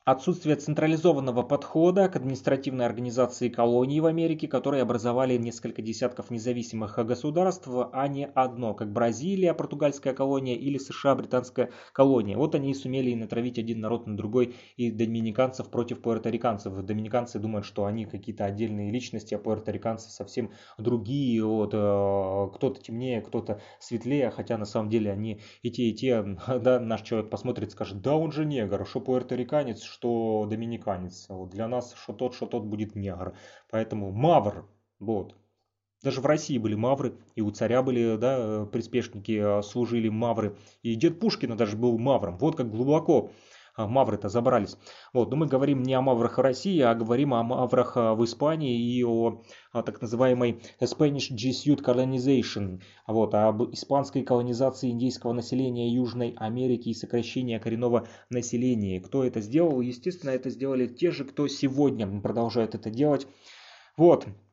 Отсутствие 0.08 0.56
централизованного 0.56 1.42
подхода 1.42 2.08
к 2.08 2.16
административной 2.16 2.86
организации 2.86 3.50
колоний 3.50 4.00
в 4.00 4.06
Америке, 4.06 4.48
которые 4.48 4.80
образовали 4.80 5.36
несколько 5.36 5.82
десятков 5.82 6.30
независимых 6.30 6.98
государств, 7.04 7.68
а 7.68 8.08
не 8.08 8.24
одно, 8.24 8.72
как 8.72 8.90
Бразилия, 8.90 9.52
португальская 9.52 10.14
колония 10.14 10.54
или 10.54 10.78
США, 10.78 11.14
британская 11.14 11.72
колония. 11.92 12.38
Вот 12.38 12.54
они 12.54 12.70
и 12.70 12.74
сумели 12.74 13.12
натравить 13.12 13.58
один 13.58 13.80
народ 13.80 14.06
на 14.06 14.16
другой 14.16 14.54
и 14.78 14.90
доминиканцев 14.90 15.68
против 15.68 16.00
пуэрториканцев. 16.00 16.72
Доминиканцы 16.86 17.38
думают, 17.38 17.66
что 17.66 17.84
они 17.84 18.06
какие-то 18.06 18.46
отдельные 18.46 18.90
личности, 18.90 19.34
а 19.34 19.38
пуэрториканцы 19.38 20.08
совсем 20.08 20.52
другие. 20.78 21.44
Вот, 21.44 21.74
э, 21.74 22.48
кто-то 22.54 22.80
темнее, 22.80 23.20
кто-то 23.20 23.60
светлее, 23.78 24.30
хотя 24.30 24.56
на 24.56 24.64
самом 24.64 24.88
деле 24.88 25.12
они 25.12 25.42
и 25.60 25.70
те, 25.70 25.82
и 25.82 25.92
те. 25.92 26.24
Да, 26.62 26.80
наш 26.80 27.02
человек 27.02 27.28
посмотрит 27.28 27.72
скажет, 27.72 28.00
да 28.00 28.16
он 28.16 28.32
же 28.32 28.46
негр, 28.46 28.86
что 28.86 29.02
пуэрториканец, 29.02 29.82
что 29.98 30.46
доминиканец. 30.48 31.26
Вот 31.28 31.50
для 31.50 31.68
нас 31.68 31.94
что 31.94 32.12
тот, 32.12 32.34
что 32.34 32.46
тот 32.46 32.64
будет 32.64 32.94
негр. 32.94 33.34
Поэтому 33.70 34.12
мавр. 34.12 34.68
Вот. 34.98 35.34
Даже 36.02 36.20
в 36.20 36.26
России 36.26 36.58
были 36.58 36.76
мавры, 36.76 37.18
и 37.34 37.40
у 37.40 37.50
царя 37.50 37.82
были 37.82 38.16
да, 38.16 38.66
приспешники, 38.66 39.36
а, 39.36 39.62
служили 39.62 40.08
мавры. 40.08 40.56
И 40.82 40.94
дед 40.94 41.18
Пушкина 41.18 41.56
даже 41.56 41.76
был 41.76 41.98
мавром. 41.98 42.38
Вот 42.38 42.56
как 42.56 42.70
глубоко 42.70 43.26
а, 43.28 43.32
мавры-то 43.86 44.28
забрались. 44.28 44.76
Вот, 45.12 45.30
но 45.30 45.36
мы 45.36 45.46
говорим 45.46 45.82
не 45.82 45.94
о 45.94 46.00
маврах 46.00 46.38
в 46.38 46.40
России, 46.40 46.80
а 46.80 46.94
говорим 46.94 47.34
о 47.34 47.42
маврах 47.42 47.96
а, 47.96 48.14
в 48.14 48.24
Испании 48.24 48.78
и 48.78 49.04
о, 49.04 49.42
о 49.72 49.82
так 49.82 50.00
называемой 50.00 50.60
Spanish 50.80 51.30
Jesuit 51.30 51.82
Colonization, 51.82 52.80
вот, 53.06 53.34
об 53.34 53.72
испанской 53.72 54.22
колонизации 54.22 54.90
индейского 54.90 55.32
населения 55.32 55.92
Южной 55.92 56.34
Америки 56.36 56.88
и 56.88 56.94
сокращении 56.94 57.58
коренного 57.58 58.08
населения. 58.30 59.00
Кто 59.00 59.24
это 59.24 59.40
сделал? 59.40 59.80
Естественно, 59.80 60.30
это 60.30 60.50
сделали 60.50 60.86
те 60.86 61.10
же, 61.10 61.24
кто 61.24 61.46
сегодня 61.48 62.20
продолжает 62.20 62.74
это 62.74 62.90
делать. 62.90 63.26
Вот, 63.96 64.26
а, 64.26 64.47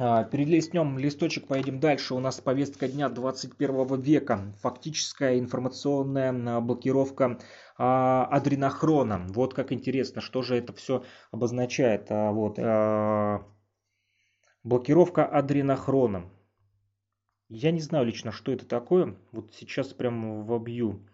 перелистнем 0.00 0.98
листочек, 0.98 1.46
поедем 1.46 1.78
дальше. 1.78 2.14
У 2.14 2.20
нас 2.20 2.40
повестка 2.40 2.88
дня 2.88 3.10
21 3.10 4.00
века. 4.00 4.40
Фактическая 4.62 5.38
информационная 5.38 6.60
блокировка 6.60 7.38
а, 7.76 8.24
адренохрона. 8.30 9.26
Вот 9.28 9.52
как 9.52 9.72
интересно, 9.72 10.22
что 10.22 10.40
же 10.40 10.56
это 10.56 10.72
все 10.72 11.04
обозначает. 11.32 12.06
А, 12.08 12.32
вот, 12.32 12.58
а, 12.58 13.44
блокировка 14.64 15.26
адренохрона. 15.26 16.30
Я 17.50 17.70
не 17.70 17.80
знаю 17.80 18.06
лично, 18.06 18.32
что 18.32 18.52
это 18.52 18.64
такое. 18.64 19.18
Вот 19.32 19.52
сейчас 19.54 19.88
прям 19.88 20.46
вобью 20.46 21.06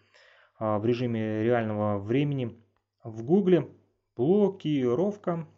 в 0.60 0.86
режиме 0.86 1.42
реального 1.42 1.98
времени 1.98 2.56
в 3.02 3.24
гугле 3.24 3.68
блокировка 4.14 5.48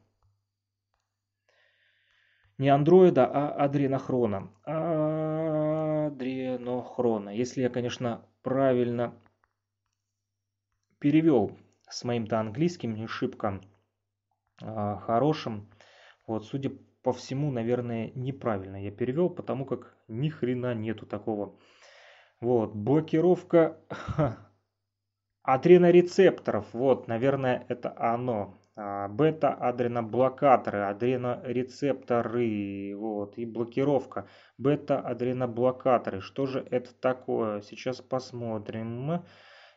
не 2.58 2.68
андроида, 2.68 3.26
а 3.26 3.50
адренохрона. 3.64 4.50
Адренохрона. 6.08 7.30
Если 7.30 7.62
я, 7.62 7.70
конечно, 7.70 8.26
правильно 8.42 9.14
перевел 10.98 11.56
с 11.88 12.04
моим-то 12.04 12.40
английским 12.40 12.94
не 12.94 13.06
шибко 13.06 13.60
а, 14.60 14.96
хорошим. 14.96 15.70
Вот, 16.26 16.44
судя 16.44 16.72
по 17.02 17.12
всему, 17.12 17.50
наверное, 17.50 18.10
неправильно 18.14 18.82
я 18.82 18.90
перевел, 18.90 19.30
потому 19.30 19.64
как 19.64 19.96
ни 20.08 20.28
хрена 20.28 20.74
нету 20.74 21.06
такого. 21.06 21.56
Вот, 22.40 22.74
блокировка 22.74 23.78
адренорецепторов. 25.42 26.66
Вот, 26.72 27.08
наверное, 27.08 27.64
это 27.68 27.94
оно. 27.96 28.57
А, 28.80 29.08
бета-адреноблокаторы, 29.08 30.82
адренорецепторы, 30.82 32.94
вот, 32.96 33.36
и 33.36 33.44
блокировка. 33.44 34.28
Бета-адреноблокаторы. 34.56 36.20
Что 36.20 36.46
же 36.46 36.64
это 36.70 36.94
такое? 36.94 37.60
Сейчас 37.62 38.00
посмотрим 38.00 39.24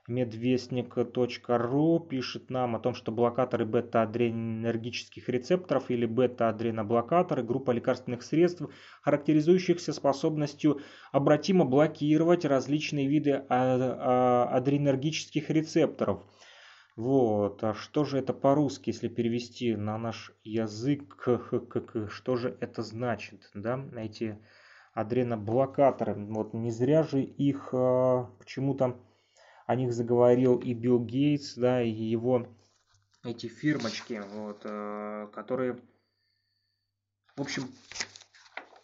медвестник.ру 0.07 1.99
пишет 1.99 2.51
нам 2.51 2.75
о 2.75 2.79
том, 2.79 2.93
что 2.93 3.11
блокаторы 3.11 3.65
бета-адренергических 3.65 5.27
рецепторов 5.29 5.89
или 5.89 6.05
бета-адреноблокаторы– 6.05 7.41
группа 7.43 7.71
лекарственных 7.71 8.21
средств, 8.21 8.67
характеризующихся 9.01 9.93
способностью 9.93 10.79
обратимо 11.11 11.65
блокировать 11.65 12.45
различные 12.45 13.07
виды 13.07 13.31
а, 13.31 13.45
а, 13.49 14.57
адренергических 14.57 15.49
рецепторов. 15.49 16.23
Вот, 16.95 17.63
а 17.63 17.73
что 17.73 18.03
же 18.03 18.17
это 18.17 18.33
по-русски, 18.33 18.89
если 18.89 19.07
перевести 19.07 19.75
на 19.75 19.97
наш 19.97 20.33
язык, 20.43 21.27
что 22.09 22.35
же 22.35 22.57
это 22.59 22.83
значит, 22.83 23.49
да, 23.53 23.83
эти 23.95 24.37
адреноблокаторы, 24.93 26.15
вот 26.15 26.53
не 26.53 26.69
зря 26.69 27.03
же 27.03 27.21
их 27.23 27.69
а, 27.73 28.29
почему-то 28.39 28.99
о 29.65 29.75
них 29.75 29.93
заговорил 29.93 30.57
и 30.57 30.73
Билл 30.73 30.99
Гейтс, 30.99 31.55
да, 31.55 31.81
и 31.81 31.89
его 31.89 32.47
эти 33.23 33.47
фирмочки, 33.47 34.23
вот, 34.33 34.61
э, 34.63 35.27
которые, 35.33 35.79
в 37.35 37.41
общем, 37.41 37.71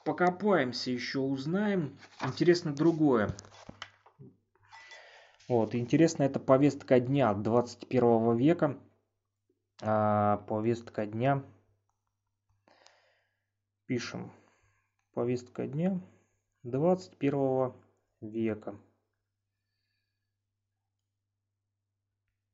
покопаемся 0.05 0.91
еще, 0.91 1.19
узнаем. 1.19 1.97
Интересно 2.23 2.71
другое. 2.71 3.35
Вот, 5.47 5.75
интересно, 5.75 6.23
это 6.23 6.39
повестка 6.41 6.99
дня 6.99 7.33
21 7.33 8.35
века. 8.35 8.77
А, 9.81 10.37
повестка 10.47 11.05
дня. 11.05 11.41
Пишем. 13.85 14.31
Повестка 15.13 15.65
дня 15.65 16.01
21 16.63 17.73
века. 18.19 18.77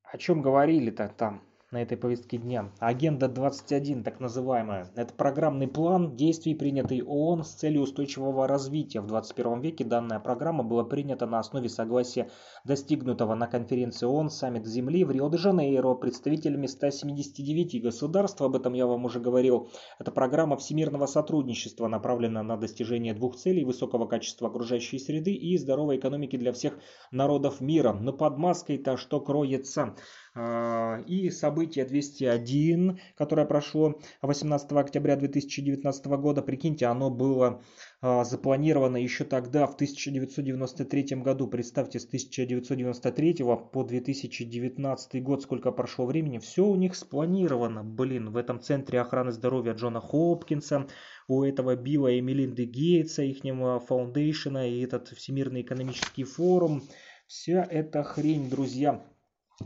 О 0.04 0.18
чем 0.20 0.44
говорили-то 0.44 1.10
там? 1.10 1.41
На 1.74 1.82
этой 1.82 1.97
повестке 1.97 2.38
дня. 2.38 2.71
Агenda 2.80 3.28
21, 3.28 4.03
так 4.03 4.19
называемая. 4.19 4.91
Это 4.95 5.11
программный 5.13 5.67
план 5.67 6.15
действий, 6.15 6.53
принятый 6.53 7.01
ООН 7.01 7.43
с 7.43 7.53
целью 7.53 7.82
устойчивого 7.82 8.47
развития. 8.47 9.01
В 9.01 9.07
21 9.07 9.59
веке 9.59 9.84
данная 9.84 10.19
программа 10.19 10.63
была 10.63 10.84
принята 10.84 11.26
на 11.26 11.39
основе 11.39 11.69
согласия, 11.69 12.30
достигнутого 12.63 13.34
на 13.34 13.47
конференции 13.47 14.05
ООН 14.05 14.30
«Саммит 14.30 14.67
Земли» 14.67 15.03
в 15.03 15.09
Рио-де-Жанейро 15.09 15.95
представителями 15.95 16.67
179 16.67 17.82
государств. 17.82 18.41
Об 18.41 18.55
этом 18.55 18.74
я 18.74 18.86
вам 18.86 19.05
уже 19.05 19.19
говорил. 19.19 19.69
Это 19.97 20.11
программа 20.11 20.57
всемирного 20.57 21.07
сотрудничества, 21.07 21.88
направлена 21.88 22.43
на 22.43 22.55
достижение 22.55 23.15
двух 23.15 23.36
целей– 23.36 23.65
высокого 23.65 24.05
качества 24.05 24.47
окружающей 24.47 24.99
среды 24.99 25.34
и 25.34 25.57
здоровой 25.57 25.97
экономики 25.97 26.38
для 26.38 26.53
всех 26.53 26.78
народов 27.09 27.61
мира. 27.61 27.93
Но 27.93 28.13
под 28.13 28.38
маской-то 28.38 28.95
что 28.95 29.19
кроется? 29.19 29.95
А, 30.36 30.99
и 31.05 31.29
событие 31.29 31.86
201, 31.86 32.99
которое 33.15 33.45
прошло 33.45 33.99
18 34.23 34.71
октября 34.71 35.15
2019 35.15 36.05
года, 36.07 36.41
прикиньте, 36.41 36.88
оно 36.88 37.11
было 37.11 37.61
а, 38.01 38.23
запланировано 38.23 38.97
еще 38.97 39.25
тогда, 39.25 39.67
в 39.67 39.75
1993 39.75 41.17
году. 41.17 41.47
Представьте, 41.47 41.99
с 41.99 42.05
1993 42.05 43.43
по 43.71 43.84
2019 43.84 45.23
год, 45.23 45.43
сколько 45.43 45.71
прошло 45.71 46.07
времени, 46.07 46.39
все 46.39 46.65
у 46.65 46.75
них 46.75 46.95
спланировано. 46.95 47.84
Блин, 47.84 48.31
в 48.31 48.38
этом 48.38 48.59
центре 48.59 49.01
охраны 49.01 49.31
здоровья 49.31 49.73
Джона 49.73 50.01
Хопкинса, 50.01 50.88
у 51.27 51.43
этого 51.43 51.75
Билла 51.75 52.07
и 52.07 52.21
Мелинды 52.21 52.65
Гейтса, 52.65 53.21
ихнего 53.21 53.79
фаундейшена 53.79 54.65
и 54.65 54.81
этот 54.81 55.09
Всемирный 55.09 55.61
экономический 55.61 56.23
форум. 56.23 56.81
Вся 57.27 57.63
эта 57.69 58.03
хрень, 58.03 58.49
друзья, 58.49 59.01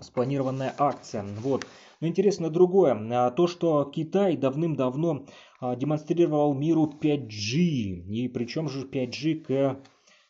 спланированная 0.01 0.73
акция. 0.77 1.25
Вот. 1.41 1.65
Но 1.99 2.07
интересно 2.07 2.49
другое. 2.49 2.95
А, 3.11 3.31
то, 3.31 3.47
что 3.47 3.83
Китай 3.85 4.37
давным-давно 4.37 5.25
а, 5.59 5.75
демонстрировал 5.75 6.53
миру 6.53 6.93
5G. 7.01 7.57
И 8.07 8.27
причем 8.27 8.69
же 8.69 8.87
5G 8.87 9.35
к 9.41 9.79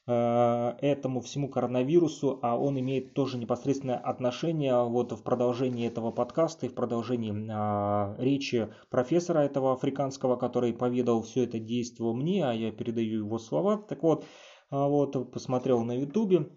а, 0.05 0.77
этому 0.81 1.19
всему 1.19 1.49
коронавирусу, 1.49 2.39
а 2.41 2.57
он 2.57 2.79
имеет 2.79 3.13
тоже 3.13 3.37
непосредственное 3.37 3.97
отношение 3.97 4.81
вот 4.87 5.11
в 5.11 5.21
продолжении 5.23 5.85
этого 5.85 6.11
подкаста 6.11 6.65
и 6.65 6.69
в 6.69 6.75
продолжении 6.75 7.33
э, 7.33 8.15
речи 8.23 8.69
профессора 8.89 9.39
этого 9.39 9.73
африканского, 9.73 10.37
который 10.37 10.71
поведал 10.71 11.23
все 11.23 11.43
это 11.43 11.59
действие 11.59 12.13
мне, 12.13 12.47
а 12.47 12.53
я 12.53 12.71
передаю 12.71 13.25
его 13.25 13.37
слова. 13.37 13.77
Так 13.77 14.01
вот, 14.01 14.23
вот 14.71 15.31
посмотрел 15.31 15.83
на 15.83 15.99
ютубе, 15.99 16.49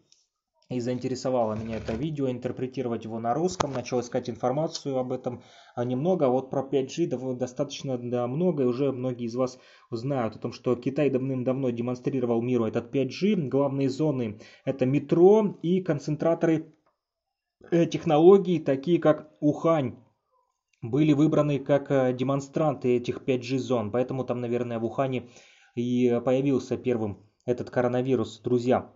и 0.71 0.79
заинтересовало 0.79 1.55
меня 1.55 1.79
это 1.79 1.95
видео, 1.95 2.31
интерпретировать 2.31 3.05
его 3.05 3.19
на 3.19 3.35
русском, 3.35 3.73
начал 3.73 4.01
искать 4.01 4.31
информацию 4.31 4.97
об 4.99 5.11
этом 5.13 5.43
а 5.75 5.85
немного, 5.85 6.27
а 6.27 6.29
вот 6.29 6.49
про 6.49 6.63
5G 6.63 7.35
достаточно 7.35 7.99
да, 7.99 8.27
много, 8.29 8.63
и 8.63 8.67
уже 8.67 8.93
многие 8.93 9.27
из 9.27 9.35
вас 9.35 9.59
знают 9.91 10.37
о 10.37 10.39
том, 10.39 10.53
что 10.53 10.77
Китай 10.77 11.11
давным-давно 11.11 11.71
демонстрировал 11.71 12.41
миру 12.41 12.67
этот 12.67 12.95
5G, 12.95 13.49
главные 13.49 13.89
зоны 13.89 14.39
это 14.65 14.87
метро 14.87 15.59
и 15.61 15.81
концентраторы 15.83 16.73
э, 17.73 17.87
технологий, 17.87 18.61
такие 18.61 19.01
как 19.01 19.29
Ухань, 19.41 19.97
были 20.83 21.13
выбраны 21.15 21.59
как 21.59 21.91
э, 21.91 22.13
демонстранты 22.13 22.97
этих 22.97 23.23
5G 23.23 23.59
зон, 23.59 23.91
поэтому 23.91 24.23
там, 24.23 24.41
наверное, 24.41 24.79
в 24.79 24.85
Ухане 24.85 25.29
и 25.75 26.21
появился 26.25 26.77
первым 26.77 27.27
этот 27.45 27.71
коронавирус, 27.71 28.39
друзья. 28.39 28.93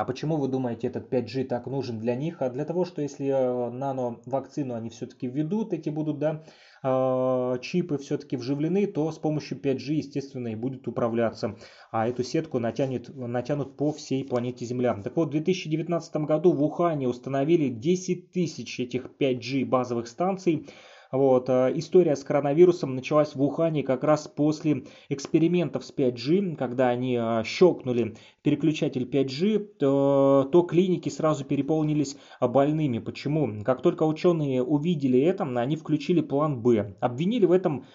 А 0.00 0.04
почему 0.06 0.38
вы 0.38 0.48
думаете, 0.48 0.86
этот 0.86 1.12
5G 1.12 1.44
так 1.44 1.66
нужен 1.66 1.98
для 1.98 2.14
них? 2.14 2.40
А 2.40 2.48
для 2.48 2.64
того, 2.64 2.86
что 2.86 3.02
если 3.02 3.26
э, 3.26 3.70
нано-вакцину 3.70 4.72
они 4.72 4.88
все-таки 4.88 5.26
введут, 5.26 5.74
эти 5.74 5.90
будут, 5.90 6.18
да, 6.18 6.42
э, 6.82 7.58
чипы 7.60 7.98
все-таки 7.98 8.38
вживлены, 8.38 8.86
то 8.86 9.12
с 9.12 9.18
помощью 9.18 9.60
5G, 9.60 9.92
естественно, 9.92 10.48
и 10.48 10.54
будет 10.54 10.88
управляться. 10.88 11.58
А 11.90 12.08
эту 12.08 12.24
сетку 12.24 12.58
натянет, 12.58 13.14
натянут 13.14 13.76
по 13.76 13.92
всей 13.92 14.24
планете 14.24 14.64
Земля. 14.64 14.94
Так 14.94 15.16
вот, 15.16 15.28
в 15.28 15.32
2019 15.32 16.16
году 16.24 16.52
в 16.52 16.62
Ухане 16.62 17.06
установили 17.06 17.68
10 17.68 18.32
тысяч 18.32 18.80
этих 18.80 19.10
5G 19.20 19.66
базовых 19.66 20.08
станций. 20.08 20.66
Вот. 21.12 21.48
Э, 21.48 21.72
история 21.74 22.16
с 22.16 22.24
коронавирусом 22.24 22.94
началась 22.94 23.34
в 23.34 23.42
Ухане 23.42 23.82
как 23.82 24.04
раз 24.04 24.28
после 24.28 24.84
экспериментов 25.08 25.84
с 25.84 25.92
5G, 25.92 26.56
когда 26.56 26.88
они 26.88 27.18
э, 27.20 27.42
щелкнули 27.44 28.16
переключатель 28.42 29.04
5G, 29.04 29.58
то, 29.78 30.48
то 30.50 30.62
клиники 30.62 31.08
сразу 31.08 31.44
переполнились 31.44 32.16
больными. 32.40 32.98
Почему? 32.98 33.62
Как 33.64 33.82
только 33.82 34.04
ученые 34.04 34.62
увидели 34.62 35.20
это, 35.20 35.44
они 35.44 35.76
включили 35.76 36.20
план 36.20 36.60
Б. 36.62 36.96
Обвинили 37.00 37.46
в 37.46 37.52
этом 37.52 37.86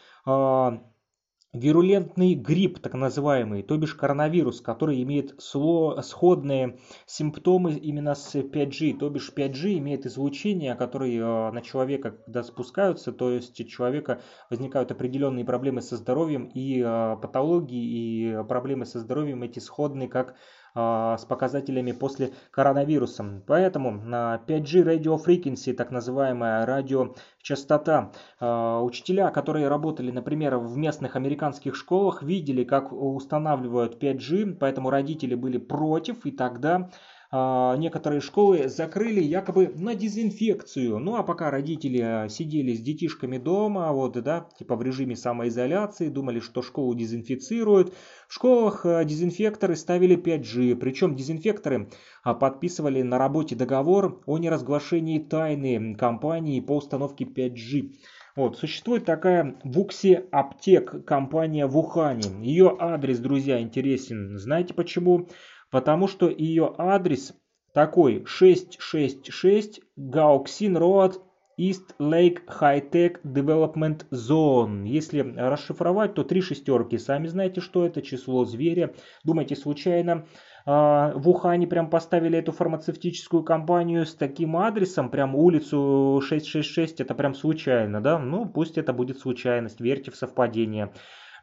вирулентный 1.56 2.36
грипп, 2.36 2.80
так 2.80 2.94
называемый, 2.94 3.64
то 3.64 3.78
бишь 3.78 3.96
коронавирус, 3.96 4.62
который 4.62 5.02
имеет 5.04 5.36
сходные 5.40 6.78
симптомы 7.06 7.74
именно 7.74 8.16
с 8.16 8.36
5G, 8.36 8.98
то 8.98 9.10
бишь 9.10 9.32
5G 9.36 9.78
имеет 9.80 10.06
излучение, 10.06 10.76
которые 10.76 11.20
э, 11.20 11.52
на 11.52 11.62
человека 11.62 12.12
когда 12.12 12.44
спускаются, 12.44 13.12
то 13.12 13.32
есть 13.32 13.60
у 13.60 13.64
человека 13.64 14.22
возникают 14.50 14.92
определенные 14.92 15.46
проблемы 15.46 15.82
со 15.82 15.98
здоровьем 15.98 16.46
и 16.54 16.82
э, 16.82 17.18
патологии, 17.22 18.42
и 18.42 18.44
проблемы 18.44 18.86
со 18.86 19.00
здоровьем 19.00 19.44
эти 19.44 19.60
сходные, 19.60 20.08
как 20.08 20.36
с 20.76 21.26
показателями 21.26 21.94
после 21.94 22.34
коронавируса. 22.52 23.42
Поэтому 23.48 23.92
на 23.92 24.42
5G 24.46 24.84
Radio 24.84 25.18
Frequency, 25.18 25.74
так 25.74 25.90
называемая 25.90 26.66
радиочастота, 26.66 28.12
а, 28.40 28.82
учителя, 28.82 29.32
которые 29.32 29.70
работали, 29.70 30.12
например, 30.12 30.58
в 30.58 30.76
местных 30.76 31.16
американских 31.16 31.76
школах, 31.76 32.24
видели, 32.24 32.66
как 32.66 32.92
устанавливают 32.92 34.04
5G, 34.04 34.56
поэтому 34.60 34.90
родители 34.90 35.36
были 35.36 35.58
против, 35.58 36.26
и 36.26 36.32
тогда 36.32 36.76
а, 36.76 37.15
некоторые 37.32 38.22
школы 38.22 38.70
закрыли 38.70 39.22
якобы 39.22 39.72
на 39.76 39.96
дезинфекцию. 39.96 41.00
Ну 41.00 41.16
а 41.16 41.24
пока 41.24 41.52
родители 41.52 42.00
а, 42.00 42.30
сидели 42.30 42.74
с 42.74 42.82
детишками 42.82 43.38
дома, 43.38 43.92
вот, 43.92 44.14
да, 44.22 44.48
типа 44.58 44.76
в 44.76 44.82
режиме 44.82 45.16
самоизоляции, 45.16 46.10
думали, 46.10 46.40
что 46.40 46.62
школу 46.62 46.94
дезинфицируют, 46.96 47.94
в 48.28 48.34
школах 48.34 48.86
а, 48.86 49.04
дезинфекторы 49.04 49.76
ставили 49.76 50.18
5G, 50.18 50.76
причем 50.76 51.16
дезинфекторы 51.16 51.90
подписывали 52.24 53.02
на 53.02 53.18
работе 53.18 53.56
договор 53.56 54.22
о 54.26 54.38
неразглашении 54.38 55.20
тайны 55.20 55.96
компании 55.96 56.60
по 56.60 56.78
установке 56.78 57.26
5G. 57.26 57.94
Вот, 58.36 58.58
существует 58.58 59.06
такая 59.06 59.56
Вукси 59.64 60.26
Аптек 60.30 61.06
компания 61.06 61.68
в 61.68 61.78
Ухане. 61.78 62.46
Ее 62.46 62.76
адрес, 62.78 63.20
друзья, 63.20 63.62
интересен. 63.62 64.38
Знаете 64.38 64.74
почему? 64.74 65.30
Потому 65.76 66.08
что 66.08 66.30
ее 66.30 66.74
адрес 66.78 67.34
такой 67.74 68.24
666 68.26 69.82
Гаоксин 69.98 70.78
Road 70.78 71.16
East 71.60 71.98
Lake 72.00 72.40
High 72.48 72.90
Tech 72.90 73.18
Development 73.26 74.06
Zone. 74.10 74.88
Если 74.88 75.20
расшифровать, 75.20 76.14
то 76.14 76.24
три 76.24 76.40
шестерки. 76.40 76.98
Сами 76.98 77.28
знаете, 77.28 77.60
что 77.60 77.86
это 77.86 78.02
число 78.02 78.46
зверя. 78.46 78.94
Думаете, 79.26 79.58
случайно 79.58 80.26
а, 80.66 81.12
в 81.14 81.28
Ухане 81.28 81.68
прям 81.68 81.90
поставили 81.90 82.38
эту 82.38 82.54
фармацевтическую 82.54 83.44
компанию 83.44 84.06
с 84.06 84.16
таким 84.16 84.56
адресом, 84.56 85.10
прям 85.10 85.36
улицу 85.36 86.22
666, 86.26 87.02
это 87.02 87.14
прям 87.16 87.36
случайно, 87.36 88.00
да? 88.00 88.18
Ну, 88.18 88.46
пусть 88.46 88.78
это 88.78 88.94
будет 88.94 89.20
случайность, 89.20 89.82
верьте 89.82 90.10
в 90.10 90.16
совпадение. 90.16 90.94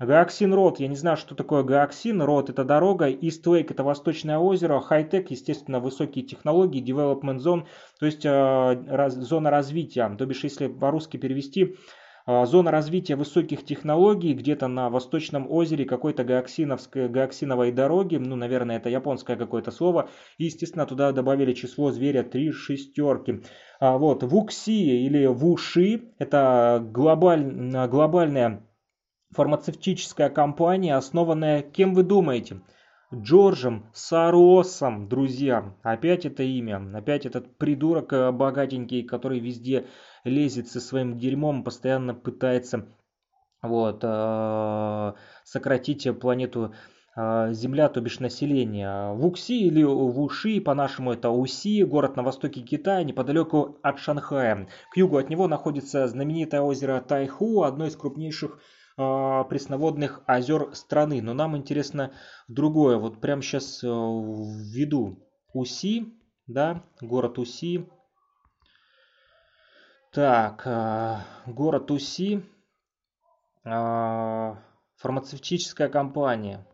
Gaoxin 0.04 0.52
Road, 0.52 0.80
я 0.80 0.88
не 0.88 0.96
знаю, 0.96 1.16
что 1.16 1.36
такое 1.36 1.62
Gaoxin 1.62 2.22
Road, 2.22 2.50
это 2.50 2.64
дорога, 2.64 3.08
East 3.08 3.44
Lake 3.44 3.68
это 3.70 3.84
восточное 3.84 4.36
озеро, 4.36 4.80
Хай-Тек, 4.80 5.30
естественно, 5.30 5.78
высокие 5.78 6.24
технологии, 6.24 6.84
Development 6.84 7.38
Zone, 7.38 7.66
то 8.00 8.06
есть 8.06 8.24
э, 8.24 8.84
раз, 8.88 9.14
зона 9.14 9.50
развития, 9.50 10.12
то 10.18 10.26
бишь, 10.26 10.42
если 10.42 10.66
по-русски 10.66 11.18
перевести, 11.18 11.76
э, 12.26 12.46
зона 12.46 12.72
развития 12.72 13.14
высоких 13.14 13.64
технологий 13.64 14.34
где-то 14.34 14.66
на 14.66 14.90
восточном 14.90 15.48
озере 15.48 15.84
какой-то 15.84 16.24
гаоксиновой 16.24 17.70
дороги, 17.70 18.16
ну, 18.16 18.34
наверное, 18.34 18.78
это 18.78 18.88
японское 18.88 19.36
какое-то 19.36 19.70
слово, 19.70 20.08
и, 20.36 20.46
естественно, 20.46 20.84
туда 20.84 21.12
добавили 21.12 21.52
число 21.52 21.92
зверя 21.92 22.24
три 22.24 22.50
шестерки. 22.50 23.44
А, 23.78 23.98
вот, 23.98 24.24
Вукси 24.24 25.06
или 25.06 25.26
Вуши, 25.26 26.12
это 26.18 26.84
глобаль, 26.84 27.44
глобальная 27.88 28.66
фармацевтическая 29.32 30.30
компания, 30.30 30.96
основанная, 30.96 31.62
кем 31.62 31.94
вы 31.94 32.02
думаете? 32.02 32.60
Джорджем 33.14 33.90
Саросом, 33.92 35.06
друзья. 35.06 35.74
Опять 35.82 36.24
это 36.24 36.42
имя, 36.42 36.82
опять 36.94 37.26
этот 37.26 37.58
придурок 37.58 38.12
э, 38.14 38.32
богатенький, 38.32 39.02
который 39.02 39.38
везде 39.38 39.86
лезет 40.24 40.68
со 40.68 40.80
своим 40.80 41.18
дерьмом, 41.18 41.62
постоянно 41.62 42.14
пытается 42.14 42.86
вот, 43.60 44.00
э, 44.02 45.12
сократить 45.44 46.08
планету 46.20 46.74
э, 47.14 47.52
Земля, 47.52 47.90
то 47.90 48.00
бишь 48.00 48.18
население. 48.18 49.12
Вукси 49.12 49.60
или 49.60 49.82
Вуши, 49.82 50.62
по-нашему 50.62 51.12
это 51.12 51.28
Уси, 51.28 51.84
город 51.84 52.16
на 52.16 52.22
востоке 52.22 52.62
Китая, 52.62 53.02
неподалеку 53.02 53.78
от 53.82 53.98
Шанхая. 53.98 54.68
К 54.90 54.96
югу 54.96 55.18
от 55.18 55.28
него 55.28 55.48
находится 55.48 56.08
знаменитое 56.08 56.62
озеро 56.62 57.02
Тайху, 57.06 57.62
одно 57.62 57.86
из 57.86 57.94
крупнейших 57.94 58.58
пресноводных 58.96 60.22
озер 60.26 60.74
страны. 60.74 61.22
Но 61.22 61.34
нам 61.34 61.56
интересно 61.56 62.12
другое. 62.48 62.98
Вот 62.98 63.20
прямо 63.20 63.42
сейчас 63.42 63.82
э, 63.82 63.86
введу 63.86 65.18
Уси, 65.52 66.12
да, 66.46 66.84
город 67.00 67.38
Уси. 67.38 67.88
Так, 70.12 70.62
э, 70.66 71.16
город 71.46 71.90
Уси, 71.90 72.44
э, 73.64 74.54
фармацевтическая 74.96 75.88
компания. 75.88 76.66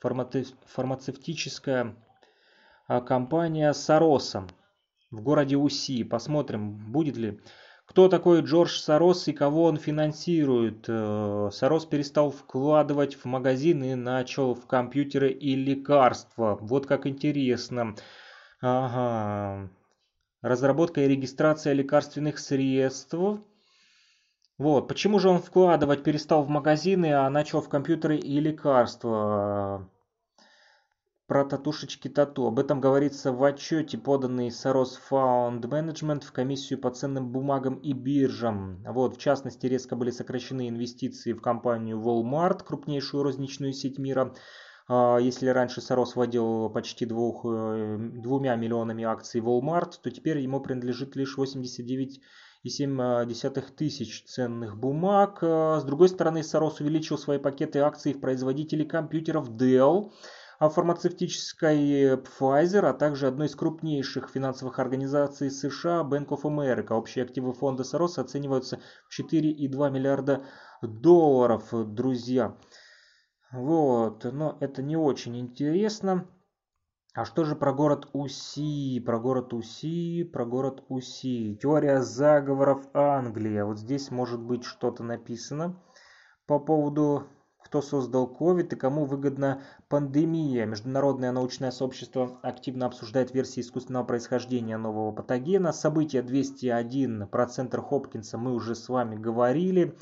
Фармацевтическая 0.00 1.94
компания 3.06 3.72
Сароса 3.72 4.48
в 5.12 5.22
городе 5.22 5.56
Уси. 5.56 6.02
Посмотрим, 6.02 6.90
будет 6.90 7.16
ли 7.16 7.40
кто 7.92 8.08
такой 8.08 8.40
Джордж 8.40 8.78
Сорос 8.78 9.28
и 9.28 9.34
кого 9.34 9.64
он 9.64 9.76
финансирует? 9.76 10.86
Э, 10.88 11.50
Сорос 11.52 11.84
перестал 11.84 12.30
вкладывать 12.30 13.16
в 13.16 13.26
магазины 13.26 13.96
начал 13.96 14.54
в 14.54 14.66
компьютеры 14.66 15.30
и 15.30 15.54
лекарства. 15.54 16.56
Вот 16.62 16.86
как 16.86 17.06
интересно. 17.06 17.94
Ага. 18.62 19.68
Разработка 20.40 21.02
и 21.02 21.08
регистрация 21.08 21.74
лекарственных 21.74 22.38
средств. 22.38 23.12
Вот. 24.56 24.88
Почему 24.88 25.18
же 25.18 25.28
он 25.28 25.42
вкладывать 25.42 26.02
перестал 26.02 26.44
в 26.44 26.48
магазины, 26.48 27.12
а 27.12 27.28
начал 27.28 27.60
в 27.60 27.68
компьютеры 27.68 28.16
и 28.16 28.40
лекарства? 28.40 29.86
Про 31.26 31.44
татушечки 31.44 32.08
тату. 32.08 32.46
Об 32.46 32.58
этом 32.58 32.80
говорится 32.80 33.32
в 33.32 33.42
отчете, 33.44 33.96
поданный 33.96 34.48
Saros 34.48 34.98
Fund 35.10 35.60
Management 35.60 36.24
в 36.24 36.32
комиссию 36.32 36.80
по 36.80 36.90
ценным 36.90 37.30
бумагам 37.30 37.76
и 37.76 37.92
биржам. 37.92 38.82
Вот, 38.84 39.16
в 39.16 39.20
частности, 39.20 39.66
резко 39.66 39.94
были 39.96 40.10
сокращены 40.10 40.68
инвестиции 40.68 41.32
в 41.32 41.40
компанию 41.40 42.00
Walmart, 42.00 42.64
крупнейшую 42.64 43.22
розничную 43.22 43.72
сеть 43.72 43.98
мира. 43.98 44.34
А, 44.88 45.18
если 45.18 45.46
раньше 45.46 45.80
Сорос 45.80 46.16
владел 46.16 46.68
почти 46.70 47.06
двух, 47.06 47.44
э, 47.44 47.98
двумя 47.98 48.56
миллионами 48.56 49.04
акций 49.04 49.40
Walmart, 49.40 49.92
то 50.02 50.10
теперь 50.10 50.38
ему 50.38 50.60
принадлежит 50.60 51.14
лишь 51.14 51.38
89,7 51.38 53.70
тысяч 53.76 54.24
ценных 54.24 54.76
бумаг. 54.76 55.38
А, 55.42 55.78
с 55.78 55.84
другой 55.84 56.08
стороны, 56.08 56.42
Сорос 56.42 56.80
увеличил 56.80 57.16
свои 57.16 57.38
пакеты 57.38 57.78
акций 57.78 58.12
в 58.12 58.20
производителей 58.20 58.84
компьютеров 58.84 59.50
Dell– 59.50 60.10
фармацевтической 60.68 62.16
Pfizer, 62.16 62.86
а 62.86 62.92
также 62.92 63.26
одной 63.26 63.46
из 63.46 63.56
крупнейших 63.56 64.28
финансовых 64.28 64.78
организаций 64.78 65.50
США 65.50 66.02
Bank 66.02 66.28
of 66.28 66.42
America. 66.42 66.92
Общие 66.94 67.24
активы 67.24 67.52
фонда 67.52 67.84
Сорос 67.84 68.18
оцениваются 68.18 68.80
в 69.08 69.20
4,2 69.20 69.90
миллиарда 69.90 70.44
долларов, 70.82 71.68
друзья. 71.72 72.56
Вот, 73.52 74.24
но 74.24 74.56
это 74.60 74.82
не 74.82 74.96
очень 74.96 75.38
интересно. 75.38 76.26
А 77.14 77.26
что 77.26 77.44
же 77.44 77.56
про 77.56 77.74
город 77.74 78.08
Уси? 78.14 78.98
Про 79.00 79.18
город 79.18 79.52
Уси, 79.52 80.24
про 80.24 80.46
город 80.46 80.82
Уси. 80.88 81.58
Теория 81.60 82.00
заговоров 82.00 82.88
Англия. 82.94 83.66
Вот 83.66 83.78
здесь 83.78 84.10
может 84.10 84.40
быть 84.40 84.64
что-то 84.64 85.02
написано 85.02 85.78
по 86.46 86.58
поводу 86.58 87.28
кто 87.64 87.82
создал 87.82 88.26
COVID 88.26 88.74
и 88.74 88.76
кому 88.76 89.04
выгодна 89.04 89.62
пандемия. 89.88 90.66
Международное 90.66 91.32
научное 91.32 91.70
сообщество 91.70 92.38
активно 92.42 92.86
обсуждает 92.86 93.32
версии 93.34 93.60
искусственного 93.60 94.04
происхождения 94.04 94.76
нового 94.76 95.12
патогена. 95.12 95.72
Событие 95.72 96.22
201 96.22 97.28
про 97.28 97.46
центр 97.46 97.80
Хопкинса 97.80 98.38
мы 98.38 98.52
уже 98.54 98.74
с 98.74 98.88
вами 98.88 99.16
говорили. 99.16 99.96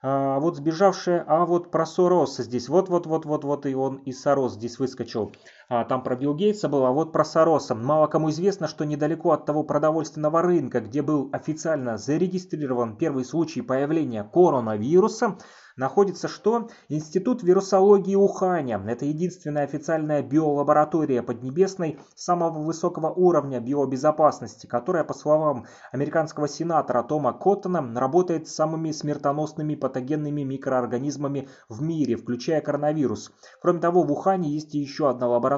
А, 0.00 0.38
вот 0.38 0.56
сбежавшая, 0.56 1.24
а 1.26 1.44
вот 1.44 1.70
про 1.72 1.84
Сороса 1.84 2.44
здесь, 2.44 2.68
вот-вот-вот-вот-вот 2.68 3.66
и 3.66 3.74
он 3.74 3.96
и 3.96 4.12
Сорос 4.12 4.54
здесь 4.54 4.78
выскочил. 4.78 5.32
А, 5.70 5.84
там 5.84 6.02
про 6.02 6.16
Билл 6.16 6.34
Гейтса 6.34 6.66
было, 6.70 6.88
а 6.88 6.92
вот 6.92 7.12
про 7.12 7.24
Сороса. 7.26 7.74
Мало 7.74 8.06
кому 8.06 8.30
известно, 8.30 8.68
что 8.68 8.86
недалеко 8.86 9.32
от 9.32 9.44
того 9.44 9.64
продовольственного 9.64 10.40
рынка, 10.40 10.80
где 10.80 11.02
был 11.02 11.28
официально 11.30 11.98
зарегистрирован 11.98 12.96
первый 12.96 13.26
случай 13.26 13.60
появления 13.60 14.24
коронавируса, 14.24 15.36
находится 15.76 16.26
что? 16.26 16.68
Институт 16.88 17.42
вирусологии 17.42 18.14
Уханя. 18.14 18.82
Это 18.88 19.04
единственная 19.04 19.64
официальная 19.64 20.22
биолаборатория 20.22 21.22
Поднебесной 21.22 22.00
самого 22.16 22.60
высокого 22.60 23.10
уровня 23.10 23.60
биобезопасности, 23.60 24.66
которая, 24.66 25.04
по 25.04 25.12
словам 25.12 25.66
американского 25.92 26.48
сенатора 26.48 27.02
Тома 27.02 27.34
Коттона, 27.34 27.86
работает 27.94 28.48
с 28.48 28.54
самыми 28.54 28.90
смертоносными 28.90 29.74
патогенными 29.74 30.44
микроорганизмами 30.44 31.50
в 31.68 31.82
мире, 31.82 32.16
включая 32.16 32.62
коронавирус. 32.62 33.30
Кроме 33.60 33.80
того, 33.80 34.02
в 34.02 34.10
Ухане 34.10 34.48
есть 34.48 34.72
еще 34.72 35.10
одна 35.10 35.28
лаборатория 35.28 35.57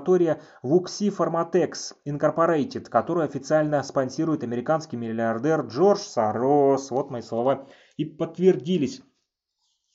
Wuxi 0.63 1.11
Pharmatex 1.11 1.95
Incorporated, 2.07 2.89
которую 2.89 3.25
официально 3.25 3.83
спонсирует 3.83 4.45
американский 4.45 4.97
миллиардер 4.97 5.67
Джордж 5.67 6.01
Сорос. 6.01 6.91
Вот 6.91 7.11
мои 7.11 7.23
слова 7.23 7.67
и 7.97 8.05
подтвердились. 8.05 9.03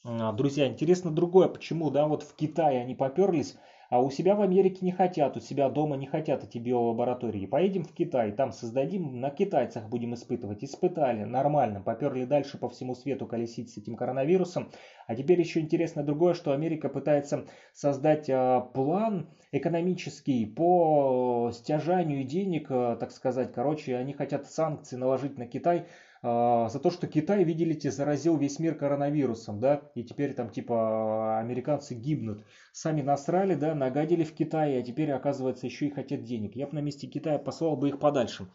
А, 0.03 0.31
друзья, 0.33 0.67
интересно 0.67 1.11
другое, 1.11 1.47
почему, 1.47 1.89
да, 1.89 2.07
вот 2.07 2.23
в 2.23 2.35
Китае 2.35 2.81
они 2.81 2.93
поперлись, 2.93 3.57
А 3.89 4.01
у 4.01 4.09
себя 4.09 4.36
в 4.36 4.41
Америке 4.41 4.79
не 4.81 4.91
хотят, 4.91 5.38
у 5.38 5.39
себя 5.39 5.69
дома 5.69 5.95
не 5.95 6.07
хотят 6.07 6.43
эти 6.43 6.57
биолаборатории. 6.57 7.45
Поедем 7.45 7.83
в 7.83 7.93
Китай, 7.93 8.31
там 8.31 8.51
создадим, 8.51 9.21
на 9.21 9.29
китайцах 9.29 9.89
будем 9.89 10.13
испытывать. 10.15 10.63
Испытали, 10.63 11.23
нормально, 11.23 11.81
поперли 11.81 12.25
дальше 12.25 12.57
по 12.57 12.69
всему 12.69 12.95
свету 12.95 13.27
колесить 13.27 13.71
с 13.71 13.77
этим 13.77 13.95
коронавирусом. 13.95 14.71
А 15.07 15.15
теперь 15.15 15.39
еще 15.39 15.59
интересно 15.59 16.03
другое, 16.03 16.33
что 16.33 16.51
Америка 16.51 16.89
пытается 16.89 17.45
создать 17.73 18.29
а, 18.29 18.61
план 18.61 19.29
экономический 19.51 20.45
по 20.45 21.51
стяжанию 21.53 22.23
денег, 22.23 22.67
а, 22.69 22.95
так 22.95 23.11
сказать. 23.11 23.53
Короче, 23.53 23.95
они 23.95 24.13
хотят 24.13 24.47
санкции 24.47 24.95
наложить 24.95 25.38
на 25.38 25.45
Китай 25.45 25.86
за 26.26 26.80
то, 26.80 26.89
что 26.89 27.05
Китай, 27.05 27.43
видите, 27.43 27.91
заразил 27.91 28.36
весь 28.36 28.57
мир 28.57 28.73
коронавирусом, 28.73 29.59
да, 29.59 29.84
и 29.93 30.03
теперь 30.03 30.34
там 30.34 30.49
типа 30.49 31.38
американцы 31.38 31.93
гибнут. 31.93 32.43
Сами 32.71 33.03
насрали, 33.03 33.53
да, 33.53 33.76
нагадили 33.76 34.23
в 34.23 34.34
Китае, 34.34 34.80
а 34.80 34.84
теперь, 34.84 35.11
оказывается, 35.11 35.67
еще 35.67 35.86
и 35.86 35.91
хотят 35.91 36.23
денег. 36.23 36.55
Я 36.55 36.65
бы 36.65 36.73
на 36.73 36.80
месте 36.80 37.05
Китая 37.05 37.38
послал 37.38 37.78
бы 37.78 37.89
их 37.89 37.99
подальше. 37.99 38.47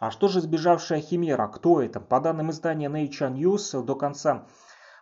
А 0.00 0.10
что 0.10 0.28
же 0.28 0.40
сбежавшая 0.40 1.00
Химера? 1.00 1.48
Кто 1.48 1.82
это? 1.82 2.00
По 2.00 2.18
данным 2.18 2.50
издания 2.50 2.88
Nature 2.88 3.34
News, 3.34 3.84
до 3.84 3.94
конца 3.94 4.46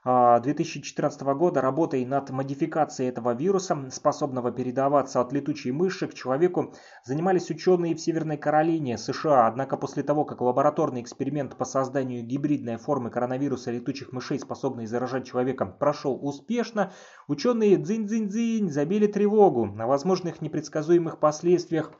2014 0.04 1.22
а, 1.22 1.34
года 1.34 1.60
работой 1.60 2.06
над 2.06 2.30
модификацией 2.30 3.10
этого 3.10 3.34
вируса, 3.34 3.90
способного 3.90 4.50
передаваться 4.50 5.20
от 5.20 5.30
летучей 5.32 5.72
мыши 5.72 6.08
к 6.08 6.14
человеку, 6.14 6.72
занимались 7.04 7.50
ученые 7.50 7.94
в 7.94 8.00
Северной 8.00 8.38
Каролине, 8.38 8.96
США. 8.96 9.46
Однако 9.46 9.76
после 9.76 10.02
того, 10.02 10.24
как 10.24 10.40
лабораторный 10.40 11.02
эксперимент 11.02 11.56
по 11.56 11.66
созданию 11.66 12.24
гибридной 12.24 12.78
формы 12.78 13.10
коронавируса 13.10 13.72
летучих 13.72 14.12
мышей, 14.12 14.38
способной 14.38 14.86
заражать 14.86 15.26
человека, 15.26 15.66
прошел 15.66 16.18
успешно, 16.26 16.92
ученые 17.28 17.76
дзинь-дзинь-дзинь 17.76 18.70
забили 18.70 19.06
тревогу 19.06 19.68
о 19.78 19.86
возможных 19.86 20.40
непредсказуемых 20.40 21.20
последствиях 21.20 21.92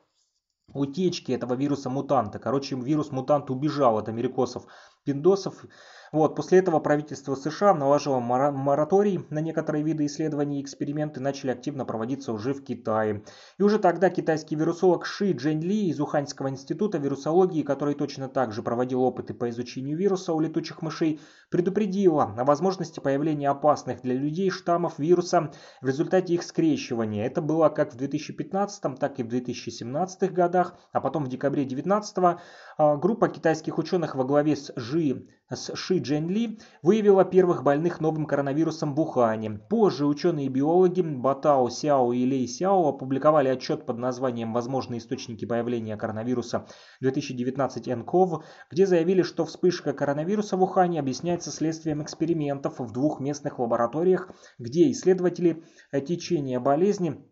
утечки 0.73 1.33
этого 1.33 1.55
вируса-мутанта. 1.55 2.39
Короче, 2.39 2.77
вирус-мутант 2.77 3.51
убежал 3.51 3.99
от 3.99 4.09
америкосов 4.09 4.65
пиндосов 5.05 5.65
вот, 6.13 6.35
после 6.35 6.59
этого 6.59 6.81
правительство 6.81 7.37
США 7.37 7.73
наложило 7.73 8.19
мораторий 8.19 9.25
на 9.31 9.41
некоторые 9.41 9.85
виды 9.85 10.07
исследований 10.07 10.59
и 10.59 10.63
эксперименты 10.63 11.21
начали 11.21 11.53
активно 11.53 11.85
проводиться 11.85 12.33
уже 12.33 12.53
в 12.53 12.65
Китае. 12.65 13.23
И 13.59 13.63
уже 13.63 13.79
тогда 13.79 14.11
китайский 14.11 14.57
вирусолог 14.57 15.07
Ши 15.07 15.33
Джень 15.33 15.61
Ли 15.61 15.89
из 15.89 16.01
Уханьского 16.01 16.49
института 16.49 16.99
вирусологии, 16.99 17.63
который 17.63 17.95
точно 17.95 18.29
так 18.29 18.53
же 18.53 18.65
проводил 18.65 19.03
опыты 19.03 19.35
по 19.35 19.49
изучению 19.51 19.97
вируса 19.97 20.33
у 20.33 20.41
летучих 20.41 20.83
мышей, 20.83 21.21
предупредила 21.49 22.35
о 22.37 22.45
возможности 22.45 22.99
появления 22.99 23.49
опасных 23.49 24.03
для 24.03 24.15
людей 24.15 24.51
штаммов 24.51 24.99
вируса 24.99 25.53
в 25.81 25.87
результате 25.87 26.35
их 26.35 26.43
скрещивания. 26.43 27.25
Это 27.25 27.41
было 27.41 27.69
как 27.69 27.93
в 27.93 27.97
2015, 27.97 28.99
так 28.99 29.21
и 29.21 29.23
в 29.23 29.29
2017 29.29 30.33
годах, 30.33 30.75
а 30.91 31.01
потом 31.01 31.25
в 31.25 31.29
декабре 31.29 31.63
2019 31.63 32.41
а, 32.79 32.97
группа 32.97 33.29
китайских 33.29 33.79
ученых 33.79 34.17
во 34.17 34.25
главе 34.25 34.57
с 34.57 34.73
Жи 34.91 35.29
с 35.49 35.75
Ши 35.77 35.99
Джен 35.99 36.29
Ли 36.29 36.59
выявила 36.83 37.25
первых 37.25 37.63
больных 37.63 38.01
новым 38.01 38.27
коронавирусом 38.27 38.95
в 38.95 39.01
Ухане. 39.01 39.51
Позже 39.51 40.07
ученые-биологи 40.07 41.01
Батао 41.03 41.69
Сяо 41.69 42.13
и 42.13 42.25
Лей 42.25 42.47
Сяо 42.49 42.89
опубликовали 42.89 43.49
отчет 43.49 43.87
под 43.87 43.99
названием 43.99 44.53
«Возможные 44.53 44.99
источники 44.99 45.45
появления 45.45 45.97
коронавируса 45.97 46.67
2019 47.01 47.87
НКОВ», 47.87 48.45
где 48.71 48.87
заявили, 48.87 49.23
что 49.23 49.45
вспышка 49.45 49.93
коронавируса 49.93 50.57
в 50.57 50.63
Ухане 50.63 50.99
объясняется 50.99 51.51
следствием 51.51 52.03
экспериментов 52.03 52.81
в 52.81 52.93
двух 52.93 53.21
местных 53.21 53.59
лабораториях, 53.59 54.31
где 54.59 54.91
исследователи 54.91 55.63
течения 55.93 56.59
болезни 56.59 57.25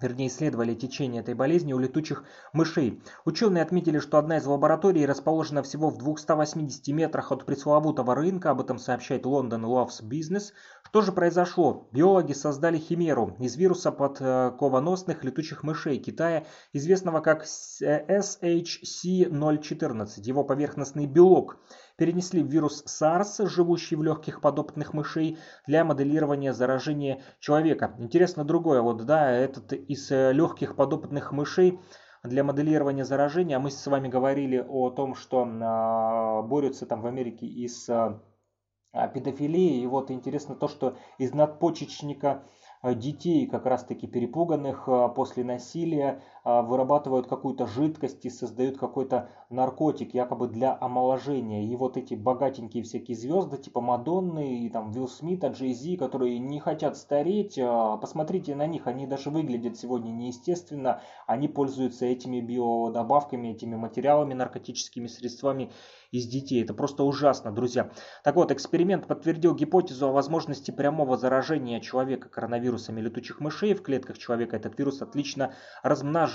вернее 0.00 0.28
исследовали 0.28 0.74
течение 0.74 1.22
этой 1.22 1.34
болезни 1.34 1.72
у 1.72 1.78
летучих 1.78 2.24
мышей. 2.52 3.02
Ученые 3.24 3.62
отметили, 3.62 3.98
что 3.98 4.18
одна 4.18 4.36
из 4.38 4.46
лабораторий 4.46 5.06
расположена 5.06 5.62
всего 5.62 5.90
в 5.90 5.98
280 5.98 6.88
метрах 6.88 7.30
от 7.32 7.46
пресловутого 7.46 8.14
рынка, 8.14 8.50
об 8.50 8.60
этом 8.60 8.78
сообщает 8.78 9.26
London 9.26 9.62
Loves 9.62 10.02
Business. 10.02 10.52
Что 10.82 11.02
же 11.02 11.12
произошло? 11.12 11.88
Биологи 11.92 12.32
создали 12.32 12.78
химеру 12.78 13.36
из 13.38 13.54
вируса 13.56 13.92
подковоносных 13.92 15.22
летучих 15.24 15.62
мышей 15.62 15.98
Китая, 15.98 16.46
известного 16.72 17.20
как 17.20 17.44
SHC-014, 17.44 20.08
его 20.16 20.44
поверхностный 20.44 21.06
белок 21.06 21.58
перенесли 22.00 22.42
вирус 22.42 22.82
SARS, 22.86 23.46
живущий 23.46 23.94
в 23.94 24.02
легких 24.02 24.40
подопытных 24.40 24.94
мышей, 24.94 25.36
для 25.66 25.84
моделирования 25.84 26.54
заражения 26.54 27.20
человека. 27.40 27.94
Интересно 27.98 28.42
другое, 28.42 28.80
вот 28.80 29.04
да, 29.04 29.30
этот 29.30 29.74
из 29.74 30.10
э, 30.10 30.32
легких 30.32 30.76
подопытных 30.76 31.30
мышей 31.30 31.78
для 32.22 32.42
моделирования 32.42 33.04
заражения, 33.04 33.58
а 33.58 33.60
мы 33.60 33.70
с 33.70 33.86
вами 33.86 34.08
говорили 34.08 34.64
о 34.66 34.88
том, 34.88 35.14
что 35.14 35.44
э, 35.44 36.48
борются 36.48 36.86
там 36.86 37.02
в 37.02 37.06
Америке 37.06 37.44
и 37.44 37.68
с 37.68 37.86
э, 37.90 39.08
педофилией, 39.12 39.82
и 39.82 39.86
вот 39.86 40.10
интересно 40.10 40.54
то, 40.54 40.68
что 40.68 40.96
из 41.18 41.34
надпочечника 41.34 42.44
Э, 42.82 42.94
детей, 42.94 43.46
как 43.46 43.66
раз 43.66 43.84
таки 43.84 44.06
перепуганных 44.06 44.88
после 45.14 45.44
насилия, 45.44 46.22
вырабатывают 46.44 47.26
какую-то 47.26 47.66
жидкость 47.66 48.24
и 48.24 48.30
создают 48.30 48.78
какой-то 48.78 49.28
наркотик, 49.50 50.14
якобы 50.14 50.48
для 50.48 50.76
омоложения. 50.80 51.64
И 51.64 51.76
вот 51.76 51.96
эти 51.96 52.14
богатенькие 52.14 52.82
всякие 52.82 53.16
звезды, 53.16 53.58
типа 53.58 53.80
Мадонны, 53.80 54.60
и 54.60 54.70
там 54.70 54.90
Вилл 54.90 55.08
Смита, 55.08 55.48
Джей 55.48 55.74
Зи, 55.74 55.96
которые 55.96 56.38
не 56.38 56.60
хотят 56.60 56.96
стареть, 56.96 57.58
посмотрите 58.00 58.54
на 58.54 58.66
них, 58.66 58.86
они 58.86 59.06
даже 59.06 59.30
выглядят 59.30 59.76
сегодня 59.76 60.10
неестественно, 60.10 61.02
они 61.26 61.48
пользуются 61.48 62.06
этими 62.06 62.40
биодобавками, 62.40 63.48
этими 63.48 63.76
материалами, 63.76 64.34
наркотическими 64.34 65.06
средствами 65.06 65.70
из 66.10 66.26
детей. 66.26 66.62
Это 66.62 66.74
просто 66.74 67.04
ужасно, 67.04 67.52
друзья. 67.52 67.90
Так 68.24 68.36
вот, 68.36 68.50
эксперимент 68.50 69.06
подтвердил 69.06 69.54
гипотезу 69.54 70.08
о 70.08 70.12
возможности 70.12 70.70
прямого 70.70 71.16
заражения 71.16 71.80
человека 71.80 72.28
коронавирусами 72.28 73.00
летучих 73.00 73.40
мышей. 73.40 73.74
В 73.74 73.82
клетках 73.82 74.18
человека 74.18 74.56
этот 74.56 74.78
вирус 74.78 75.02
отлично 75.02 75.54
размножается, 75.82 76.29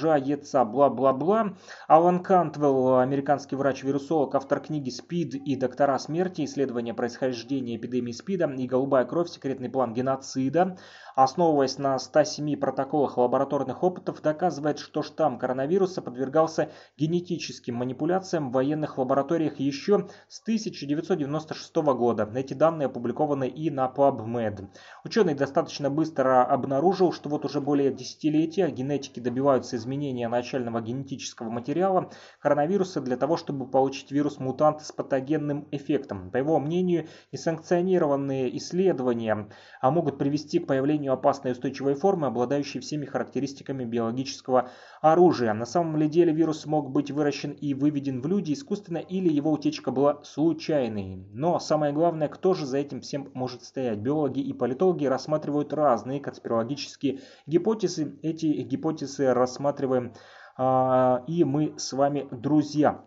бла-бла-бла. 0.66 1.54
Алан 1.88 2.24
Кантвелл, 2.24 3.00
американский 3.00 3.56
врач-вирусолог, 3.56 4.36
автор 4.36 4.60
книги 4.60 4.90
«СПИД 4.90 5.36
и 5.36 5.56
доктора 5.56 5.98
смерти. 6.00 6.46
Исследование 6.46 6.94
происхождения 6.94 7.76
эпидемии 7.76 8.12
СПИДа 8.12 8.52
и 8.58 8.68
голубая 8.68 9.06
кровь. 9.06 9.30
Секретный 9.30 9.70
план 9.70 9.94
геноцида» 9.94 10.78
основываясь 11.16 11.78
на 11.78 11.98
107 11.98 12.58
протоколах 12.58 13.18
лабораторных 13.18 13.84
опытов, 13.84 14.22
доказывает, 14.22 14.80
что 14.80 15.02
штамм 15.02 15.40
коронавируса 15.40 16.02
подвергался 16.02 16.70
генетическим 16.98 17.76
манипуляциям 17.76 18.50
в 18.50 18.54
военных 18.54 18.98
лабораториях 18.98 19.60
еще 19.60 20.08
с 20.28 20.42
1996 20.42 21.76
года. 21.76 22.30
Эти 22.36 22.54
данные 22.54 22.88
опубликованы 22.88 23.48
и 23.48 23.70
на 23.70 23.88
PubMed. 23.88 24.68
Ученый 25.04 25.34
достаточно 25.34 25.90
быстро 25.90 26.44
обнаружил, 26.44 27.14
что 27.14 27.30
вот 27.30 27.46
уже 27.46 27.62
более 27.62 27.94
десятилетия 27.94 28.70
генетики 28.70 29.20
добиваются 29.20 29.78
изменения 29.86 30.28
начального 30.28 30.82
генетического 30.82 31.50
материала 31.50 32.10
коронавируса 32.40 33.02
для 33.02 33.18
того, 33.18 33.38
чтобы 33.38 33.68
получить 33.68 34.12
вирус-мутант 34.12 34.82
с 34.82 34.92
патогенным 34.92 35.68
эффектом. 35.72 36.32
По 36.32 36.38
его 36.38 36.60
мнению, 36.60 37.08
несанкционированные 37.32 38.58
исследования 38.58 39.50
а 39.82 39.92
могут 39.92 40.18
привести 40.18 40.60
к 40.60 40.68
появлению 40.68 41.14
опасной 41.14 41.52
устойчивой 41.52 41.94
формы, 41.94 42.28
обладающей 42.28 42.80
всеми 42.80 43.06
характеристиками 43.06 43.86
биологического 43.86 44.70
оружия. 45.02 45.54
На 45.54 45.66
самом 45.66 45.98
ли 45.98 46.10
деле 46.10 46.34
вирус 46.34 46.66
мог 46.66 46.92
быть 46.92 47.12
выращен 47.12 47.52
и 47.52 47.74
выведен 47.74 48.22
в 48.22 48.28
люди 48.28 48.54
искусственно 48.54 48.98
или 48.98 49.32
его 49.32 49.52
утечка 49.52 49.92
была 49.92 50.24
случайной. 50.24 51.28
Но 51.32 51.60
самое 51.60 51.94
главное, 51.94 52.28
кто 52.28 52.54
же 52.54 52.66
за 52.66 52.80
этим 52.80 53.02
всем 53.02 53.30
может 53.34 53.64
стоять? 53.64 54.00
Биологи 54.00 54.40
и 54.40 54.54
политологи 54.54 55.06
рассматривают 55.06 55.74
разные 55.74 56.20
конспирологические 56.20 57.20
гипотезы. 57.46 58.18
Эти 58.24 58.48
гипотезы 58.48 59.34
рассматриваем 59.76 60.14
а, 60.58 61.24
и 61.28 61.44
мы 61.44 61.74
с 61.78 61.92
вами 61.94 62.28
друзья. 62.32 63.02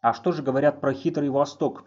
А 0.00 0.12
что 0.12 0.32
же 0.32 0.42
говорят 0.42 0.80
про 0.80 0.92
хитрый 0.92 1.30
Восток? 1.30 1.84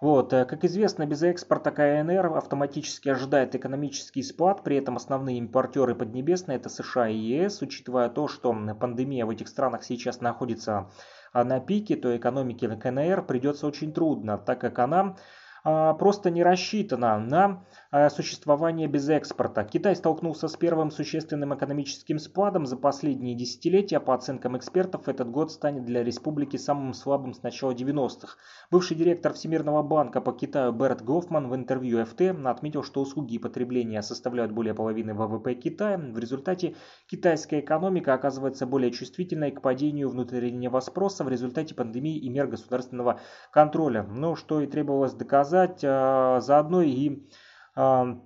Вот, 0.00 0.32
э, 0.32 0.46
как 0.46 0.64
известно, 0.64 1.04
без 1.06 1.22
экспорта 1.22 1.70
КНР 1.70 2.34
автоматически 2.36 3.10
ожидает 3.10 3.54
экономический 3.54 4.22
спад, 4.22 4.62
при 4.62 4.76
этом 4.76 4.96
основные 4.96 5.38
импортеры 5.38 5.94
Поднебесной 5.94 6.56
это 6.56 6.68
США 6.68 7.08
и 7.08 7.16
ЕС, 7.16 7.60
учитывая 7.60 8.08
то, 8.08 8.28
что 8.28 8.54
пандемия 8.80 9.26
в 9.26 9.30
этих 9.30 9.48
странах 9.48 9.84
сейчас 9.84 10.20
находится 10.20 10.90
а, 11.32 11.44
на 11.44 11.60
пике, 11.60 11.96
то 11.96 12.16
экономике 12.16 12.68
КНР 12.68 13.26
придется 13.26 13.66
очень 13.66 13.92
трудно, 13.92 14.38
так 14.38 14.60
как 14.60 14.78
она 14.78 15.16
просто 15.62 16.30
не 16.30 16.42
рассчитана 16.42 17.18
на 17.18 17.64
а, 17.90 18.10
существование 18.10 18.86
без 18.86 19.08
экспорта. 19.08 19.64
Китай 19.64 19.96
столкнулся 19.96 20.48
с 20.48 20.56
первым 20.56 20.90
существенным 20.90 21.54
экономическим 21.54 22.18
спадом 22.18 22.66
за 22.66 22.76
последние 22.76 23.34
десятилетия. 23.34 23.98
По 23.98 24.14
оценкам 24.14 24.58
экспертов, 24.58 25.08
этот 25.08 25.30
год 25.30 25.50
станет 25.50 25.84
для 25.84 26.04
республики 26.04 26.58
самым 26.58 26.92
слабым 26.92 27.32
с 27.32 27.42
начала 27.42 27.72
90-х. 27.72 28.36
Бывший 28.70 28.94
директор 28.94 29.32
Всемирного 29.32 29.82
банка 29.82 30.20
по 30.20 30.32
Китаю 30.32 30.72
Берт 30.72 31.02
Гофман 31.02 31.48
в 31.48 31.54
интервью 31.54 32.00
FT 32.00 32.46
отметил, 32.46 32.82
что 32.82 33.00
услуги 33.00 33.34
и 33.34 33.38
потребление 33.38 34.02
составляют 34.02 34.52
более 34.52 34.74
половины 34.74 35.14
ВВП 35.14 35.54
Китая. 35.54 35.96
В 35.98 36.18
результате 36.18 36.76
китайская 37.06 37.60
экономика 37.60 38.12
оказывается 38.12 38.66
более 38.66 38.90
чувствительной 38.90 39.50
к 39.50 39.62
падению 39.62 40.10
внутреннего 40.10 40.80
спроса 40.80 41.24
в 41.24 41.30
результате 41.30 41.74
пандемии 41.74 42.18
и 42.18 42.28
мер 42.28 42.48
государственного 42.48 43.20
контроля. 43.50 44.02
Ну, 44.02 44.36
что 44.36 44.60
и 44.60 44.66
требовалось 44.66 45.14
доказать 45.14 45.47
сказать, 45.48 45.80
а, 45.82 46.40
заодно 46.40 46.82
и 46.82 47.26
а, 47.74 48.18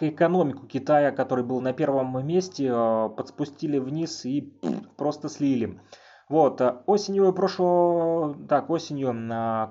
экономику 0.00 0.66
Китая, 0.66 1.10
который 1.10 1.44
был 1.44 1.60
на 1.60 1.72
первом 1.72 2.24
месте, 2.26 2.70
а, 2.72 3.08
подспустили 3.08 3.78
вниз 3.78 4.24
и 4.24 4.54
просто 4.96 5.28
слили. 5.28 5.80
Вот, 6.28 6.60
осенью 6.86 7.32
прошлого, 7.32 8.36
так, 8.48 8.68
осенью 8.68 9.08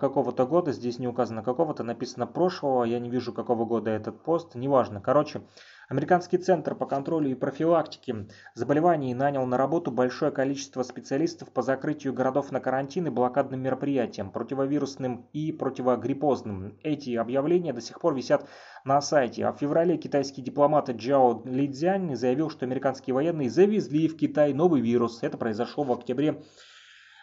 какого-то 0.02 0.48
года, 0.48 0.72
здесь 0.72 0.98
не 0.98 1.08
указано 1.08 1.44
какого-то, 1.44 1.84
написано 1.84 2.26
прошлого, 2.26 2.84
я 2.84 3.00
не 3.00 3.12
вижу 3.12 3.32
какого 3.32 3.66
года 3.66 3.92
этот 3.92 4.24
пост, 4.24 4.56
неважно. 4.56 5.00
Короче, 5.00 5.44
Американский 5.90 6.38
центр 6.38 6.76
по 6.76 6.86
контролю 6.86 7.32
и 7.32 7.34
профилактике 7.34 8.28
заболеваний 8.56 9.14
нанял 9.14 9.46
на 9.46 9.56
работу 9.56 9.90
большое 9.90 10.34
количество 10.34 10.84
специалистов 10.84 11.50
по 11.54 11.62
закрытию 11.62 12.14
городов 12.14 12.52
на 12.52 12.60
карантин 12.60 13.08
и 13.08 13.10
блокадным 13.10 13.62
мероприятиям, 13.62 14.30
противовирусным 14.30 15.30
и 15.32 15.54
противогриппозным. 15.54 16.78
Эти 16.84 17.16
объявления 17.16 17.72
до 17.72 17.80
сих 17.80 18.02
пор 18.02 18.16
висят 18.16 18.50
на 18.84 19.00
сайте. 19.00 19.46
А 19.46 19.54
в 19.54 19.60
феврале 19.60 19.98
китайский 19.98 20.42
дипломат 20.42 20.90
Джао 20.90 21.42
Лидзянь 21.46 22.18
заявил, 22.18 22.50
что 22.50 22.66
американские 22.66 23.14
военные 23.14 23.50
завезли 23.50 24.10
в 24.10 24.18
Китай 24.18 24.54
новый 24.54 24.82
вирус. 24.82 25.24
Это 25.24 25.38
произошло 25.38 25.86
в 25.86 25.92
октябре 25.94 26.44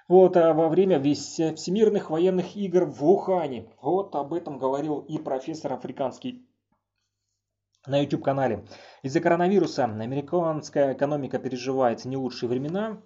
вот, 0.06 0.36
а 0.36 0.52
во 0.52 0.68
время 0.68 1.00
всемирных 1.02 2.10
военных 2.10 2.56
игр 2.56 2.84
в 2.84 3.04
Ухане. 3.04 3.70
Вот 3.80 4.14
об 4.14 4.34
этом 4.34 4.58
говорил 4.58 5.00
и 5.00 5.18
профессор 5.18 5.72
африканский 5.72 6.46
на 7.87 7.99
YouTube-канале. 8.03 8.64
Из-за 9.03 9.20
коронавируса 9.20 9.85
американская 9.85 10.95
экономика 10.95 11.39
переживает 11.39 12.05
не 12.05 12.16
лучшие 12.16 12.49
времена. 12.49 13.03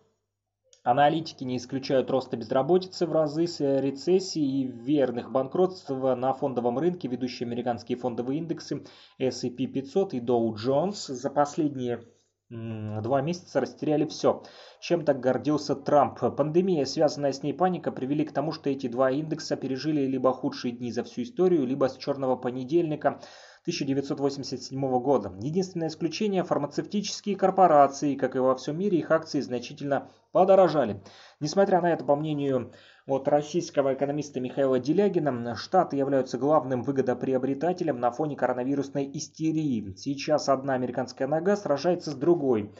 Аналитики 0.85 1.45
не 1.45 1.57
исключают 1.57 2.11
роста 2.11 2.37
безработицы 2.37 3.07
в 3.07 3.12
разы 3.12 3.47
с 3.47 3.61
рецессии 3.61 4.62
и 4.62 4.66
верных 4.66 5.33
банкротств 5.33 5.91
на 5.91 6.33
фондовом 6.33 6.79
рынке. 6.79 7.09
Ведущие 7.09 7.47
американские 7.47 7.99
фондовые 7.99 8.39
индексы 8.39 8.85
S&P 9.18 9.66
500 9.66 10.14
и 10.14 10.20
Dow 10.20 10.55
Jones 10.55 11.12
за 11.12 11.31
последние 11.31 12.01
два 12.49 13.20
месяца 13.20 13.61
растеряли 13.61 14.07
все. 14.07 14.43
Чем 14.81 15.05
так 15.05 15.20
гордился 15.20 15.74
Трамп? 15.74 16.18
Пандемия, 16.37 16.87
связанная 16.87 17.33
с 17.33 17.43
ней 17.43 17.53
паника, 17.53 17.93
привели 17.93 18.24
к 18.24 18.33
тому, 18.33 18.53
что 18.53 18.70
эти 18.70 18.87
два 18.87 19.11
индекса 19.11 19.57
пережили 19.57 20.07
либо 20.07 20.33
худшие 20.33 20.72
дни 20.72 20.91
за 20.91 21.05
всю 21.05 21.24
историю, 21.24 21.66
либо 21.66 21.89
с 21.89 21.99
черного 21.99 22.37
понедельника 22.37 23.20
1987 23.69 24.99
года. 24.99 25.31
Единственное 25.43 25.89
исключение– 25.89 26.43
фармацевтические 26.45 27.37
корпорации, 27.37 28.14
как 28.14 28.35
и 28.35 28.39
во 28.39 28.55
всем 28.55 28.79
мире, 28.79 28.99
их 28.99 29.11
акции 29.11 29.41
значительно 29.41 30.09
подорожали. 30.33 31.03
Несмотря 31.39 31.83
на 31.83 31.93
это, 31.93 32.03
по 32.03 32.16
мнению 32.16 32.73
вот 33.07 33.29
российского 33.29 33.93
экономиста 33.93 34.41
Михаила 34.41 34.79
Делягина, 34.79 35.55
Штаты 35.55 35.97
являются 35.97 36.39
главным 36.39 36.83
выгодоприобретателем 36.83 38.01
на 38.01 38.11
фоне 38.11 38.37
коронавирусной 38.37 39.11
истерии. 39.12 39.93
Сейчас 39.97 40.49
одна 40.49 40.73
американская 40.73 41.29
нога 41.29 41.55
сражается 41.55 42.12
с 42.12 42.14
другой. 42.14 42.75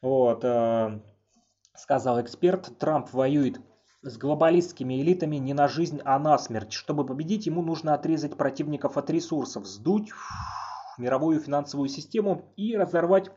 Вот, 0.00 0.42
э, 0.42 1.02
сказал 1.76 2.18
эксперт, 2.22 2.78
Трамп 2.78 3.12
воюет 3.12 3.60
с 4.02 4.16
глобалистскими 4.16 5.00
элитами 5.02 5.36
не 5.36 5.54
на 5.54 5.68
жизнь, 5.68 6.00
а 6.04 6.18
на 6.18 6.38
смерть. 6.38 6.72
Чтобы 6.72 7.04
победить, 7.04 7.46
ему 7.46 7.62
нужно 7.62 7.94
отрезать 7.94 8.36
противников 8.36 8.96
от 8.96 9.10
ресурсов, 9.10 9.66
сдуть 9.66 10.10
мировую 10.98 11.40
финансовую 11.40 11.88
систему 11.88 12.52
и 12.56 12.76
разорвать 12.76 13.30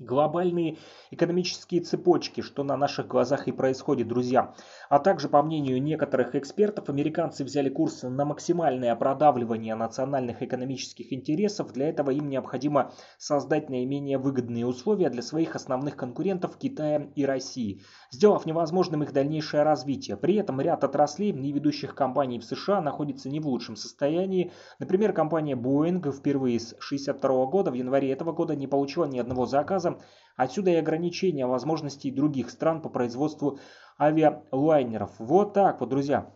глобальные 0.00 0.78
экономические 1.12 1.80
цепочки, 1.80 2.40
что 2.40 2.64
на 2.64 2.76
наших 2.76 3.06
глазах 3.06 3.46
и 3.46 3.52
происходит, 3.52 4.08
друзья. 4.08 4.54
А 4.88 4.98
также, 4.98 5.28
по 5.28 5.40
мнению 5.42 5.80
некоторых 5.80 6.34
экспертов, 6.34 6.88
американцы 6.88 7.44
взяли 7.44 7.68
курс 7.68 8.02
на 8.02 8.24
максимальное 8.24 8.94
продавливание 8.96 9.76
национальных 9.76 10.42
экономических 10.42 11.12
интересов. 11.12 11.72
Для 11.72 11.88
этого 11.88 12.10
им 12.10 12.28
необходимо 12.28 12.92
создать 13.18 13.70
наименее 13.70 14.18
выгодные 14.18 14.66
условия 14.66 15.10
для 15.10 15.22
своих 15.22 15.54
основных 15.54 15.96
конкурентов 15.96 16.56
Китая 16.56 17.08
и 17.14 17.24
России, 17.24 17.82
сделав 18.10 18.46
невозможным 18.46 19.04
их 19.04 19.12
дальнейшее 19.12 19.62
развитие. 19.62 20.16
При 20.16 20.34
этом 20.34 20.60
ряд 20.60 20.82
отраслей 20.82 21.30
и 21.30 21.52
ведущих 21.52 21.94
компаний 21.94 22.40
в 22.40 22.44
США 22.44 22.80
находится 22.80 23.28
не 23.28 23.38
в 23.38 23.46
лучшем 23.46 23.76
состоянии. 23.76 24.50
Например, 24.80 25.12
компания 25.12 25.54
Boeing 25.54 26.10
впервые 26.10 26.58
с 26.58 26.72
1962 26.72 27.46
года 27.46 27.70
в 27.70 27.74
январе 27.74 28.10
этого 28.10 28.32
года 28.32 28.56
не 28.56 28.66
получила 28.66 29.04
ни 29.04 29.20
одного 29.20 29.46
заказа 29.46 29.83
заказа. 29.84 29.98
Отсюда 30.36 30.72
и 30.72 30.76
ограничения 30.76 31.46
возможностей 31.46 32.10
других 32.10 32.50
стран 32.50 32.82
по 32.82 32.88
производству 32.88 33.60
авиалайнеров. 34.00 35.12
Вот 35.18 35.54
так 35.54 35.80
вот, 35.80 35.90
друзья. 35.90 36.32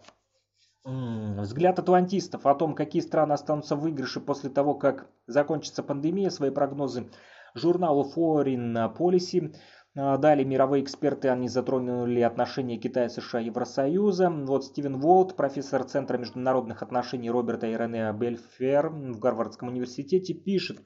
Взгляд 0.85 1.81
атлантистов 1.81 2.47
о 2.47 2.55
том, 2.55 2.75
какие 2.75 3.03
страны 3.03 3.33
останутся 3.33 3.75
в 3.75 3.81
выигрыше 3.81 4.21
после 4.21 4.51
того, 4.51 4.75
как 4.75 5.09
закончится 5.27 5.83
пандемия, 5.83 6.31
свои 6.31 6.51
прогнозы 6.51 7.11
журналу 7.55 8.09
Foreign 8.17 8.97
Policy 8.97 9.53
а, 9.97 10.17
Далее 10.17 10.47
мировые 10.47 10.85
эксперты, 10.85 11.29
они 11.29 11.49
затронули 11.49 12.21
отношения 12.21 12.79
Китая, 12.79 13.09
США 13.09 13.41
Евросоюза. 13.41 14.31
Вот 14.31 14.65
Стивен 14.65 15.01
Волт, 15.01 15.35
профессор 15.35 15.83
Центра 15.83 16.17
международных 16.19 16.83
отношений 16.83 17.31
Роберта 17.31 17.67
и 17.67 17.77
Рене 17.77 18.13
Бельфер 18.13 18.91
в 18.91 19.19
Гарвардском 19.19 19.69
университете, 19.69 20.35
пишет, 20.35 20.79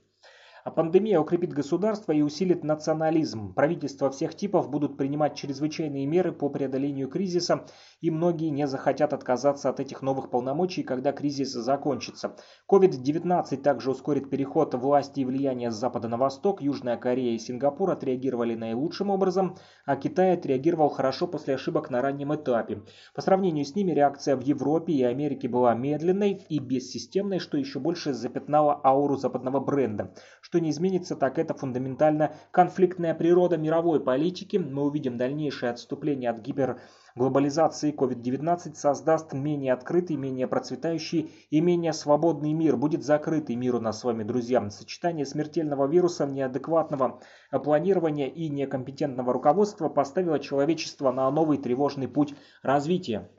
а 0.64 0.70
пандемия 0.70 1.20
укрепит 1.20 1.52
государство 1.52 2.12
и 2.12 2.22
усилит 2.22 2.64
национализм. 2.64 3.52
Правительства 3.54 4.10
всех 4.10 4.34
типов 4.34 4.70
будут 4.70 4.96
принимать 4.96 5.34
чрезвычайные 5.34 6.06
меры 6.06 6.32
по 6.32 6.48
преодолению 6.48 7.08
кризиса, 7.08 7.66
и 8.00 8.10
многие 8.10 8.50
не 8.50 8.66
захотят 8.66 9.12
отказаться 9.12 9.68
от 9.68 9.80
этих 9.80 10.02
новых 10.02 10.30
полномочий, 10.30 10.82
когда 10.82 11.12
кризис 11.12 11.52
закончится. 11.52 12.36
COVID-19 12.70 13.56
также 13.62 13.90
ускорит 13.90 14.30
переход 14.30 14.74
власти 14.74 15.20
и 15.20 15.24
влияния 15.24 15.70
с 15.70 15.74
запада 15.74 16.08
на 16.08 16.16
восток. 16.16 16.62
Южная 16.62 16.96
Корея 16.96 17.34
и 17.34 17.38
Сингапур 17.38 17.90
отреагировали 17.90 18.54
наилучшим 18.54 19.10
образом, 19.10 19.56
а 19.86 19.96
Китай 19.96 20.34
отреагировал 20.34 20.88
хорошо 20.88 21.26
после 21.26 21.54
ошибок 21.54 21.90
на 21.90 22.02
раннем 22.02 22.34
этапе. 22.34 22.82
По 23.14 23.22
сравнению 23.22 23.64
с 23.64 23.74
ними 23.74 23.92
реакция 23.92 24.36
в 24.36 24.40
Европе 24.40 24.92
и 24.92 25.02
Америке 25.02 25.48
была 25.48 25.74
медленной 25.74 26.44
и 26.48 26.58
бессистемной, 26.58 27.38
что 27.38 27.58
еще 27.58 27.78
больше 27.78 28.12
запятнало 28.12 28.80
ауру 28.84 29.16
западного 29.16 29.60
бренда. 29.60 30.14
Что 30.52 30.60
не 30.60 30.68
изменится, 30.68 31.16
так 31.16 31.38
это 31.38 31.54
фундаментально 31.54 32.34
конфликтная 32.50 33.14
природа 33.14 33.56
мировой 33.56 34.00
политики. 34.00 34.58
Мы 34.58 34.82
увидим 34.82 35.16
дальнейшее 35.16 35.72
отступление 35.72 36.28
от 36.28 36.40
гиперглобализации 36.40 37.90
COVID-19 37.90 38.74
создаст 38.74 39.32
менее 39.32 39.72
открытый, 39.72 40.16
менее 40.16 40.46
процветающий 40.46 41.30
и 41.48 41.62
менее 41.62 41.94
свободный 41.94 42.52
мир. 42.52 42.76
Будет 42.76 43.02
закрытый 43.02 43.56
мир 43.56 43.76
у 43.76 43.80
нас 43.80 44.00
с 44.00 44.04
вами, 44.04 44.24
друзья. 44.24 44.68
Сочетание 44.68 45.24
смертельного 45.24 45.86
вируса, 45.86 46.26
неадекватного 46.26 47.20
планирования 47.50 48.28
и 48.28 48.50
некомпетентного 48.50 49.32
руководства 49.32 49.88
поставило 49.88 50.38
человечество 50.38 51.12
на 51.12 51.30
новый 51.30 51.56
тревожный 51.56 52.08
путь 52.08 52.34
развития. 52.62 53.30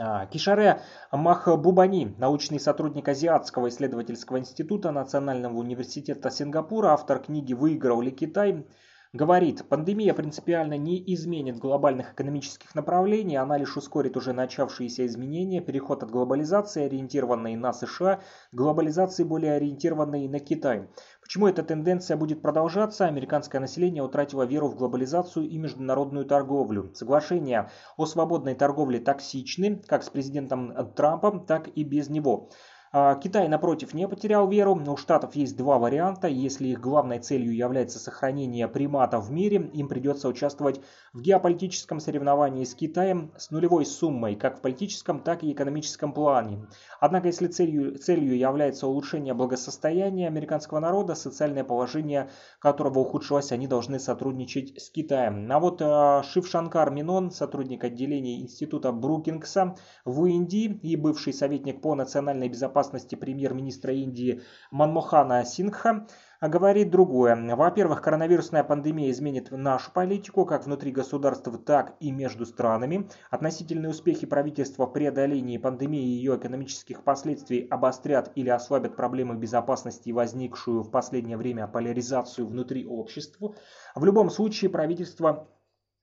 А, 0.00 0.26
Кишаре 0.26 0.80
Махбубани, 1.10 2.14
научный 2.18 2.60
сотрудник 2.60 3.08
Азиатского 3.08 3.68
исследовательского 3.68 4.38
института 4.38 4.92
Национального 4.92 5.56
университета 5.58 6.30
Сингапура, 6.30 6.88
автор 6.88 7.18
книги 7.18 7.52
«Выиграл 7.52 8.00
ли 8.00 8.12
Китай?», 8.12 8.64
говорит, 9.12 9.68
пандемия 9.68 10.12
принципиально 10.14 10.76
не 10.76 11.02
изменит 11.14 11.58
глобальных 11.58 12.12
экономических 12.12 12.74
направлений, 12.74 13.36
она 13.36 13.56
лишь 13.56 13.76
ускорит 13.76 14.16
уже 14.16 14.32
начавшиеся 14.32 15.06
изменения, 15.06 15.60
переход 15.60 16.02
от 16.02 16.10
глобализации, 16.10 16.84
ориентированной 16.84 17.56
на 17.56 17.72
США, 17.72 18.16
к 18.16 18.54
глобализации, 18.54 19.24
более 19.24 19.54
ориентированной 19.54 20.28
на 20.28 20.40
Китай. 20.40 20.88
Почему 21.22 21.46
эта 21.46 21.62
тенденция 21.62 22.16
будет 22.16 22.42
продолжаться? 22.42 23.06
Американское 23.06 23.60
население 23.60 24.02
утратило 24.02 24.44
веру 24.44 24.68
в 24.68 24.76
глобализацию 24.76 25.48
и 25.48 25.58
международную 25.58 26.24
торговлю. 26.24 26.92
Соглашения 26.94 27.70
о 27.96 28.06
свободной 28.06 28.54
торговле 28.54 29.00
токсичны, 29.00 29.82
как 29.86 30.02
с 30.02 30.10
президентом 30.10 30.92
Трампом, 30.94 31.46
так 31.46 31.68
и 31.68 31.84
без 31.84 32.08
него. 32.08 32.50
А, 32.90 33.14
Китай, 33.16 33.48
напротив, 33.48 33.92
не 33.92 34.08
потерял 34.08 34.48
веру. 34.48 34.74
У 34.74 34.96
Штатов 34.96 35.36
есть 35.36 35.56
два 35.56 35.78
варианта. 35.78 36.28
Если 36.28 36.68
их 36.68 36.80
главной 36.80 37.18
целью 37.18 37.54
является 37.54 37.98
сохранение 37.98 38.66
примата 38.66 39.18
в 39.18 39.30
мире, 39.30 39.70
им 39.74 39.88
придется 39.88 40.28
участвовать 40.28 40.80
в 41.12 41.20
геополитическом 41.20 42.00
соревновании 42.00 42.64
с 42.64 42.74
Китаем 42.74 43.32
с 43.36 43.50
нулевой 43.50 43.84
суммой, 43.84 44.36
как 44.36 44.58
в 44.58 44.60
политическом, 44.62 45.20
так 45.20 45.42
и 45.42 45.52
экономическом 45.52 46.12
плане. 46.12 46.66
Однако, 47.00 47.26
если 47.26 47.48
целью, 47.48 47.98
целью 47.98 48.36
является 48.38 48.86
улучшение 48.86 49.34
благосостояния 49.34 50.26
американского 50.26 50.80
народа, 50.80 51.14
социальное 51.14 51.64
положение 51.64 52.30
которого 52.58 53.00
ухудшилось, 53.00 53.52
они 53.52 53.66
должны 53.66 53.98
сотрудничать 53.98 54.80
с 54.80 54.90
Китаем. 54.90 55.50
А 55.52 55.60
вот 55.60 55.82
э, 55.82 56.22
Шив 56.24 56.46
Шанкар 56.46 56.90
Минон, 56.90 57.30
сотрудник 57.30 57.84
отделения 57.84 58.40
Института 58.40 58.92
Брукингса 58.92 59.74
в 60.04 60.24
Индии 60.24 60.78
и 60.82 60.96
бывший 60.96 61.32
советник 61.32 61.82
по 61.82 61.94
национальной 61.94 62.48
безопасности 62.48 62.77
безопасности 62.78 63.16
премьер-министра 63.16 63.92
Индии 63.92 64.42
Манмохана 64.70 65.44
Сингха 65.44 66.06
говорит 66.40 66.90
другое. 66.90 67.56
Во-первых, 67.56 68.00
коронавирусная 68.02 68.62
пандемия 68.62 69.10
изменит 69.10 69.50
нашу 69.50 69.90
политику 69.92 70.44
как 70.44 70.64
внутри 70.64 70.92
государств, 70.92 71.48
так 71.66 71.96
и 71.98 72.12
между 72.12 72.46
странами. 72.46 73.08
Относительные 73.30 73.90
успехи 73.90 74.26
правительства 74.26 74.86
в 74.86 74.92
преодолении 74.92 75.58
пандемии 75.58 76.04
и 76.04 76.18
ее 76.18 76.36
экономических 76.36 77.02
последствий 77.02 77.66
обострят 77.68 78.30
или 78.36 78.48
ослабят 78.48 78.94
проблемы 78.94 79.34
безопасности 79.34 80.12
возникшую 80.12 80.82
в 80.82 80.90
последнее 80.92 81.36
время 81.36 81.66
поляризацию 81.66 82.46
внутри 82.46 82.86
общества. 82.86 83.56
В 83.96 84.04
любом 84.04 84.30
случае 84.30 84.70
правительство 84.70 85.30
а, 85.30 85.57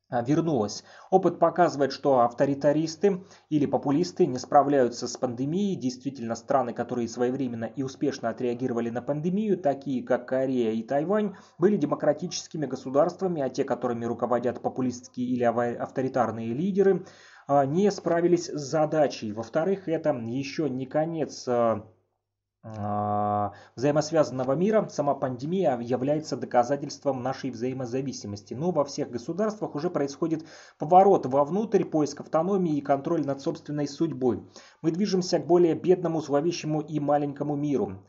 вернулась. 0.10 0.84
Опыт 1.10 1.40
показывает, 1.40 1.92
что 1.92 2.22
авторитаристы 2.22 3.24
или 3.50 3.66
популисты 3.66 4.26
не 4.26 4.38
справляются 4.38 5.08
с 5.08 5.18
пандемией. 5.18 5.76
Действительно, 5.76 6.36
страны, 6.36 6.74
которые 6.74 7.08
своевременно 7.08 7.66
и 7.66 7.84
успешно 7.84 8.30
отреагировали 8.30 8.90
на 8.90 9.02
пандемию, 9.02 9.58
такие 9.58 10.04
как 10.04 10.28
Корея 10.28 10.72
и 10.72 10.84
Тайвань, 10.84 11.36
были 11.58 11.78
демократическими 11.78 12.66
государствами, 12.66 13.42
а 13.42 13.50
те, 13.50 13.64
которыми 13.64 14.06
руководят 14.06 14.62
популистские 14.62 15.28
или 15.28 15.44
авторитарные 15.44 16.54
лидеры, 16.54 17.06
а, 17.48 17.66
не 17.66 17.92
справились 17.92 18.48
с 18.48 18.62
задачей. 18.62 19.32
Во-вторых, 19.32 19.88
это 19.88 20.12
еще 20.12 20.70
не 20.70 20.86
конец 20.86 21.46
а, 21.48 21.66
а, 21.66 21.88
взаимосвязанного 23.76 24.54
мира, 24.54 24.88
сама 24.90 25.14
пандемия 25.14 25.78
является 25.80 26.36
доказательством 26.36 27.22
нашей 27.22 27.52
взаимозависимости. 27.52 28.56
Но 28.56 28.72
во 28.72 28.84
всех 28.84 29.12
государствах 29.12 29.76
уже 29.76 29.92
происходит 29.92 30.46
поворот 30.80 31.28
вовнутрь, 31.28 31.84
поиск 31.84 32.22
автономии 32.22 32.78
и 32.78 32.82
контроль 32.82 33.24
над 33.24 33.40
собственной 33.42 33.88
судьбой. 33.88 34.44
Мы 34.82 34.90
движемся 34.92 35.38
к 35.38 35.46
более 35.46 35.76
бедному, 35.76 36.22
зловещему 36.22 36.82
и 36.82 37.00
маленькому 37.00 37.56
миру. 37.56 38.02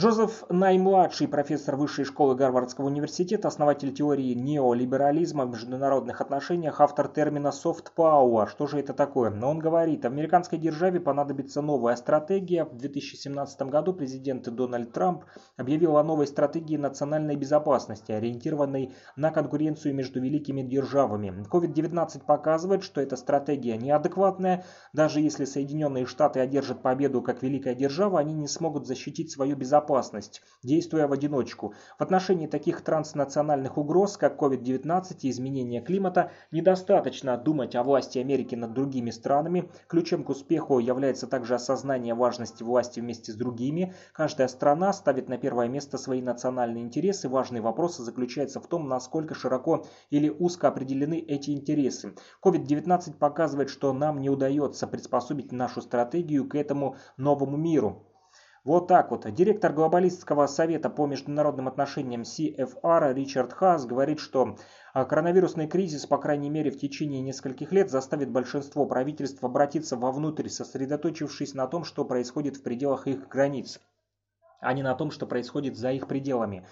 Джозеф 0.00 0.44
Най-младший, 0.48 1.28
профессор 1.28 1.76
Высшей 1.76 2.06
школы 2.06 2.34
Гарвардского 2.34 2.86
университета, 2.86 3.48
основатель 3.48 3.92
теории 3.92 4.32
неолиберализма 4.32 5.44
в 5.44 5.50
международных 5.50 6.22
отношениях, 6.22 6.80
автор 6.80 7.08
термина 7.08 7.48
soft 7.48 7.88
power. 7.94 8.48
Что 8.48 8.66
же 8.66 8.78
это 8.78 8.94
такое? 8.94 9.28
Но 9.28 9.50
он 9.50 9.58
говорит, 9.58 10.06
американской 10.06 10.58
державе 10.58 10.98
понадобится 10.98 11.60
новая 11.60 11.94
стратегия. 11.96 12.64
В 12.64 12.74
2017 12.74 13.62
году 13.64 13.92
президент 13.92 14.48
Дональд 14.48 14.92
Трамп 14.92 15.24
объявил 15.58 15.98
о 15.98 16.02
новой 16.02 16.26
стратегии 16.26 16.78
национальной 16.78 17.36
безопасности, 17.36 18.12
ориентированной 18.12 18.94
на 19.16 19.30
конкуренцию 19.30 19.94
между 19.94 20.22
великими 20.22 20.62
державами. 20.62 21.44
COVID-19 21.52 22.24
показывает, 22.24 22.82
что 22.82 23.02
эта 23.02 23.16
стратегия 23.16 23.76
неадекватная. 23.76 24.64
Даже 24.94 25.20
если 25.20 25.44
Соединенные 25.44 26.06
Штаты 26.06 26.40
одержат 26.40 26.80
победу 26.80 27.20
как 27.20 27.42
великая 27.42 27.74
держава, 27.74 28.20
они 28.20 28.32
не 28.32 28.48
смогут 28.48 28.86
защитить 28.86 29.30
свою 29.30 29.54
безопасность 29.54 29.81
безопасность, 29.82 30.42
действуя 30.62 31.06
в 31.06 31.12
одиночку. 31.12 31.74
В 31.98 32.02
отношении 32.02 32.46
таких 32.46 32.82
транснациональных 32.82 33.78
угроз, 33.78 34.16
как 34.16 34.40
COVID-19 34.40 35.16
и 35.22 35.30
изменение 35.30 35.80
климата, 35.80 36.30
недостаточно 36.52 37.36
думать 37.36 37.74
о 37.74 37.82
власти 37.82 38.18
Америки 38.18 38.54
над 38.54 38.72
другими 38.72 39.10
странами. 39.10 39.68
Ключом 39.88 40.24
к 40.24 40.30
успеху 40.30 40.78
является 40.78 41.26
также 41.26 41.54
осознание 41.54 42.14
важности 42.14 42.62
власти 42.62 43.00
вместе 43.00 43.32
с 43.32 43.34
другими. 43.34 43.94
Каждая 44.12 44.48
страна 44.48 44.92
ставит 44.92 45.28
на 45.28 45.36
первое 45.36 45.68
место 45.68 45.98
свои 45.98 46.22
национальные 46.22 46.84
интересы. 46.84 47.28
Важный 47.28 47.60
вопрос 47.60 47.96
заключается 47.96 48.60
в 48.60 48.66
том, 48.68 48.88
насколько 48.88 49.34
широко 49.34 49.84
или 50.10 50.28
узко 50.28 50.68
определены 50.68 51.18
эти 51.18 51.50
интересы. 51.50 52.14
COVID-19 52.44 53.14
показывает, 53.18 53.68
что 53.68 53.92
нам 53.92 54.20
не 54.20 54.30
удается 54.30 54.86
приспособить 54.86 55.52
нашу 55.52 55.82
стратегию 55.82 56.48
к 56.48 56.54
этому 56.54 56.96
новому 57.16 57.56
миру. 57.56 58.06
Вот 58.64 58.86
так 58.86 59.10
вот. 59.10 59.28
Директор 59.34 59.72
глобалистского 59.72 60.46
совета 60.46 60.88
по 60.88 61.06
международным 61.06 61.66
отношениям 61.66 62.22
CFR 62.22 63.12
Ричард 63.12 63.52
Хас 63.52 63.86
говорит, 63.86 64.20
что 64.20 64.56
а, 64.94 65.04
коронавирусный 65.04 65.66
кризис, 65.66 66.06
по 66.06 66.16
крайней 66.16 66.48
мере 66.48 66.70
в 66.70 66.78
течение 66.78 67.22
нескольких 67.22 67.72
лет, 67.72 67.90
заставит 67.90 68.30
большинство 68.30 68.86
правительств 68.86 69.42
обратиться 69.42 69.96
вовнутрь, 69.96 70.48
сосредоточившись 70.48 71.54
на 71.54 71.66
том, 71.66 71.82
что 71.82 72.04
происходит 72.04 72.56
в 72.56 72.62
пределах 72.62 73.08
их 73.08 73.26
границ, 73.26 73.80
а 74.60 74.72
не 74.74 74.84
на 74.84 74.94
том, 74.94 75.10
что 75.10 75.26
происходит 75.26 75.76
за 75.76 75.90
их 75.90 76.06
пределами. 76.06 76.64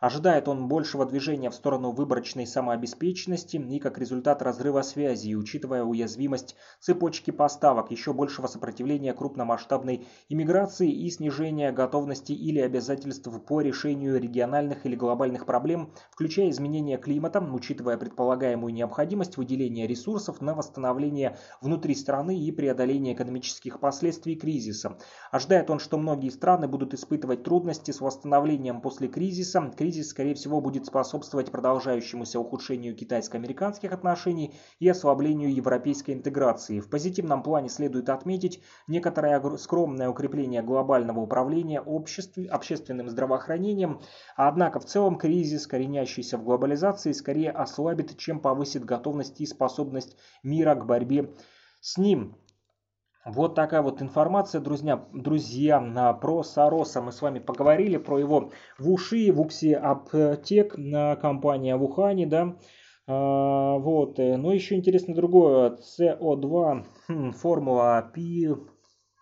Ожидает 0.00 0.46
он 0.48 0.68
большего 0.68 1.06
движения 1.06 1.50
в 1.50 1.54
сторону 1.54 1.90
выборочной 1.90 2.46
самообеспеченности 2.46 3.56
и 3.56 3.78
как 3.78 3.98
результат 3.98 4.42
разрыва 4.42 4.82
связи, 4.82 5.34
учитывая 5.34 5.84
уязвимость 5.84 6.54
цепочки 6.80 7.30
поставок, 7.30 7.90
еще 7.90 8.12
большего 8.12 8.46
сопротивления 8.46 9.14
крупномасштабной 9.14 10.06
иммиграции 10.28 10.90
и 10.90 11.10
снижения 11.10 11.72
готовности 11.72 12.32
или 12.32 12.60
обязательств 12.60 13.28
по 13.46 13.60
решению 13.60 14.20
региональных 14.20 14.84
или 14.84 14.96
глобальных 14.96 15.46
проблем, 15.46 15.92
включая 16.10 16.50
изменение 16.50 16.98
климата, 16.98 17.40
учитывая 17.40 17.96
предполагаемую 17.96 18.74
необходимость 18.74 19.36
выделения 19.36 19.86
ресурсов 19.86 20.40
на 20.40 20.54
восстановление 20.54 21.38
внутри 21.60 21.94
страны 21.94 22.38
и 22.38 22.52
преодоление 22.52 23.14
экономических 23.14 23.80
последствий 23.80 24.36
кризиса. 24.36 24.98
Ожидает 25.30 25.70
он, 25.70 25.78
что 25.78 25.96
многие 25.96 26.30
страны 26.30 26.68
будут 26.68 26.92
испытывать 26.92 27.42
трудности 27.42 27.90
с 27.90 28.00
восстановлением 28.00 28.80
после 28.80 29.08
кризиса, 29.08 29.72
кризис, 29.86 30.08
скорее 30.08 30.34
всего, 30.34 30.60
будет 30.60 30.84
способствовать 30.84 31.52
продолжающемуся 31.52 32.40
ухудшению 32.40 32.96
китайско-американских 32.96 33.92
отношений 33.92 34.52
и 34.80 34.88
ослаблению 34.88 35.54
европейской 35.54 36.10
интеграции. 36.10 36.80
В 36.80 36.90
позитивном 36.90 37.44
плане 37.44 37.68
следует 37.68 38.08
отметить 38.08 38.60
некоторое 38.88 39.40
скромное 39.58 40.08
укрепление 40.08 40.62
глобального 40.62 41.20
управления 41.20 41.80
обществ, 41.80 42.36
общественным 42.50 43.08
здравоохранением, 43.08 44.00
однако 44.34 44.80
в 44.80 44.86
целом 44.86 45.18
кризис, 45.18 45.68
коренящийся 45.68 46.36
в 46.36 46.42
глобализации, 46.42 47.12
скорее 47.12 47.52
ослабит, 47.52 48.18
чем 48.18 48.40
повысит 48.40 48.84
готовность 48.84 49.40
и 49.40 49.46
способность 49.46 50.16
мира 50.42 50.74
к 50.74 50.84
борьбе 50.84 51.32
с 51.80 51.96
ним. 51.96 52.34
Вот 53.26 53.56
такая 53.56 53.82
вот 53.82 54.00
информация, 54.02 54.60
друзья, 54.60 55.04
друзья, 55.12 55.80
про 56.20 56.44
Сороса. 56.44 57.02
Мы 57.02 57.10
с 57.10 57.20
вами 57.20 57.40
поговорили 57.40 57.96
про 57.96 58.20
его 58.20 58.52
в 58.78 58.88
уши, 58.88 59.32
в 59.32 59.40
уксе 59.40 59.74
аптек, 59.74 60.76
компания 61.20 61.76
в 61.76 61.82
Ухане, 61.82 62.26
да. 62.26 62.56
А, 63.08 63.78
вот, 63.78 64.20
э, 64.20 64.36
но 64.36 64.52
еще 64.52 64.76
интересно 64.76 65.12
другое, 65.12 65.76
CO2, 65.98 66.86
хм, 67.08 67.32
формула 67.32 68.12
P 68.14 68.54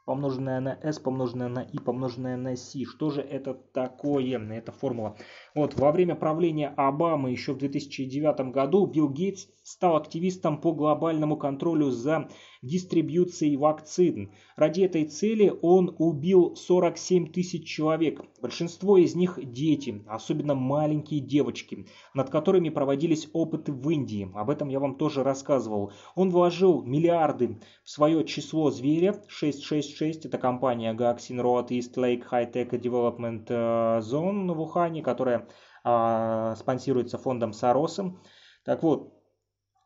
помноженное 0.04 0.60
на 0.60 0.78
S, 0.82 0.98
помноженное 0.98 1.48
на 1.48 1.60
I, 1.60 1.78
помноженное 1.78 2.36
на 2.36 2.56
C. 2.56 2.84
Что 2.84 3.10
же 3.10 3.22
это 3.22 3.54
такое? 3.54 4.38
Эта 4.52 4.72
формула. 4.72 5.16
Вот, 5.54 5.74
во 5.74 5.92
время 5.92 6.14
правления 6.14 6.68
Обамы 6.76 7.30
еще 7.30 7.52
в 7.52 7.58
2009 7.58 8.52
году 8.52 8.86
Билл 8.86 9.08
Гейтс 9.08 9.46
стал 9.62 9.96
активистом 9.96 10.60
по 10.60 10.72
глобальному 10.72 11.36
контролю 11.36 11.90
за 11.90 12.28
дистрибьюцией 12.64 13.56
вакцин. 13.56 14.32
Ради 14.56 14.82
этой 14.82 15.04
цели 15.04 15.52
он 15.62 15.94
убил 15.98 16.56
47 16.56 17.32
тысяч 17.32 17.66
человек. 17.66 18.22
Большинство 18.40 18.96
из 18.96 19.14
них 19.14 19.38
дети, 19.42 20.02
особенно 20.06 20.54
маленькие 20.54 21.20
девочки, 21.20 21.86
над 22.14 22.30
которыми 22.30 22.70
проводились 22.70 23.28
опыты 23.32 23.72
в 23.72 23.88
Индии. 23.90 24.30
Об 24.34 24.50
этом 24.50 24.68
я 24.68 24.80
вам 24.80 24.96
тоже 24.96 25.22
рассказывал. 25.22 25.92
Он 26.14 26.30
вложил 26.30 26.82
миллиарды 26.82 27.60
в 27.84 27.90
свое 27.90 28.24
число 28.24 28.70
зверя 28.70 29.22
666. 29.28 30.26
Это 30.26 30.38
компания 30.38 30.94
Gaxin 30.94 31.40
Road 31.40 31.68
East 31.68 31.96
Lake 31.96 32.24
High 32.30 32.52
Tech 32.52 32.70
Development 32.70 33.44
э, 33.48 34.00
Zone 34.00 34.52
в 34.52 34.60
Ухане, 34.60 35.02
которая 35.02 35.46
а, 35.84 36.56
спонсируется 36.56 37.18
фондом 37.18 37.52
Соросом. 37.52 38.20
Так 38.64 38.82
вот, 38.82 39.13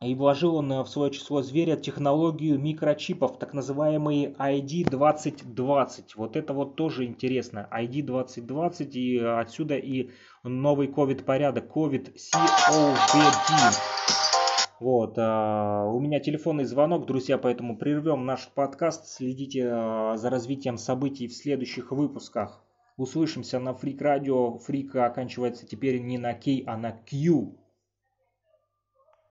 и 0.01 0.15
вложил 0.15 0.55
он 0.55 0.69
в 0.83 0.87
свое 0.87 1.11
число 1.11 1.41
зверя 1.41 1.75
технологию 1.75 2.57
микрочипов, 2.57 3.37
так 3.37 3.53
называемые 3.53 4.31
ID2020. 4.31 6.11
Вот 6.15 6.37
это 6.37 6.53
вот 6.53 6.75
тоже 6.75 7.03
интересно. 7.03 7.67
ID2020 7.69 8.91
и 8.91 9.17
отсюда 9.17 9.75
и 9.75 10.11
новый 10.43 10.87
COVID-порядок. 10.87 11.69
COVID-COVD. 11.75 12.15
Вот, 14.79 15.15
а, 15.17 15.83
у 15.87 15.99
меня 15.99 16.21
телефонный 16.21 16.63
звонок, 16.63 17.05
друзья, 17.05 17.37
поэтому 17.37 17.77
прервем 17.77 18.25
наш 18.25 18.47
подкаст. 18.47 19.05
Следите 19.05 19.67
а, 19.69 20.15
за 20.15 20.29
развитием 20.29 20.77
событий 20.77 21.27
в 21.27 21.33
следующих 21.33 21.91
выпусках. 21.91 22.63
Услышимся 22.95 23.59
на 23.59 23.73
Фрик 23.73 24.01
Радио. 24.01 24.59
Фрик 24.59 24.95
оканчивается 24.95 25.67
теперь 25.67 25.99
не 25.99 26.17
на 26.17 26.33
Кей, 26.33 26.63
а 26.65 26.77
на 26.77 26.93
Q. 26.93 27.57